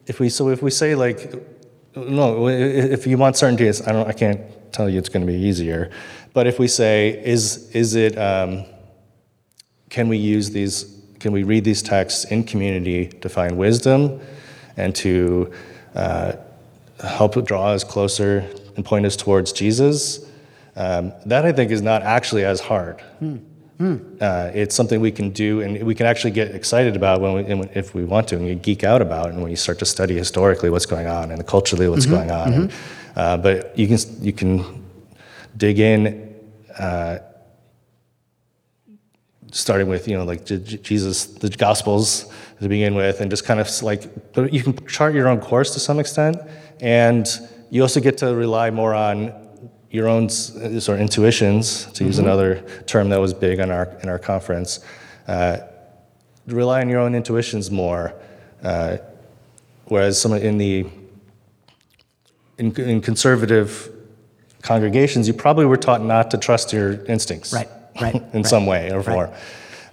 if 0.07 0.19
we 0.19 0.29
so 0.29 0.49
if 0.49 0.61
we 0.63 0.71
say 0.71 0.95
like 0.95 1.33
no, 1.95 2.47
if 2.47 3.05
you 3.05 3.17
want 3.19 3.37
certainty, 3.37 3.67
it's, 3.67 3.87
I 3.87 3.91
don't. 3.91 4.07
I 4.07 4.13
can't 4.13 4.41
tell 4.73 4.89
you 4.89 4.97
it's 4.97 5.09
going 5.09 5.25
to 5.25 5.31
be 5.31 5.37
easier. 5.37 5.91
But 6.33 6.47
if 6.47 6.57
we 6.57 6.67
say 6.67 7.21
is 7.23 7.69
is 7.75 7.93
it 7.93 8.17
um, 8.17 8.65
can 9.89 10.07
we 10.07 10.17
use 10.17 10.49
these? 10.49 10.85
Can 11.19 11.31
we 11.31 11.43
read 11.43 11.63
these 11.63 11.83
texts 11.83 12.25
in 12.25 12.43
community 12.43 13.07
to 13.07 13.29
find 13.29 13.57
wisdom 13.57 14.19
and 14.75 14.95
to 14.95 15.51
uh, 15.95 16.33
help 17.07 17.43
draw 17.45 17.67
us 17.69 17.83
closer 17.83 18.47
and 18.75 18.83
point 18.85 19.05
us 19.05 19.15
towards 19.15 19.51
Jesus? 19.51 20.25
Um, 20.75 21.13
that 21.25 21.45
I 21.45 21.51
think 21.51 21.71
is 21.71 21.81
not 21.81 22.01
actually 22.01 22.45
as 22.45 22.59
hard. 22.59 23.01
Uh, 24.21 24.51
it's 24.53 24.73
something 24.73 25.01
we 25.01 25.11
can 25.11 25.31
do 25.31 25.61
and 25.61 25.83
we 25.83 25.93
can 25.93 26.05
actually 26.05 26.31
get 26.31 26.55
excited 26.55 26.95
about 26.95 27.19
when 27.19 27.59
we, 27.59 27.65
if 27.73 27.93
we 27.93 28.05
want 28.05 28.29
to, 28.29 28.37
and 28.37 28.45
we 28.45 28.55
geek 28.55 28.83
out 28.83 29.01
about, 29.01 29.29
and 29.29 29.41
when 29.41 29.51
you 29.51 29.57
start 29.57 29.77
to 29.79 29.85
study 29.85 30.15
historically 30.15 30.69
what's 30.69 30.85
going 30.85 31.07
on 31.07 31.31
and 31.31 31.45
culturally 31.45 31.89
what's 31.89 32.05
going 32.05 32.31
on. 32.31 32.53
And, 32.53 32.71
uh, 33.15 33.37
but 33.37 33.77
you 33.77 33.87
can 33.87 33.97
you 34.23 34.31
can 34.31 34.85
dig 35.57 35.79
in, 35.79 36.33
uh, 36.79 37.19
starting 39.51 39.87
with 39.89 40.07
you 40.07 40.17
know 40.17 40.23
like 40.23 40.45
J- 40.45 40.59
Jesus, 40.59 41.25
the 41.25 41.49
Gospels 41.49 42.31
to 42.63 42.69
begin 42.69 42.95
with, 42.95 43.21
and 43.21 43.29
just 43.29 43.45
kind 43.45 43.59
of 43.59 43.83
like 43.83 44.03
you 44.51 44.63
can 44.63 44.87
chart 44.87 45.13
your 45.13 45.27
own 45.27 45.39
course 45.39 45.73
to 45.73 45.79
some 45.79 45.99
extent, 45.99 46.37
and 46.81 47.27
you 47.69 47.81
also 47.81 47.99
get 47.99 48.17
to 48.19 48.33
rely 48.33 48.71
more 48.71 48.93
on 48.93 49.33
your 49.91 50.07
own 50.07 50.27
sort 50.27 50.97
of 50.97 51.01
intuitions, 51.01 51.85
to 51.93 52.03
use 52.03 52.17
another 52.17 52.63
term 52.87 53.09
that 53.09 53.21
was 53.21 53.33
big 53.33 53.59
on 53.59 53.69
our 53.69 53.85
in 54.01 54.09
our 54.09 54.19
conference. 54.19 54.79
Uh, 55.27 55.57
rely 56.47 56.81
on 56.81 56.89
your 56.89 56.99
own 56.99 57.15
intuitions 57.15 57.69
more, 57.71 58.13
uh, 58.63 58.97
whereas 59.85 60.19
some 60.19 60.33
in 60.33 60.57
the 60.57 60.85
in, 62.57 62.73
in 62.81 63.01
conservative 63.01 63.91
congregations, 64.61 65.27
you 65.27 65.33
probably 65.33 65.65
were 65.65 65.77
taught 65.77 66.01
not 66.03 66.31
to 66.31 66.37
trust 66.37 66.73
your 66.73 67.03
instincts, 67.05 67.53
Right, 67.53 67.69
right, 68.01 68.15
in 68.15 68.31
right, 68.33 68.45
some 68.45 68.65
way 68.65 68.91
or 68.91 69.03
form. 69.03 69.31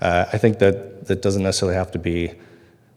Uh, 0.01 0.27
I 0.33 0.39
think 0.39 0.59
that 0.61 1.07
that 1.07 1.23
doesn't 1.23 1.43
necessarily 1.43 1.77
have 1.77 1.91
to 1.93 1.99
be. 1.99 2.33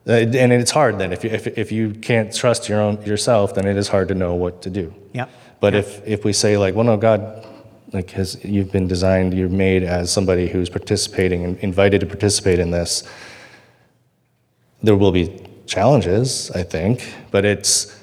Uh, 0.06 0.12
and 0.12 0.52
it's 0.52 0.72
hard 0.72 1.00
then 1.00 1.13
if 1.13 1.24
you, 1.24 1.30
if, 1.30 1.48
if 1.48 1.72
you 1.72 1.94
can't 1.94 2.36
trust 2.36 2.68
your 2.68 2.82
own 2.82 3.02
yourself, 3.04 3.56
then 3.56 3.66
it 3.66 3.78
is 3.78 3.88
hard 3.88 4.10
to 4.10 4.13
know 4.16 4.34
what 4.36 4.62
to 4.62 4.70
do. 4.70 4.94
Yep. 5.13 5.30
But 5.62 5.76
if, 5.76 6.06
if 6.06 6.26
we 6.26 6.34
say 6.34 6.58
like, 6.58 6.76
well, 6.76 6.84
no, 6.84 6.98
God, 6.98 7.48
like 7.94 8.12
has 8.12 8.44
you've 8.44 8.72
been 8.72 8.88
designed, 8.88 9.34
you're 9.34 9.48
made 9.48 9.84
as 9.84 10.12
somebody 10.12 10.48
who's 10.50 10.70
participating 10.70 11.46
and 11.46 11.58
invited 11.60 12.02
to 12.02 12.06
participate 12.06 12.60
in 12.60 12.72
this. 12.72 13.04
There 14.82 14.98
will 14.98 15.13
be 15.13 15.39
challenges, 15.68 16.52
I 16.52 16.63
think, 16.63 17.13
but 17.32 17.46
it's 17.46 17.98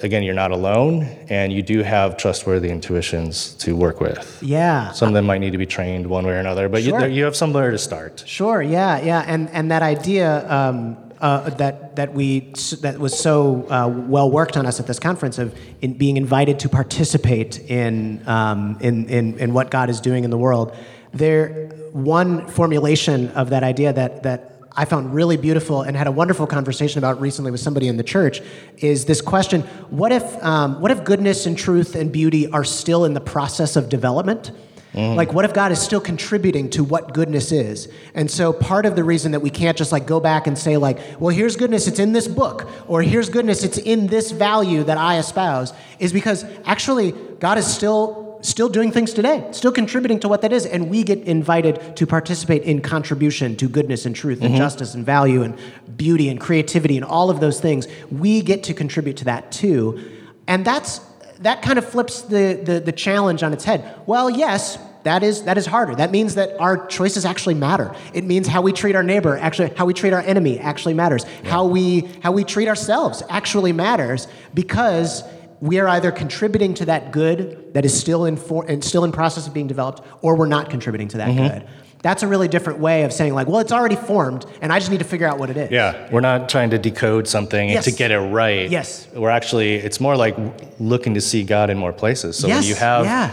again, 0.00 0.22
you're 0.22 0.34
not 0.34 0.52
alone, 0.52 1.02
and 1.28 1.52
you 1.52 1.62
do 1.62 1.82
have 1.82 2.16
trustworthy 2.16 2.70
intuitions 2.70 3.54
to 3.54 3.74
work 3.74 4.00
with. 4.00 4.38
Yeah. 4.42 4.92
Some 4.92 5.08
of 5.08 5.14
them 5.14 5.26
might 5.26 5.38
need 5.38 5.52
to 5.52 5.58
be 5.58 5.66
trained 5.66 6.06
one 6.06 6.26
way 6.26 6.32
or 6.32 6.38
another, 6.38 6.68
but 6.68 6.82
Sure. 6.82 7.06
you, 7.06 7.14
you 7.16 7.24
have 7.24 7.36
somewhere 7.36 7.70
to 7.70 7.78
start. 7.78 8.22
Sure. 8.26 8.62
Yeah. 8.62 9.00
Yeah. 9.02 9.24
And 9.26 9.50
and 9.50 9.70
that 9.70 9.82
idea 9.82 10.50
um, 10.50 10.96
uh, 11.20 11.50
that 11.50 11.96
that 11.96 12.12
we 12.12 12.52
that 12.80 12.98
was 12.98 13.18
so 13.18 13.66
uh, 13.70 13.88
well 13.88 14.30
worked 14.30 14.56
on 14.56 14.66
us 14.66 14.80
at 14.80 14.86
this 14.86 14.98
conference 14.98 15.38
of 15.38 15.56
in 15.80 15.94
being 15.94 16.16
invited 16.16 16.58
to 16.60 16.68
participate 16.68 17.58
in 17.70 18.26
um, 18.28 18.76
in, 18.80 19.08
in 19.08 19.38
in 19.38 19.54
what 19.54 19.70
God 19.70 19.90
is 19.90 20.00
doing 20.00 20.24
in 20.24 20.30
the 20.30 20.38
world. 20.38 20.76
There, 21.12 21.68
one 21.92 22.46
formulation 22.46 23.30
of 23.30 23.50
that 23.50 23.62
idea 23.62 23.92
that 23.92 24.22
that 24.24 24.52
I 24.78 24.84
found 24.84 25.14
really 25.14 25.38
beautiful 25.38 25.82
and 25.82 25.96
had 25.96 26.06
a 26.06 26.12
wonderful 26.12 26.46
conversation 26.46 26.98
about 26.98 27.18
recently 27.20 27.50
with 27.50 27.60
somebody 27.60 27.88
in 27.88 27.96
the 27.96 28.04
church 28.04 28.42
is 28.78 29.06
this 29.06 29.22
question: 29.22 29.62
What 29.88 30.12
if 30.12 30.44
um, 30.44 30.80
what 30.80 30.90
if 30.90 31.04
goodness 31.04 31.46
and 31.46 31.56
truth 31.56 31.94
and 31.94 32.12
beauty 32.12 32.50
are 32.50 32.64
still 32.64 33.04
in 33.04 33.14
the 33.14 33.20
process 33.20 33.76
of 33.76 33.88
development? 33.88 34.52
Mm-hmm. 34.96 35.14
Like, 35.14 35.34
what 35.34 35.44
if 35.44 35.52
God 35.52 35.72
is 35.72 35.80
still 35.80 36.00
contributing 36.00 36.70
to 36.70 36.82
what 36.82 37.12
goodness 37.12 37.52
is? 37.52 37.86
And 38.14 38.30
so, 38.30 38.50
part 38.50 38.86
of 38.86 38.96
the 38.96 39.04
reason 39.04 39.32
that 39.32 39.40
we 39.40 39.50
can't 39.50 39.76
just 39.76 39.92
like 39.92 40.06
go 40.06 40.20
back 40.20 40.46
and 40.46 40.56
say, 40.56 40.78
like, 40.78 40.98
well, 41.20 41.34
here's 41.34 41.54
goodness, 41.54 41.86
it's 41.86 41.98
in 41.98 42.12
this 42.12 42.26
book, 42.26 42.66
or 42.88 43.02
here's 43.02 43.28
goodness, 43.28 43.62
it's 43.62 43.76
in 43.76 44.06
this 44.06 44.30
value 44.30 44.82
that 44.84 44.96
I 44.96 45.18
espouse, 45.18 45.74
is 45.98 46.14
because 46.14 46.46
actually 46.64 47.12
God 47.12 47.58
is 47.58 47.66
still 47.66 48.24
still 48.40 48.68
doing 48.68 48.92
things 48.92 49.12
today, 49.12 49.46
still 49.50 49.72
contributing 49.72 50.20
to 50.20 50.28
what 50.28 50.40
that 50.42 50.52
is, 50.52 50.64
and 50.64 50.88
we 50.88 51.02
get 51.02 51.18
invited 51.24 51.96
to 51.96 52.06
participate 52.06 52.62
in 52.62 52.80
contribution 52.80 53.56
to 53.56 53.68
goodness 53.68 54.06
and 54.06 54.16
truth 54.16 54.40
and 54.40 54.50
mm-hmm. 54.50 54.58
justice 54.58 54.94
and 54.94 55.04
value 55.04 55.42
and 55.42 55.58
beauty 55.96 56.28
and 56.28 56.40
creativity 56.40 56.96
and 56.96 57.04
all 57.04 57.28
of 57.28 57.40
those 57.40 57.60
things. 57.60 57.86
We 58.10 58.40
get 58.40 58.62
to 58.64 58.74
contribute 58.74 59.18
to 59.18 59.24
that 59.26 59.52
too, 59.52 60.00
and 60.46 60.64
that's 60.64 61.00
that 61.40 61.62
kind 61.62 61.78
of 61.78 61.86
flips 61.86 62.22
the, 62.22 62.60
the, 62.64 62.80
the 62.80 62.92
challenge 62.92 63.42
on 63.42 63.52
its 63.52 63.64
head. 63.64 64.00
Well, 64.06 64.30
yes, 64.30 64.78
that 65.06 65.22
is 65.22 65.44
that 65.44 65.56
is 65.56 65.66
harder. 65.66 65.94
That 65.94 66.10
means 66.10 66.34
that 66.34 66.58
our 66.60 66.86
choices 66.86 67.24
actually 67.24 67.54
matter. 67.54 67.94
It 68.12 68.24
means 68.24 68.48
how 68.48 68.60
we 68.60 68.72
treat 68.72 68.96
our 68.96 69.04
neighbor, 69.04 69.38
actually 69.38 69.72
how 69.76 69.86
we 69.86 69.94
treat 69.94 70.12
our 70.12 70.20
enemy 70.20 70.58
actually 70.58 70.94
matters. 70.94 71.24
How 71.44 71.64
we 71.64 72.08
how 72.22 72.32
we 72.32 72.42
treat 72.42 72.66
ourselves 72.66 73.22
actually 73.30 73.72
matters 73.72 74.26
because 74.52 75.22
we 75.60 75.78
are 75.78 75.88
either 75.88 76.10
contributing 76.10 76.74
to 76.74 76.86
that 76.86 77.12
good 77.12 77.72
that 77.74 77.84
is 77.84 77.98
still 77.98 78.24
in 78.24 78.36
for, 78.36 78.66
and 78.68 78.82
still 78.84 79.04
in 79.04 79.12
process 79.12 79.46
of 79.46 79.54
being 79.54 79.68
developed, 79.68 80.02
or 80.22 80.34
we're 80.34 80.46
not 80.46 80.70
contributing 80.70 81.08
to 81.08 81.18
that 81.18 81.28
mm-hmm. 81.28 81.60
good. 81.60 81.68
That's 82.02 82.22
a 82.22 82.28
really 82.28 82.48
different 82.48 82.80
way 82.80 83.04
of 83.04 83.12
saying 83.12 83.32
like, 83.32 83.46
well, 83.46 83.60
it's 83.60 83.72
already 83.72 83.96
formed, 83.96 84.44
and 84.60 84.72
I 84.72 84.80
just 84.80 84.90
need 84.90 84.98
to 84.98 85.04
figure 85.04 85.26
out 85.26 85.38
what 85.38 85.50
it 85.50 85.56
is. 85.56 85.70
Yeah, 85.70 86.08
we're 86.10 86.20
not 86.20 86.48
trying 86.48 86.70
to 86.70 86.78
decode 86.78 87.26
something 87.26 87.68
Yes. 87.70 87.84
to 87.84 87.92
get 87.92 88.10
it 88.10 88.18
right. 88.18 88.68
Yes. 88.68 89.08
We're 89.14 89.30
actually, 89.30 89.76
it's 89.76 90.00
more 90.00 90.16
like 90.16 90.36
looking 90.78 91.14
to 91.14 91.20
see 91.20 91.42
God 91.44 91.70
in 91.70 91.78
more 91.78 91.92
places. 91.92 92.36
So 92.36 92.48
when 92.48 92.56
Yes, 92.56 92.68
you 92.68 92.74
have 92.74 93.04
yeah. 93.04 93.30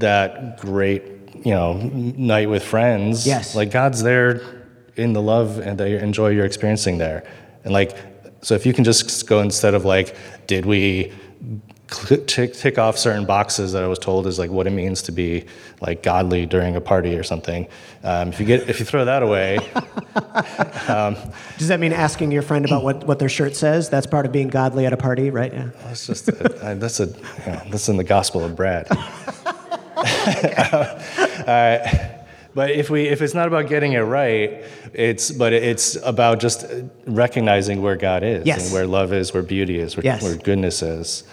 That 0.00 0.58
great, 0.58 1.02
you 1.44 1.52
know, 1.52 1.74
night 1.74 2.48
with 2.50 2.62
friends, 2.64 3.26
Yes. 3.26 3.54
like 3.54 3.70
God's 3.70 4.02
there 4.02 4.42
in 4.96 5.12
the 5.12 5.22
love 5.22 5.58
and 5.58 5.78
that 5.78 5.88
you 5.88 5.96
enjoy 5.98 6.28
you're 6.30 6.44
experiencing 6.44 6.98
there. 6.98 7.24
And 7.64 7.72
like, 7.72 7.96
so 8.42 8.54
if 8.54 8.66
you 8.66 8.72
can 8.72 8.84
just 8.84 9.26
go 9.28 9.40
instead 9.40 9.74
of 9.74 9.84
like, 9.84 10.16
did 10.46 10.66
we 10.66 11.12
tick, 12.26 12.54
tick 12.54 12.78
off 12.78 12.96
certain 12.98 13.24
boxes 13.26 13.72
that 13.72 13.82
I 13.82 13.86
was 13.86 13.98
told 13.98 14.26
is 14.26 14.38
like 14.38 14.50
what 14.50 14.66
it 14.66 14.70
means 14.70 15.02
to 15.02 15.12
be 15.12 15.44
like 15.80 16.02
godly 16.02 16.46
during 16.46 16.76
a 16.76 16.80
party 16.80 17.16
or 17.16 17.22
something. 17.22 17.66
Um, 18.04 18.28
if 18.28 18.38
you 18.40 18.46
get, 18.46 18.68
if 18.68 18.78
you 18.78 18.84
throw 18.86 19.04
that 19.06 19.22
away, 19.22 19.58
Does 21.58 21.68
that 21.68 21.80
mean 21.80 21.92
asking 21.92 22.32
your 22.32 22.42
friend 22.42 22.64
about 22.64 22.82
what, 22.84 23.06
what 23.06 23.18
their 23.18 23.28
shirt 23.28 23.54
says? 23.56 23.88
That's 23.90 24.06
part 24.06 24.26
of 24.26 24.32
being 24.32 24.48
godly 24.48 24.86
at 24.86 24.92
a 24.92 24.96
party, 24.96 25.30
right? 25.30 25.52
Yeah. 25.52 25.70
That's 25.84 26.06
just 26.06 26.28
a, 26.28 26.66
I- 26.68 26.74
that's 26.74 27.00
a 27.00 27.06
you 27.06 27.12
know, 27.46 27.62
that's 27.70 27.88
in 27.88 27.96
the 27.96 28.04
Gospel 28.04 28.44
of 28.44 28.54
Brad. 28.56 28.86
Uh, 31.40 31.78
but 32.54 32.70
if 32.70 32.90
we 32.90 33.06
if 33.08 33.22
it's 33.22 33.34
not 33.34 33.46
about 33.48 33.68
getting 33.68 33.92
it 33.92 34.00
right, 34.00 34.64
it's 34.92 35.30
but 35.30 35.52
it's 35.52 35.96
about 36.04 36.38
just 36.40 36.64
recognizing 37.06 37.80
where 37.80 37.96
God 37.96 38.22
is 38.22 38.44
Yes. 38.46 38.64
and 38.64 38.74
where 38.74 38.86
love 38.86 39.12
is, 39.12 39.32
where 39.32 39.42
beauty 39.42 39.78
is, 39.78 39.96
where, 39.96 40.04
Yes. 40.04 40.22
where 40.22 40.36
goodness 40.36 40.82
is. 40.82 41.24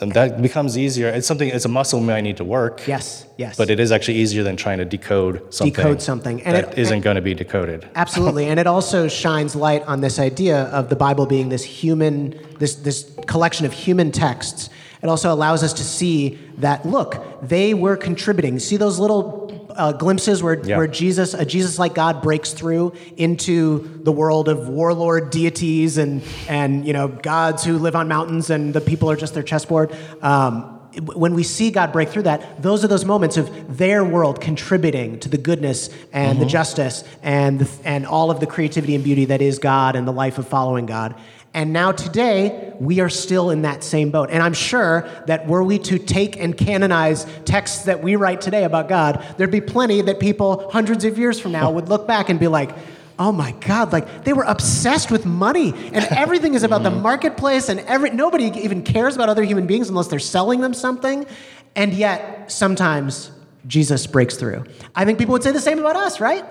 and 0.00 0.12
that 0.12 0.40
becomes 0.42 0.76
easier. 0.78 1.08
It's 1.08 1.26
something. 1.26 1.48
It's 1.48 1.64
a 1.64 1.68
muscle 1.68 1.98
we 2.00 2.06
might 2.06 2.20
need 2.20 2.36
to 2.36 2.44
work. 2.44 2.86
Yes, 2.86 3.26
yes. 3.36 3.56
But 3.56 3.68
it 3.70 3.80
is 3.80 3.90
actually 3.90 4.18
easier 4.18 4.44
than 4.44 4.56
trying 4.56 4.78
to 4.78 4.84
decode 4.84 5.52
something. 5.52 5.72
Decode 5.74 6.00
something. 6.02 6.40
And 6.42 6.54
that 6.54 6.72
it- 6.72 6.78
isn't 6.78 7.00
going 7.00 7.16
to 7.16 7.22
be 7.22 7.34
decoded. 7.34 7.88
Absolutely, 7.96 8.46
and 8.46 8.60
it 8.60 8.66
also 8.68 9.08
shines 9.08 9.56
light 9.56 9.82
on 9.88 10.00
this 10.00 10.18
idea 10.20 10.64
of 10.66 10.88
the 10.88 10.96
Bible 10.96 11.26
being 11.26 11.48
this 11.48 11.64
human, 11.64 12.38
this 12.60 12.74
this 12.76 13.10
collection 13.26 13.66
of 13.66 13.72
human 13.72 14.12
texts. 14.12 14.70
It 15.02 15.08
also 15.08 15.32
allows 15.32 15.62
us 15.62 15.72
to 15.74 15.84
see 15.84 16.38
that 16.58 16.84
look, 16.86 17.22
they 17.42 17.74
were 17.74 17.96
contributing. 17.96 18.58
See 18.58 18.76
those 18.76 18.98
little 18.98 19.46
uh, 19.76 19.92
glimpses 19.92 20.42
where 20.42 20.60
Yeah. 20.64 20.76
where 20.76 20.88
Jesus, 20.88 21.34
a 21.34 21.44
Jesus-like 21.44 21.94
God, 21.94 22.20
breaks 22.20 22.52
through 22.52 22.94
into 23.16 24.00
the 24.02 24.10
world 24.10 24.48
of 24.48 24.68
warlord 24.68 25.30
deities 25.30 25.98
and 25.98 26.22
and 26.48 26.84
you 26.84 26.92
know 26.92 27.06
gods 27.08 27.64
who 27.64 27.78
live 27.78 27.94
on 27.94 28.08
mountains 28.08 28.50
and 28.50 28.74
the 28.74 28.80
people 28.80 29.08
are 29.10 29.16
just 29.16 29.34
their 29.34 29.42
chessboard. 29.44 29.94
Um, 30.20 30.74
when 31.14 31.34
we 31.34 31.44
see 31.44 31.70
God 31.70 31.92
break 31.92 32.08
through 32.08 32.24
that, 32.24 32.60
those 32.60 32.82
are 32.82 32.88
those 32.88 33.04
moments 33.04 33.36
of 33.36 33.76
their 33.78 34.02
world 34.02 34.40
contributing 34.40 35.20
to 35.20 35.28
the 35.28 35.38
goodness 35.38 35.90
and 36.12 36.40
the 36.40 36.46
justice 36.46 37.04
and 37.22 37.60
the, 37.60 37.68
and 37.84 38.04
all 38.06 38.32
of 38.32 38.40
the 38.40 38.46
creativity 38.46 38.94
and 38.96 39.04
beauty 39.04 39.26
that 39.26 39.40
is 39.40 39.60
God 39.60 39.94
and 39.94 40.08
the 40.08 40.12
life 40.12 40.38
of 40.38 40.48
following 40.48 40.86
God. 40.86 41.14
And 41.54 41.72
now 41.72 41.92
today, 41.92 42.74
we 42.78 43.00
are 43.00 43.08
still 43.08 43.50
in 43.50 43.62
that 43.62 43.82
same 43.82 44.10
boat. 44.10 44.28
And 44.30 44.42
I'm 44.42 44.52
sure 44.52 45.08
that 45.26 45.46
were 45.46 45.64
we 45.64 45.78
to 45.80 45.98
take 45.98 46.36
and 46.36 46.56
canonize 46.56 47.26
texts 47.44 47.84
that 47.84 48.02
we 48.02 48.16
write 48.16 48.40
today 48.40 48.64
about 48.64 48.88
God, 48.88 49.24
there'd 49.36 49.50
be 49.50 49.60
plenty 49.60 50.02
that 50.02 50.20
people 50.20 50.70
hundreds 50.70 51.04
of 51.04 51.18
years 51.18 51.40
from 51.40 51.52
now 51.52 51.70
would 51.70 51.88
look 51.88 52.06
back 52.06 52.28
and 52.28 52.38
be 52.38 52.48
like, 52.48 52.70
oh 53.18 53.32
my 53.32 53.52
God, 53.52 53.92
like 53.92 54.24
they 54.24 54.32
were 54.32 54.44
obsessed 54.44 55.10
with 55.10 55.26
money 55.26 55.72
and 55.92 55.96
everything 56.10 56.54
is 56.54 56.62
about 56.62 56.82
the 56.82 56.90
mm-hmm. 56.90 57.02
marketplace 57.02 57.68
and 57.68 57.80
every, 57.80 58.10
nobody 58.10 58.44
even 58.44 58.82
cares 58.82 59.16
about 59.16 59.28
other 59.28 59.42
human 59.42 59.66
beings 59.66 59.88
unless 59.88 60.06
they're 60.06 60.18
selling 60.18 60.60
them 60.60 60.74
something. 60.74 61.26
And 61.74 61.92
yet, 61.92 62.50
sometimes 62.52 63.30
Jesus 63.66 64.06
breaks 64.06 64.36
through. 64.36 64.64
I 64.94 65.04
think 65.04 65.18
people 65.18 65.32
would 65.32 65.42
say 65.42 65.52
the 65.52 65.60
same 65.60 65.78
about 65.78 65.96
us, 65.96 66.20
right? 66.20 66.44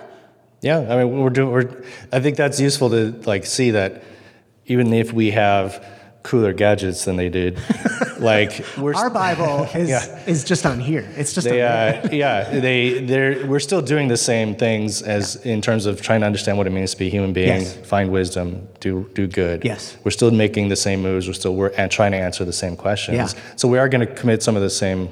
Yeah, 0.60 0.78
I 0.78 1.04
mean, 1.04 1.20
we're 1.20 1.30
doing. 1.30 1.50
We're, 1.50 1.84
I 2.12 2.20
think 2.20 2.36
that's 2.36 2.58
useful 2.58 2.90
to 2.90 3.12
like 3.26 3.46
see 3.46 3.70
that 3.72 4.02
even 4.68 4.92
if 4.92 5.12
we 5.12 5.30
have 5.32 5.84
cooler 6.22 6.52
gadgets 6.52 7.04
than 7.06 7.16
they 7.16 7.28
did, 7.30 7.58
like 8.18 8.64
we're 8.76 8.94
Our 8.94 9.08
Bible 9.08 9.64
is, 9.74 9.88
Yeah. 9.88 10.24
is 10.26 10.44
just 10.44 10.66
on 10.66 10.78
here. 10.78 11.08
It's 11.16 11.32
just 11.32 11.46
they, 11.46 11.62
on 11.62 11.68
there. 11.68 12.02
uh, 12.04 12.08
yeah, 12.12 12.60
they, 12.60 13.00
they're, 13.00 13.46
we're 13.46 13.60
still 13.60 13.80
doing 13.80 14.08
the 14.08 14.16
same 14.16 14.54
things 14.54 15.00
as 15.00 15.36
in 15.46 15.62
terms 15.62 15.86
of 15.86 16.02
trying 16.02 16.20
to 16.20 16.26
understand 16.26 16.58
what 16.58 16.66
it 16.66 16.70
means 16.70 16.90
to 16.92 16.98
be 16.98 17.06
a 17.06 17.10
human 17.10 17.32
being, 17.32 17.62
Yes. 17.62 17.76
find 17.76 18.10
wisdom, 18.10 18.68
do, 18.80 19.08
do 19.14 19.26
good. 19.26 19.64
Yes. 19.64 19.96
We're 20.04 20.10
still 20.10 20.30
making 20.30 20.68
the 20.68 20.76
same 20.76 21.00
moves. 21.02 21.26
We're 21.26 21.32
still 21.34 21.54
we're, 21.54 21.68
and 21.78 21.90
trying 21.90 22.12
to 22.12 22.18
answer 22.18 22.44
the 22.44 22.52
same 22.52 22.76
questions. 22.76 23.16
Yeah. 23.34 23.40
So 23.56 23.68
we 23.68 23.78
are 23.78 23.88
going 23.88 24.06
to 24.06 24.12
commit 24.14 24.42
some 24.42 24.54
of 24.56 24.62
the 24.62 24.70
same 24.70 25.08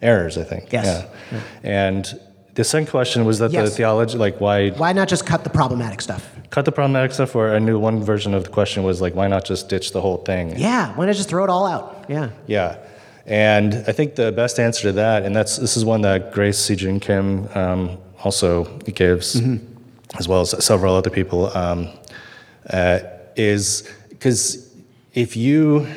errors, 0.00 0.38
I 0.38 0.44
think. 0.44 0.72
Yes. 0.72 1.06
Yeah. 1.32 1.40
And 1.62 2.20
the 2.54 2.64
second 2.64 2.86
question 2.86 3.24
was 3.24 3.38
that 3.40 3.52
the 3.52 3.68
theology, 3.68 4.16
like 4.18 4.40
why 4.40 4.70
Why 4.70 4.92
not 4.92 5.08
just 5.08 5.26
cut 5.26 5.44
the 5.44 5.50
problematic 5.50 6.00
stuff? 6.00 6.30
cut 6.50 6.64
the 6.64 6.72
problematic 6.72 7.10
stuff, 7.12 7.34
or 7.34 7.52
I 7.52 7.58
knew 7.58 7.80
one 7.80 8.00
version 8.04 8.32
of 8.32 8.44
the 8.44 8.50
question 8.50 8.84
was 8.84 9.00
like, 9.00 9.14
why 9.16 9.26
not 9.26 9.44
just 9.44 9.68
ditch 9.68 9.90
the 9.90 10.00
whole 10.00 10.18
thing? 10.18 10.56
Yeah, 10.56 10.94
why 10.94 11.06
not 11.06 11.16
just 11.16 11.28
throw 11.28 11.42
it 11.42 11.50
all 11.50 11.66
out? 11.66 12.04
Yeah. 12.08 12.30
Yeah, 12.46 12.78
and 13.26 13.74
I 13.88 13.92
think 13.92 14.14
the 14.14 14.30
best 14.30 14.60
answer 14.60 14.82
to 14.82 14.92
that, 14.92 15.24
and 15.24 15.34
that's 15.34 15.56
this 15.56 15.76
is 15.76 15.84
one 15.84 16.02
that 16.02 16.32
Grace 16.32 16.68
Ji-Sun 16.68 17.00
Kim 17.00 17.48
um, 17.56 17.98
also 18.22 18.64
gives, 18.78 19.40
as 20.18 20.28
well 20.28 20.42
as 20.42 20.64
several 20.64 20.94
other 20.94 21.10
people, 21.10 21.56
um, 21.56 21.88
uh, 22.70 23.00
is 23.34 23.90
because 24.10 24.72
if 25.12 25.36
you, 25.36 25.88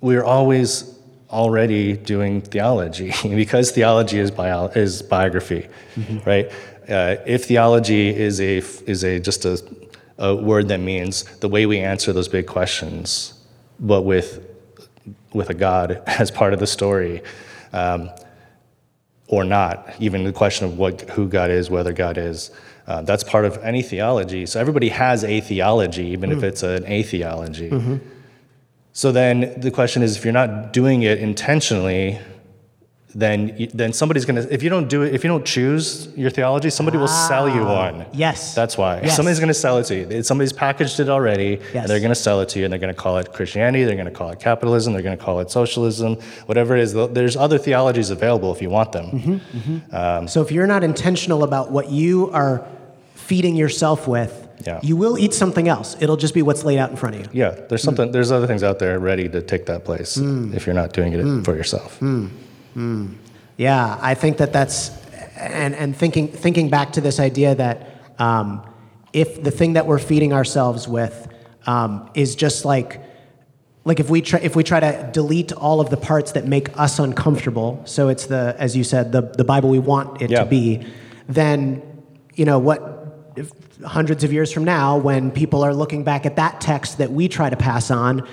we're 0.00 0.24
always 0.24 0.97
already 1.30 1.96
doing 1.96 2.40
theology 2.40 3.12
because 3.22 3.70
theology 3.70 4.18
is 4.18 4.30
bio, 4.30 4.66
is 4.66 5.02
biography, 5.02 5.68
right? 6.26 6.50
Uh, 6.88 7.16
if 7.26 7.44
theology 7.44 8.08
is 8.08 8.40
a 8.40 8.58
is 8.86 9.04
a 9.04 9.20
just 9.20 9.44
a, 9.44 9.62
a 10.16 10.34
word 10.34 10.68
that 10.68 10.80
means 10.80 11.24
the 11.40 11.48
way 11.48 11.66
we 11.66 11.78
answer 11.78 12.12
those 12.12 12.28
big 12.28 12.46
questions, 12.46 13.34
but 13.78 14.02
with 14.02 14.44
with 15.34 15.50
a 15.50 15.54
God 15.54 16.02
as 16.06 16.30
part 16.30 16.54
of 16.54 16.60
the 16.60 16.66
story, 16.66 17.22
um, 17.72 18.10
or 19.28 19.44
not. 19.44 19.94
Even 19.98 20.24
the 20.24 20.32
question 20.32 20.66
of 20.66 20.78
what 20.78 21.02
who 21.10 21.28
God 21.28 21.50
is, 21.50 21.68
whether 21.70 21.92
God 21.92 22.16
is, 22.16 22.50
uh, 22.86 23.02
that's 23.02 23.22
part 23.22 23.44
of 23.44 23.58
any 23.58 23.82
theology. 23.82 24.46
So 24.46 24.58
everybody 24.58 24.88
has 24.88 25.22
a 25.24 25.40
theology, 25.42 26.06
even 26.06 26.32
if 26.32 26.42
it's 26.42 26.62
an 26.62 26.84
a 26.86 27.02
theology. 27.02 27.68
So 28.98 29.12
then 29.12 29.60
the 29.60 29.70
question 29.70 30.02
is, 30.02 30.16
if 30.16 30.24
you're 30.24 30.32
not 30.32 30.72
doing 30.72 31.02
it 31.04 31.20
intentionally, 31.20 32.18
then 33.14 33.68
then 33.72 33.92
somebody's 33.92 34.24
gonna. 34.24 34.44
If 34.50 34.64
you 34.64 34.70
don't 34.70 34.88
do 34.88 35.02
it, 35.02 35.14
if 35.14 35.22
you 35.22 35.28
don't 35.28 35.46
choose 35.46 36.08
your 36.16 36.30
theology, 36.30 36.68
somebody 36.70 36.98
will 36.98 37.06
sell 37.06 37.48
you 37.48 37.62
ah, 37.62 37.92
one. 37.92 38.06
Yes. 38.12 38.56
That's 38.56 38.76
why. 38.76 39.02
Yes. 39.02 39.14
Somebody's 39.14 39.38
going 39.38 39.54
to 39.56 39.60
sell 39.66 39.78
it 39.78 39.84
to 39.84 39.94
you. 39.94 40.24
Somebody's 40.24 40.52
packaged 40.52 40.98
it 40.98 41.08
already, 41.08 41.60
Yes. 41.72 41.74
and 41.74 41.88
they're 41.88 42.00
going 42.00 42.16
to 42.18 42.22
sell 42.26 42.40
it 42.40 42.48
to 42.48 42.58
you, 42.58 42.64
and 42.64 42.72
they're 42.72 42.80
going 42.80 42.92
to 42.92 43.00
call 43.00 43.18
it 43.18 43.32
Christianity, 43.32 43.84
they're 43.84 43.94
going 43.94 44.12
to 44.14 44.18
call 44.20 44.30
it 44.30 44.40
capitalism, 44.40 44.94
they're 44.94 45.02
going 45.02 45.16
to 45.16 45.24
call 45.24 45.38
it 45.38 45.48
socialism, 45.52 46.16
whatever 46.46 46.76
it 46.76 46.82
is. 46.82 46.92
There's 46.92 47.36
other 47.36 47.56
theologies 47.56 48.10
available 48.10 48.52
if 48.52 48.60
you 48.60 48.68
want 48.68 48.90
them. 48.90 49.06
Mm-hmm. 49.12 49.58
mm-hmm. 49.58 49.94
Um, 49.94 50.26
so 50.26 50.42
if 50.42 50.50
you're 50.50 50.66
not 50.66 50.82
intentional 50.82 51.44
about 51.44 51.70
what 51.70 51.88
you 51.88 52.32
are 52.32 52.66
feeding 53.14 53.54
yourself 53.54 54.08
with, 54.08 54.47
Yeah. 54.66 54.80
you 54.82 54.96
will 54.96 55.18
eat 55.18 55.34
something 55.34 55.68
else. 55.68 55.96
It'll 56.00 56.16
just 56.16 56.34
be 56.34 56.42
what's 56.42 56.64
laid 56.64 56.78
out 56.78 56.90
in 56.90 56.96
front 56.96 57.14
of 57.16 57.22
you. 57.22 57.28
Yeah, 57.32 57.50
there's 57.50 57.82
mm. 57.82 57.84
something. 57.84 58.12
There's 58.12 58.32
other 58.32 58.46
things 58.46 58.62
out 58.62 58.78
there 58.78 58.98
ready 58.98 59.28
to 59.28 59.40
take 59.40 59.66
that 59.66 59.84
place 59.84 60.16
mm. 60.16 60.54
if 60.54 60.66
you're 60.66 60.74
not 60.74 60.92
doing 60.92 61.12
it 61.12 61.20
mm. 61.24 61.44
for 61.44 61.54
yourself. 61.54 62.00
Yeah, 63.58 63.98
I 64.00 64.14
think 64.14 64.38
that 64.38 64.52
that's, 64.52 64.90
and, 65.36 65.74
and 65.74 65.96
thinking, 65.96 66.28
thinking 66.28 66.70
back 66.70 66.92
to 66.92 67.00
this 67.00 67.18
idea 67.18 67.56
that 67.56 68.00
um, 68.18 68.62
if 69.12 69.42
the 69.42 69.50
thing 69.50 69.72
that 69.72 69.86
we're 69.86 69.98
feeding 69.98 70.32
ourselves 70.32 70.86
with 70.86 71.28
um, 71.66 72.08
is 72.14 72.36
just 72.36 72.64
like, 72.64 73.02
like 73.84 73.98
if 73.98 74.10
we 74.10 74.22
try, 74.22 74.38
if 74.40 74.54
we 74.54 74.62
try 74.62 74.78
to 74.78 75.10
delete 75.12 75.52
all 75.52 75.80
of 75.80 75.90
the 75.90 75.96
parts 75.96 76.32
that 76.32 76.46
make 76.46 76.78
us 76.78 77.00
uncomfortable, 77.00 77.82
so 77.84 78.08
it's 78.08 78.26
the, 78.26 78.54
as 78.58 78.76
you 78.76 78.84
said, 78.84 79.10
the, 79.10 79.22
the 79.22 79.44
Bible 79.44 79.70
we 79.70 79.80
want 79.80 80.22
it 80.22 80.30
Yeah. 80.30 80.44
to 80.44 80.46
be, 80.46 80.86
then, 81.28 81.82
you 82.34 82.44
know, 82.44 82.60
what, 82.60 82.97
hundreds 83.84 84.24
of 84.24 84.32
years 84.32 84.52
from 84.52 84.64
now, 84.64 84.96
when 84.96 85.30
people 85.30 85.62
are 85.62 85.74
looking 85.74 86.04
back 86.04 86.26
at 86.26 86.36
that 86.36 86.60
text 86.60 86.98
that 86.98 87.10
we 87.10 87.28
try 87.28 87.50
to 87.50 87.56
pass 87.56 87.90
on, 87.90 88.26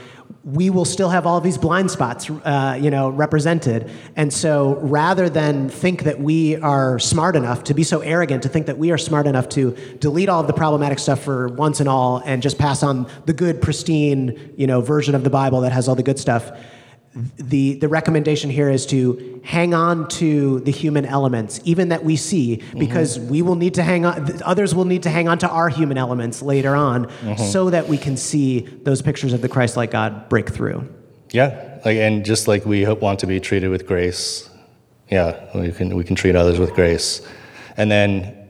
we 0.43 0.69
will 0.69 0.85
still 0.85 1.09
have 1.09 1.25
all 1.25 1.41
these 1.41 1.57
blind 1.57 1.89
spots, 1.89 2.29
uh, 2.29 2.77
you 2.79 2.91
know, 2.91 3.09
represented. 3.09 3.89
And 4.15 4.31
so, 4.31 4.75
rather 4.75 5.27
than 5.27 5.69
think 5.69 6.03
that 6.03 6.19
we 6.19 6.55
are 6.57 6.99
smart 6.99 7.35
enough 7.35 7.63
to 7.65 7.73
be 7.73 7.83
so 7.83 8.01
arrogant 8.01 8.43
to 8.43 8.49
think 8.49 8.67
that 8.67 8.77
we 8.77 8.91
are 8.91 8.97
smart 8.97 9.25
enough 9.25 9.49
to 9.49 9.75
delete 9.99 10.29
all 10.29 10.41
of 10.41 10.47
the 10.47 10.53
problematic 10.53 10.99
stuff 10.99 11.23
for 11.23 11.47
once 11.47 11.79
and 11.79 11.89
all 11.89 12.21
and 12.25 12.43
just 12.43 12.59
pass 12.59 12.83
on 12.83 13.07
the 13.25 13.33
good, 13.33 13.59
pristine, 13.59 14.53
you 14.55 14.67
know, 14.67 14.81
version 14.81 15.15
of 15.15 15.23
the 15.23 15.31
Bible 15.31 15.61
that 15.61 15.71
has 15.71 15.87
all 15.87 15.95
the 15.95 16.03
good 16.03 16.19
stuff, 16.19 16.51
the, 17.37 17.75
the 17.75 17.87
recommendation 17.87 18.49
here 18.49 18.69
is 18.69 18.85
to 18.87 19.39
hang 19.43 19.73
on 19.73 20.07
to 20.09 20.59
the 20.61 20.71
human 20.71 21.05
elements, 21.05 21.61
even 21.63 21.89
that 21.89 22.03
we 22.03 22.17
see, 22.17 22.57
mm-hmm. 22.57 22.79
because 22.79 23.19
we 23.19 23.41
will 23.41 23.55
need 23.55 23.75
to 23.75 23.83
hang 23.83 24.05
on, 24.05 24.41
others 24.43 24.75
will 24.75 24.85
need 24.85 25.03
to 25.03 25.09
hang 25.09 25.29
on 25.29 25.37
to 25.37 25.49
our 25.49 25.69
human 25.69 25.97
elements 25.97 26.41
later 26.41 26.75
on 26.75 27.05
mm-hmm. 27.05 27.41
so 27.41 27.69
that 27.69 27.87
we 27.87 27.97
can 27.97 28.17
see 28.17 28.61
those 28.83 29.01
pictures 29.01 29.31
of 29.31 29.41
the 29.41 29.47
Christ 29.47 29.77
like 29.77 29.91
God 29.91 30.27
break 30.27 30.49
through. 30.49 30.87
Yeah, 31.31 31.79
like 31.85 31.97
and 31.97 32.25
just 32.25 32.47
like 32.47 32.65
we 32.65 32.83
hope- 32.83 33.01
want 33.01 33.19
to 33.19 33.27
be 33.27 33.39
treated 33.39 33.69
with 33.69 33.87
grace, 33.87 34.49
yeah, 35.09 35.49
we 35.55 35.71
can 35.71 35.95
we 35.95 36.03
can 36.03 36.15
treat 36.15 36.35
others 36.35 36.59
with 36.59 36.73
grace, 36.73 37.21
and 37.77 37.89
then 37.89 38.49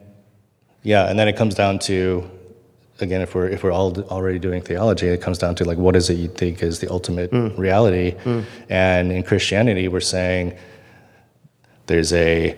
yeah, 0.83 1.09
and 1.09 1.17
then 1.17 1.27
it 1.27 1.35
comes 1.35 1.55
down 1.55 1.79
to 1.79 2.29
again 2.99 3.21
if 3.21 3.35
we're 3.35 3.47
if 3.47 3.63
we're 3.63 3.71
all 3.71 3.97
already 4.09 4.39
doing 4.39 4.61
theology, 4.61 5.07
it 5.07 5.21
comes 5.21 5.37
down 5.37 5.55
to 5.55 5.65
like 5.65 5.77
what 5.77 5.95
is 5.95 6.09
it 6.09 6.15
you 6.15 6.27
think 6.27 6.63
is 6.63 6.79
the 6.79 6.89
ultimate 6.89 7.31
mm. 7.31 7.57
reality, 7.57 8.15
mm. 8.23 8.43
and 8.69 9.11
in 9.11 9.23
Christianity 9.23 9.87
we're 9.87 9.99
saying 9.99 10.57
there's 11.87 12.13
a 12.13 12.57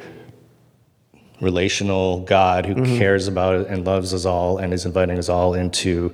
relational 1.41 2.21
God 2.21 2.65
who 2.65 2.75
mm-hmm. 2.75 2.97
cares 2.97 3.27
about 3.27 3.55
it 3.55 3.67
and 3.67 3.85
loves 3.85 4.13
us 4.13 4.25
all 4.25 4.57
and 4.57 4.73
is 4.73 4.85
inviting 4.85 5.19
us 5.19 5.29
all 5.29 5.53
into 5.53 6.13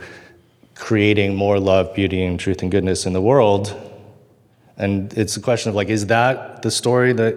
creating 0.75 1.35
more 1.35 1.59
love, 1.59 1.93
beauty, 1.93 2.23
and 2.23 2.39
truth 2.39 2.61
and 2.61 2.71
goodness 2.71 3.05
in 3.05 3.13
the 3.13 3.21
world. 3.21 3.79
And 4.77 5.13
it's 5.13 5.37
a 5.37 5.39
question 5.39 5.69
of 5.69 5.75
like, 5.75 5.89
is 5.89 6.07
that 6.07 6.61
the 6.61 6.71
story 6.71 7.13
that 7.13 7.35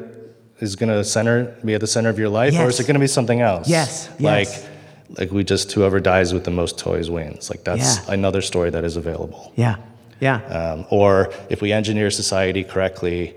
is 0.58 0.74
going 0.74 0.88
to 0.88 1.04
center 1.04 1.56
be 1.64 1.74
at 1.74 1.80
the 1.80 1.86
center 1.86 2.08
of 2.08 2.18
your 2.18 2.30
life, 2.30 2.58
or 2.58 2.68
is 2.68 2.80
it 2.80 2.84
going 2.84 2.94
to 2.94 3.00
be 3.00 3.06
something 3.06 3.40
else? 3.40 3.68
Yes, 3.68 4.08
Like, 4.18 4.48
yes. 4.48 4.68
Like 5.18 5.30
we 5.30 5.44
just 5.44 5.70
whoever 5.72 6.00
dies 6.00 6.32
with 6.34 6.44
the 6.44 6.50
most 6.50 6.78
toys 6.78 7.08
wins. 7.10 7.50
Like 7.50 7.64
that's 7.64 7.98
Yeah. 7.98 8.12
another 8.14 8.40
story 8.40 8.70
that 8.70 8.84
is 8.84 8.96
available. 8.96 9.52
Yeah, 9.56 9.76
yeah. 10.20 10.36
Um, 10.46 10.86
or 10.90 11.32
if 11.48 11.62
we 11.62 11.72
engineer 11.72 12.10
society 12.10 12.64
correctly, 12.64 13.34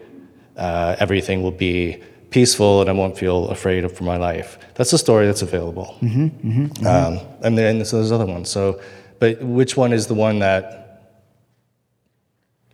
uh, 0.58 0.96
everything 1.00 1.44
will 1.44 1.52
be 1.70 2.02
peaceful 2.32 2.82
and 2.82 2.90
I 2.90 2.94
won't 2.94 3.18
feel 3.18 3.48
afraid 3.50 3.84
of, 3.84 3.92
for 3.94 4.04
my 4.04 4.18
life. 4.18 4.58
That's 4.76 4.94
a 4.94 4.98
story 4.98 5.26
that's 5.26 5.42
available. 5.42 5.98
Mm-hmm, 6.02 6.86
Um, 6.88 7.20
and 7.42 7.58
then 7.58 7.84
so 7.86 7.98
there's 7.98 8.12
other 8.12 8.26
ones. 8.26 8.50
So, 8.50 8.80
but 9.20 9.42
which 9.42 9.76
one 9.78 9.94
is 9.94 10.08
the 10.08 10.14
one 10.14 10.40
that 10.40 10.76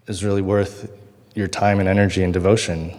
is 0.07 0.23
really 0.23 0.41
worth 0.41 0.91
your 1.33 1.47
time 1.47 1.79
and 1.79 1.89
energy 1.89 2.23
and 2.23 2.33
devotion. 2.33 2.91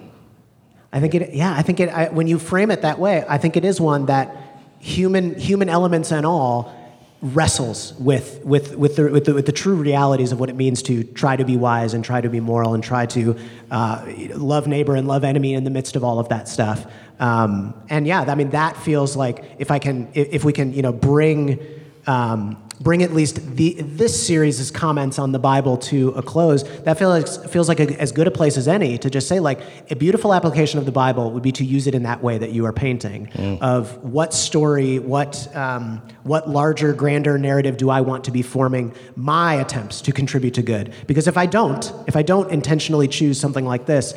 I 0.93 1.01
think 1.01 1.15
it, 1.15 1.35
yeah, 1.35 1.55
I 1.55 1.63
think 1.63 1.81
it, 1.81 1.89
I, 1.89 2.09
when 2.09 2.27
you 2.27 2.39
frame 2.39 2.71
it 2.71 2.83
that 2.83 2.99
way, 2.99 3.25
I 3.29 3.39
think 3.39 3.57
it 3.57 3.65
is 3.65 3.81
one 3.81 4.07
that 4.07 4.35
human, 4.79 5.39
human 5.39 5.69
elements 5.69 6.13
and 6.13 6.27
all 6.27 6.75
wrestles 7.23 7.95
with, 7.99 8.45
with, 8.45 8.77
with, 8.77 8.97
the, 8.97 9.11
with, 9.11 9.25
the, 9.25 9.35
with 9.35 9.47
the 9.47 9.53
true 9.53 9.75
realities 9.75 10.33
of 10.33 10.39
what 10.39 10.51
it 10.51 10.57
means 10.57 10.83
to 10.83 11.03
try 11.03 11.35
to 11.35 11.45
be 11.45 11.57
wise 11.57 11.95
and 11.95 12.05
try 12.05 12.21
to 12.21 12.29
be 12.29 12.41
moral 12.41 12.75
and 12.75 12.85
try 12.85 13.07
to 13.07 13.37
uh, 13.71 14.05
love 14.35 14.67
neighbor 14.67 14.95
and 14.95 15.09
love 15.09 15.25
enemy 15.25 15.55
in 15.55 15.65
the 15.65 15.71
midst 15.71 15.97
of 15.97 16.05
all 16.05 16.19
of 16.19 16.29
that 16.29 16.47
stuff. 16.47 16.87
Um, 17.19 17.75
and 17.89 18.07
yeah, 18.07 18.21
I 18.21 18.35
mean, 18.35 18.51
that 18.51 18.77
feels 18.77 19.17
like 19.17 19.45
if 19.59 19.71
I 19.71 19.79
can, 19.79 20.09
if, 20.13 20.29
if 20.31 20.45
we 20.45 20.53
can, 20.53 20.75
you 20.75 20.83
know, 20.83 20.93
bring, 20.93 21.59
um, 22.07 22.63
bring 22.81 23.03
at 23.03 23.13
least 23.13 23.57
the, 23.57 23.75
this 23.81 24.27
series' 24.27 24.71
comments 24.71 25.19
on 25.19 25.33
the 25.33 25.39
Bible 25.39 25.77
to 25.77 26.11
a 26.11 26.23
close, 26.23 26.63
that 26.81 26.99
feels 26.99 27.11
like, 27.11 27.51
feels 27.51 27.69
like 27.69 27.81
a, 27.81 28.01
as 28.01 28.13
good 28.13 28.27
a 28.27 28.31
place 28.31 28.57
as 28.57 28.69
any 28.69 28.99
to 28.99 29.11
just 29.11 29.29
say, 29.29 29.41
like, 29.41 29.61
a 29.91 29.97
beautiful 29.97 30.35
application 30.35 30.79
of 30.79 30.85
the 30.85 30.93
Bible 30.93 31.31
would 31.31 31.43
be 31.43 31.53
to 31.53 31.65
use 31.65 31.87
it 31.87 31.95
in 31.95 32.03
that 32.03 32.23
way 32.23 32.39
that 32.39 32.53
you 32.53 32.67
are 32.67 32.73
painting 32.73 33.27
mm. 33.29 33.61
of 33.61 34.03
what 34.05 34.35
story, 34.35 34.99
what, 34.99 35.55
um, 35.57 36.03
what 36.23 36.49
larger, 36.49 36.93
grander 36.93 37.39
narrative 37.39 37.77
do 37.77 37.91
I 37.91 38.01
want 38.01 38.25
to 38.25 38.31
be 38.31 38.43
forming 38.43 38.95
my 39.15 39.55
attempts 39.55 40.01
to 40.03 40.13
contribute 40.13 40.55
to 40.55 40.63
good? 40.63 40.93
Because 41.07 41.27
if 41.27 41.37
I 41.37 41.47
don't, 41.47 41.93
if 42.07 42.17
I 42.17 42.23
don't 42.23 42.51
intentionally 42.51 43.09
choose 43.09 43.41
something 43.41 43.65
like 43.65 43.87
this, 43.87 44.15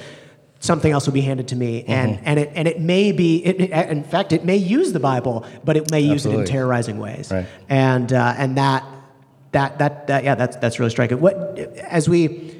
something 0.60 0.92
else 0.92 1.06
will 1.06 1.14
be 1.14 1.22
handed 1.22 1.48
to 1.48 1.56
me 1.56 1.84
and, 1.86 2.16
mm-hmm. 2.16 2.24
and, 2.26 2.40
it, 2.40 2.52
and 2.54 2.68
it 2.68 2.80
may 2.80 3.12
be 3.12 3.44
it, 3.46 3.72
in 3.72 4.04
fact 4.04 4.32
it 4.34 4.44
may 4.44 4.58
use 4.58 4.92
the 4.92 5.00
bible 5.00 5.46
but 5.64 5.78
it 5.78 5.90
may 5.90 6.02
use 6.02 6.26
Absolutely. 6.26 6.44
it 6.44 6.48
in 6.48 6.52
terrorizing 6.54 7.00
ways 7.00 7.32
right. 7.32 7.46
and, 7.70 8.12
uh, 8.12 8.34
and 8.38 8.58
that, 8.58 8.84
that, 9.52 9.80
that, 9.80 10.08
that, 10.08 10.24
yeah 10.24 10.36
that's, 10.36 10.58
that's 10.58 10.80
really 10.80 10.92
striking 10.92 11.20
what, 11.20 11.36
as 11.90 12.10
we 12.10 12.56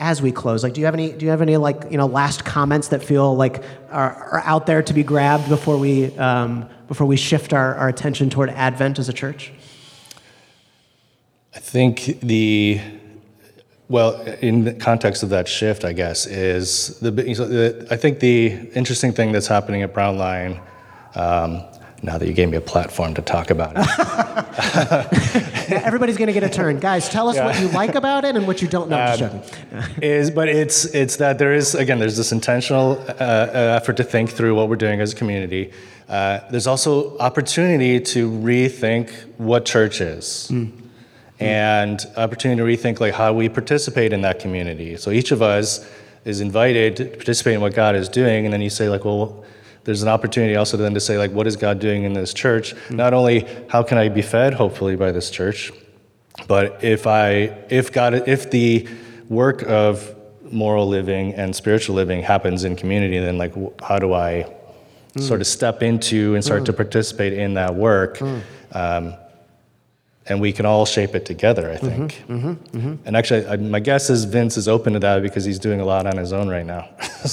as 0.00 0.20
we 0.20 0.32
close 0.32 0.64
like 0.64 0.74
do 0.74 0.80
you 0.80 0.84
have 0.84 0.94
any 0.94 1.12
do 1.12 1.24
you 1.24 1.30
have 1.30 1.40
any 1.40 1.56
like 1.56 1.84
you 1.88 1.96
know 1.96 2.06
last 2.06 2.44
comments 2.44 2.88
that 2.88 3.04
feel 3.04 3.36
like 3.36 3.62
are, 3.90 4.14
are 4.32 4.42
out 4.44 4.66
there 4.66 4.82
to 4.82 4.92
be 4.92 5.04
grabbed 5.04 5.48
before 5.48 5.78
we 5.78 6.06
um, 6.18 6.68
before 6.88 7.06
we 7.06 7.16
shift 7.16 7.52
our, 7.52 7.76
our 7.76 7.88
attention 7.88 8.28
toward 8.28 8.50
advent 8.50 8.98
as 8.98 9.08
a 9.08 9.12
church 9.12 9.52
i 11.54 11.60
think 11.60 12.18
the 12.20 12.80
well, 13.88 14.20
in 14.40 14.64
the 14.64 14.72
context 14.72 15.22
of 15.22 15.30
that 15.30 15.48
shift, 15.48 15.84
I 15.84 15.92
guess, 15.92 16.26
is 16.26 16.98
the, 17.00 17.86
I 17.90 17.96
think 17.96 18.20
the 18.20 18.46
interesting 18.74 19.12
thing 19.12 19.32
that's 19.32 19.46
happening 19.46 19.82
at 19.82 19.92
Brown 19.92 20.16
Line, 20.16 20.60
um, 21.14 21.62
now 22.02 22.18
that 22.18 22.26
you 22.26 22.32
gave 22.32 22.48
me 22.48 22.56
a 22.56 22.60
platform 22.60 23.14
to 23.14 23.22
talk 23.22 23.50
about 23.50 23.74
it. 23.76 23.86
Everybody's 25.84 26.16
going 26.16 26.28
to 26.28 26.32
get 26.32 26.42
a 26.42 26.48
turn. 26.48 26.80
Guys, 26.80 27.08
tell 27.08 27.28
us 27.28 27.36
yeah. 27.36 27.46
what 27.46 27.60
you 27.60 27.68
like 27.68 27.94
about 27.94 28.24
it 28.24 28.34
and 28.34 28.46
what 28.46 28.60
you 28.60 28.66
don't 28.66 28.90
know. 28.90 28.96
Um, 29.20 29.40
is, 30.00 30.30
but 30.30 30.48
it's, 30.48 30.84
it's 30.86 31.16
that 31.16 31.38
there 31.38 31.52
is, 31.52 31.74
again, 31.74 31.98
there's 32.00 32.16
this 32.16 32.32
intentional 32.32 32.92
uh, 32.92 33.12
uh, 33.12 33.78
effort 33.80 33.98
to 33.98 34.04
think 34.04 34.30
through 34.30 34.54
what 34.54 34.68
we're 34.68 34.76
doing 34.76 35.00
as 35.00 35.12
a 35.12 35.16
community. 35.16 35.70
Uh, 36.08 36.40
there's 36.50 36.66
also 36.66 37.16
opportunity 37.18 38.00
to 38.00 38.30
rethink 38.30 39.10
what 39.36 39.64
church 39.64 40.00
is. 40.00 40.48
Mm 40.50 40.82
and 41.42 42.06
opportunity 42.16 42.60
to 42.60 42.66
rethink 42.66 43.00
like 43.00 43.14
how 43.14 43.32
we 43.32 43.48
participate 43.48 44.12
in 44.12 44.22
that 44.22 44.38
community. 44.38 44.96
So 44.96 45.10
each 45.10 45.32
of 45.32 45.42
us 45.42 45.88
is 46.24 46.40
invited 46.40 46.96
to 46.96 47.04
participate 47.06 47.54
in 47.54 47.60
what 47.60 47.74
God 47.74 47.96
is 47.96 48.08
doing, 48.08 48.44
and 48.44 48.52
then 48.52 48.62
you 48.62 48.70
say 48.70 48.88
like, 48.88 49.04
well, 49.04 49.44
there's 49.84 50.02
an 50.02 50.08
opportunity 50.08 50.54
also 50.54 50.76
then 50.76 50.94
to 50.94 51.00
say 51.00 51.18
like, 51.18 51.32
what 51.32 51.46
is 51.46 51.56
God 51.56 51.80
doing 51.80 52.04
in 52.04 52.12
this 52.12 52.32
church? 52.32 52.74
Mm-hmm. 52.74 52.96
Not 52.96 53.14
only 53.14 53.46
how 53.68 53.82
can 53.82 53.98
I 53.98 54.08
be 54.08 54.22
fed, 54.22 54.54
hopefully, 54.54 54.96
by 54.96 55.10
this 55.10 55.30
church, 55.30 55.72
but 56.46 56.82
if 56.84 57.06
I, 57.06 57.56
if 57.68 57.92
God, 57.92 58.28
if 58.28 58.50
the 58.50 58.88
work 59.28 59.62
of 59.62 60.14
moral 60.50 60.86
living 60.86 61.34
and 61.34 61.54
spiritual 61.56 61.96
living 61.96 62.22
happens 62.22 62.64
in 62.64 62.76
community, 62.76 63.18
then 63.18 63.38
like, 63.38 63.54
how 63.82 63.98
do 63.98 64.12
I 64.12 64.54
mm. 65.14 65.22
sort 65.22 65.40
of 65.40 65.46
step 65.46 65.82
into 65.82 66.34
and 66.34 66.44
start 66.44 66.62
mm. 66.62 66.66
to 66.66 66.72
participate 66.72 67.32
in 67.32 67.54
that 67.54 67.74
work? 67.74 68.18
Mm. 68.18 68.42
Um, 68.72 69.14
and 70.26 70.40
we 70.40 70.52
can 70.52 70.66
all 70.66 70.86
shape 70.86 71.16
it 71.16 71.26
together, 71.26 71.70
I 71.70 71.76
think. 71.76 72.22
Mm-hmm, 72.28 72.32
mm-hmm, 72.32 72.78
mm-hmm. 72.78 73.06
And 73.06 73.16
actually, 73.16 73.44
I, 73.46 73.56
my 73.56 73.80
guess 73.80 74.08
is 74.08 74.24
Vince 74.24 74.56
is 74.56 74.68
open 74.68 74.92
to 74.92 75.00
that 75.00 75.20
because 75.20 75.44
he's 75.44 75.58
doing 75.58 75.80
a 75.80 75.84
lot 75.84 76.06
on 76.06 76.16
his 76.16 76.32
own 76.32 76.48
right 76.48 76.64
now. 76.64 76.88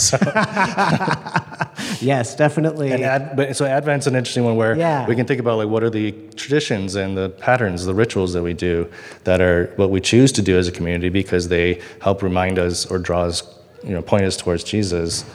yes, 2.02 2.36
definitely. 2.36 2.92
And 2.92 3.04
ad, 3.04 3.36
but, 3.36 3.56
so 3.56 3.66
Advent's 3.66 4.08
an 4.08 4.16
interesting 4.16 4.44
one 4.44 4.56
where 4.56 4.76
yeah. 4.76 5.08
we 5.08 5.16
can 5.16 5.28
think 5.28 5.40
about 5.40 5.60
like 5.60 5.68
what 5.68 5.84
are 5.84 5.92
the 5.92 6.14
traditions 6.36 6.96
and 6.96 7.16
the 7.16 7.30
patterns, 7.30 7.86
the 7.86 7.94
rituals 7.94 8.34
that 8.34 8.42
we 8.42 8.54
do 8.54 8.92
that 9.24 9.40
are 9.40 9.72
what 9.76 9.92
we 9.92 10.02
choose 10.02 10.32
to 10.32 10.42
do 10.42 10.58
as 10.58 10.68
a 10.68 10.72
community 10.72 11.10
because 11.10 11.48
they 11.48 11.80
help 12.02 12.24
remind 12.24 12.58
us 12.58 12.88
or 12.88 12.98
draw 12.98 13.22
us, 13.22 13.44
you 13.84 13.92
know, 13.92 14.02
point 14.02 14.24
us 14.24 14.36
towards 14.36 14.64
Jesus, 14.64 15.26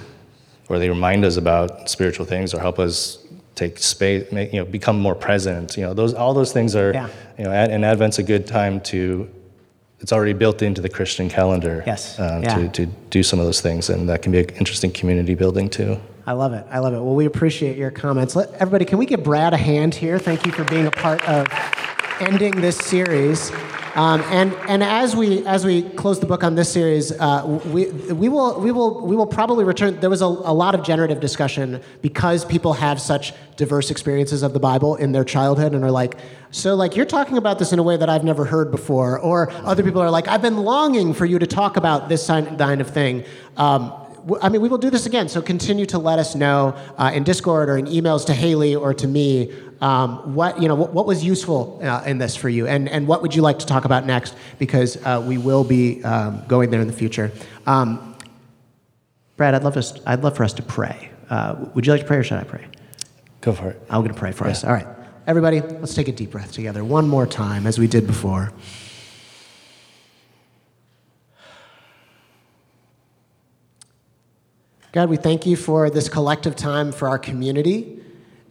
or 0.69 0.81
they 0.81 0.89
remind 0.89 1.25
us 1.25 1.37
about 1.37 1.89
spiritual 1.89 2.27
things 2.27 2.53
or 2.53 2.59
help 2.59 2.81
us 2.81 3.24
take 3.55 3.79
space, 3.79 4.31
make, 4.33 4.53
you 4.53 4.61
know, 4.61 4.65
become 4.65 4.99
more 4.99 5.15
present. 5.15 5.77
You 5.77 5.85
know, 5.85 5.95
those 5.95 6.15
all 6.15 6.35
those 6.35 6.53
things 6.53 6.75
are, 6.77 6.93
yeah. 6.93 7.09
you 7.39 7.45
know, 7.45 7.53
and 7.53 7.85
Advent's 7.85 8.19
a 8.19 8.23
good 8.23 8.47
time 8.47 8.81
to. 8.83 9.31
It's 10.01 10.13
already 10.13 10.35
built 10.35 10.61
into 10.61 10.83
the 10.83 10.89
Christian 10.91 11.31
calendar. 11.31 11.83
Yes. 11.87 12.19
Um, 12.19 12.43
yeah. 12.43 12.57
to, 12.57 12.69
to 12.69 12.87
do 13.09 13.23
some 13.23 13.39
of 13.39 13.47
those 13.47 13.63
things, 13.63 13.89
and 13.89 14.09
that 14.11 14.21
can 14.21 14.33
be 14.33 14.41
an 14.41 14.51
interesting 14.51 14.91
community 14.93 15.35
building 15.35 15.71
too. 15.71 15.99
I 16.27 16.33
love 16.33 16.53
it. 16.53 16.67
I 16.71 16.79
love 16.79 16.95
it. 16.95 17.01
Well, 17.01 17.15
we 17.15 17.27
appreciate 17.27 17.77
your 17.77 17.91
comments. 17.91 18.35
Let, 18.35 18.53
everybody, 18.55 18.85
can 18.85 18.99
we 18.99 19.07
give 19.07 19.23
Brad 19.23 19.55
a 19.55 19.59
hand 19.59 19.95
here? 19.95 20.19
Thank 20.19 20.47
you 20.47 20.53
for 20.53 20.65
being 20.65 20.87
a 20.87 20.91
part 20.91 21.27
of 21.29 21.47
ending 22.21 22.61
this 22.61 22.77
series. 22.79 23.51
Um, 23.97 24.23
and 24.23 24.53
and 24.69 24.83
as 24.83 25.15
we 25.15 25.47
as 25.47 25.65
we 25.65 25.83
close 25.83 26.19
the 26.19 26.27
book 26.27 26.43
on 26.43 26.57
this 26.57 26.73
series, 26.73 27.13
uh, 27.13 27.61
we 27.67 27.87
we 27.87 28.29
will 28.29 28.61
we 28.61 28.73
will 28.73 29.07
we 29.07 29.15
will 29.15 29.27
probably 29.27 29.65
return. 29.65 30.01
There 30.01 30.11
was 30.11 30.21
a, 30.21 30.27
a 30.27 30.55
lot 30.55 30.75
of 30.75 30.83
generative 30.83 31.21
discussion 31.21 31.81
because 32.03 32.45
people 32.45 32.73
have 32.73 33.01
such 33.01 33.33
diverse 33.57 33.93
experiences 33.93 34.43
of 34.43 34.53
the 34.53 34.59
Bible 34.59 34.97
in 34.97 35.13
their 35.13 35.23
childhood 35.23 35.75
and 35.75 35.85
are 35.85 35.93
like, 35.93 36.17
so 36.51 36.75
like 36.75 36.97
you're 36.97 37.07
talking 37.07 37.37
about 37.37 37.61
this 37.61 37.73
in 37.73 37.79
a 37.79 37.85
way 37.85 37.97
that 37.97 38.09
I've 38.09 38.25
never 38.25 38.45
heard 38.45 38.73
before, 38.73 39.17
or 39.21 39.53
other 39.65 39.85
people 39.85 40.03
are 40.03 40.11
like, 40.11 40.27
I've 40.27 40.43
been 40.43 40.59
longing 40.59 41.15
for 41.15 41.25
you 41.25 41.39
to 41.39 41.47
talk 41.47 41.77
about 41.77 42.09
this 42.09 42.27
kind 42.27 42.81
of 42.81 42.91
thing. 42.91 43.25
Um, 43.57 43.93
I 44.41 44.49
mean, 44.49 44.63
we 44.63 44.69
will 44.69 44.79
do 44.79 44.91
this 44.91 45.07
again. 45.07 45.29
So 45.29 45.43
continue 45.43 45.87
to 45.87 45.99
let 45.99 46.19
us 46.19 46.35
know 46.35 46.75
uh, 46.97 47.13
in 47.15 47.25
Discord 47.25 47.69
or 47.69 47.77
in 47.77 47.87
emails 47.87 48.25
to 48.27 48.35
Haley 48.35 48.75
or 48.75 48.95
to 48.95 49.07
me 49.07 49.53
um, 49.85 50.35
what 50.35 50.63
you 50.63 50.67
know 50.67 50.75
what, 50.75 50.95
what 50.95 51.05
was 51.05 51.23
useful 51.23 51.79
uh, 51.83 52.03
in 52.07 52.17
this 52.17 52.35
for 52.35 52.49
you, 52.49 52.67
and 52.67 52.89
and 52.89 53.07
what 53.07 53.21
would 53.21 53.35
you 53.35 53.43
like 53.43 53.59
to 53.59 53.67
talk 53.67 53.85
about 53.85 54.07
next? 54.07 54.35
Because 54.59 54.97
uh, 55.05 55.23
we 55.25 55.37
will 55.37 55.63
be 55.63 56.03
um, 56.03 56.43
going 56.49 56.71
there 56.71 56.81
in 56.81 56.87
the 56.87 56.93
future. 56.95 57.31
Um, 57.67 58.17
Brad, 59.37 59.55
I'd 59.55 59.63
love 59.63 59.77
us. 59.77 60.01
I'd 60.07 60.23
love 60.23 60.39
for 60.39 60.45
us 60.45 60.55
to 60.55 60.63
pray. 60.63 61.11
Uh, 61.29 61.67
would 61.75 61.85
you 61.85 61.93
like 61.93 62.01
to 62.01 62.07
pray, 62.07 62.17
or 62.17 62.23
should 62.23 62.39
I 62.39 62.45
pray? 62.45 62.67
Go 63.43 63.53
for 63.53 63.69
it. 63.71 63.83
I'm 63.91 64.01
going 64.01 64.15
to 64.15 64.19
pray 64.19 64.33
for 64.33 64.47
yeah. 64.47 64.53
us. 64.53 64.65
All 64.65 64.73
right, 64.73 64.87
everybody, 65.27 65.61
let's 65.61 65.95
take 65.95 66.09
a 66.09 66.13
deep 66.13 66.31
breath 66.31 66.53
together 66.53 66.83
one 66.83 67.07
more 67.07 67.27
time, 67.27 67.67
as 67.67 67.79
we 67.79 67.87
did 67.87 68.07
before. 68.07 68.55
God, 74.93 75.11
we 75.11 75.19
thank 75.19 75.45
you 75.45 75.57
for 75.57 75.91
this 75.91 76.09
collective 76.09 76.57
time 76.57 76.91
for 76.91 77.07
our 77.07 77.19
community. 77.19 78.01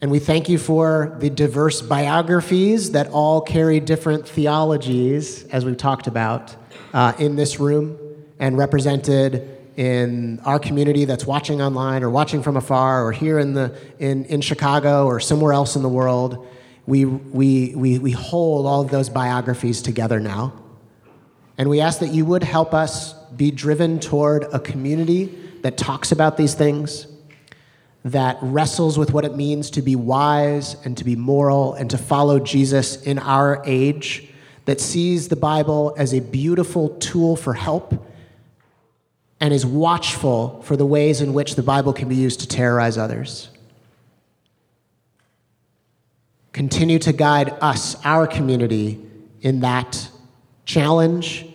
And 0.04 0.12
we 0.12 0.20
thank 0.20 0.50
you 0.50 0.58
for 0.58 1.16
the 1.22 1.30
diverse 1.30 1.82
biographies 1.82 2.92
that 2.92 3.08
all 3.12 3.40
carry 3.40 3.80
different 3.80 4.28
theologies, 4.28 5.46
as 5.46 5.64
we've 5.64 5.78
talked 5.78 6.08
about, 6.08 6.54
uh, 6.94 7.14
in 7.20 7.38
this 7.38 7.58
room 7.58 7.98
and 8.38 8.58
represented 8.58 9.58
in 9.78 10.42
our 10.42 10.60
community 10.60 11.06
that's 11.06 11.26
watching 11.26 11.62
online 11.62 12.04
or 12.04 12.10
watching 12.10 12.44
from 12.44 12.58
afar 12.58 13.06
or 13.06 13.14
here 13.14 13.40
in, 13.40 13.54
the, 13.54 13.80
in, 13.98 14.26
in 14.26 14.42
Chicago 14.42 15.06
or 15.06 15.22
somewhere 15.22 15.54
else 15.54 15.78
in 15.78 15.82
the 15.82 15.88
world. 15.88 16.50
We, 16.86 17.06
we, 17.06 17.74
we, 17.74 17.98
we 17.98 18.12
hold 18.12 18.66
all 18.66 18.82
of 18.82 18.92
those 18.92 19.08
biographies 19.08 19.82
together 19.82 20.20
now. 20.20 20.52
And 21.58 21.70
we 21.70 21.80
ask 21.80 22.00
that 22.00 22.14
you 22.14 22.26
would 22.26 22.44
help 22.44 22.74
us 22.74 23.14
be 23.38 23.52
driven 23.52 24.02
toward 24.02 24.44
a 24.52 24.60
community 24.60 25.34
that 25.62 25.78
talks 25.78 26.12
about 26.12 26.36
these 26.36 26.56
things 26.56 27.08
that 28.04 28.38
wrestles 28.42 28.98
with 28.98 29.14
what 29.14 29.24
it 29.24 29.36
means 29.36 29.70
to 29.72 29.82
be 29.82 29.96
wise 29.96 30.76
and 30.84 30.98
to 30.98 31.04
be 31.04 31.16
moral 31.16 31.74
and 31.74 31.90
to 31.90 31.98
follow 31.98 32.40
Jesus 32.40 33.02
in 33.02 33.18
our 33.20 33.62
age, 33.66 34.28
that 34.66 34.82
sees 34.82 35.30
the 35.30 35.36
Bible 35.36 35.94
as 35.98 36.14
a 36.14 36.20
beautiful 36.20 36.90
tool 36.98 37.36
for 37.36 37.54
help 37.54 38.06
and 39.40 39.54
is 39.54 39.66
watchful 39.66 40.62
for 40.64 40.78
the 40.78 40.86
ways 40.86 41.22
in 41.22 41.34
which 41.34 41.56
the 41.56 41.64
Bible 41.64 41.94
can 41.94 42.08
be 42.08 42.16
used 42.16 42.40
to 42.42 42.48
terrorize 42.48 42.98
others. 42.98 43.50
Continue 46.54 47.00
to 47.00 47.12
guide 47.12 47.54
us, 47.62 47.96
our 48.06 48.28
community, 48.28 49.00
in 49.42 49.62
that 49.62 50.10
challenge, 50.66 51.46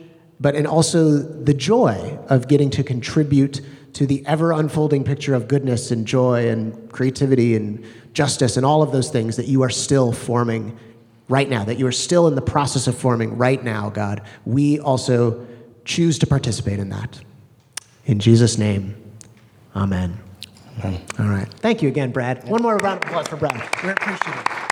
but 0.41 0.55
in 0.55 0.67
also 0.67 1.17
the 1.19 1.55
joy 1.55 2.19
of 2.29 2.49
getting 2.49 2.69
to 2.71 2.83
contribute 2.83 3.61
to 3.95 4.07
the 4.07 4.25
ever 4.27 4.53
unfolding 4.53 5.05
picture 5.05 5.35
of 5.35 5.49
goodness 5.49 5.91
and 5.91 6.07
joy 6.07 6.49
and 6.49 6.91
creativity 6.93 7.57
and 7.57 7.85
justice 8.13 8.57
and 8.57 8.65
all 8.65 8.83
of 8.83 8.93
those 8.93 9.11
things 9.11 9.37
that 9.37 9.47
you 9.47 9.63
are 9.63 9.71
still 9.71 10.13
forming 10.13 10.79
right 11.29 11.49
now, 11.49 11.65
that 11.65 11.79
you 11.79 11.87
are 11.87 11.93
still 11.93 12.27
in 12.27 12.35
the 12.35 12.43
process 12.43 12.87
of 12.87 12.97
forming 12.97 13.37
right 13.37 13.63
now, 13.63 13.91
God. 13.91 14.23
We 14.45 14.81
also 14.81 15.47
choose 15.85 16.19
to 16.21 16.27
participate 16.27 16.79
in 16.79 16.89
that. 16.91 17.21
In 18.07 18.19
Jesus' 18.19 18.59
name, 18.59 18.97
amen. 19.77 20.19
All 20.85 21.27
right. 21.27 21.49
Thank 21.55 21.83
you 21.83 21.89
again, 21.89 22.13
Brad. 22.13 22.49
One 22.49 22.63
more 22.63 22.77
round 22.77 23.03
of 23.03 23.09
applause 23.09 23.29
for 23.29 23.37
Brad. 23.37 23.69
We 23.83 23.91
appreciate 23.91 24.37
it. 24.37 24.68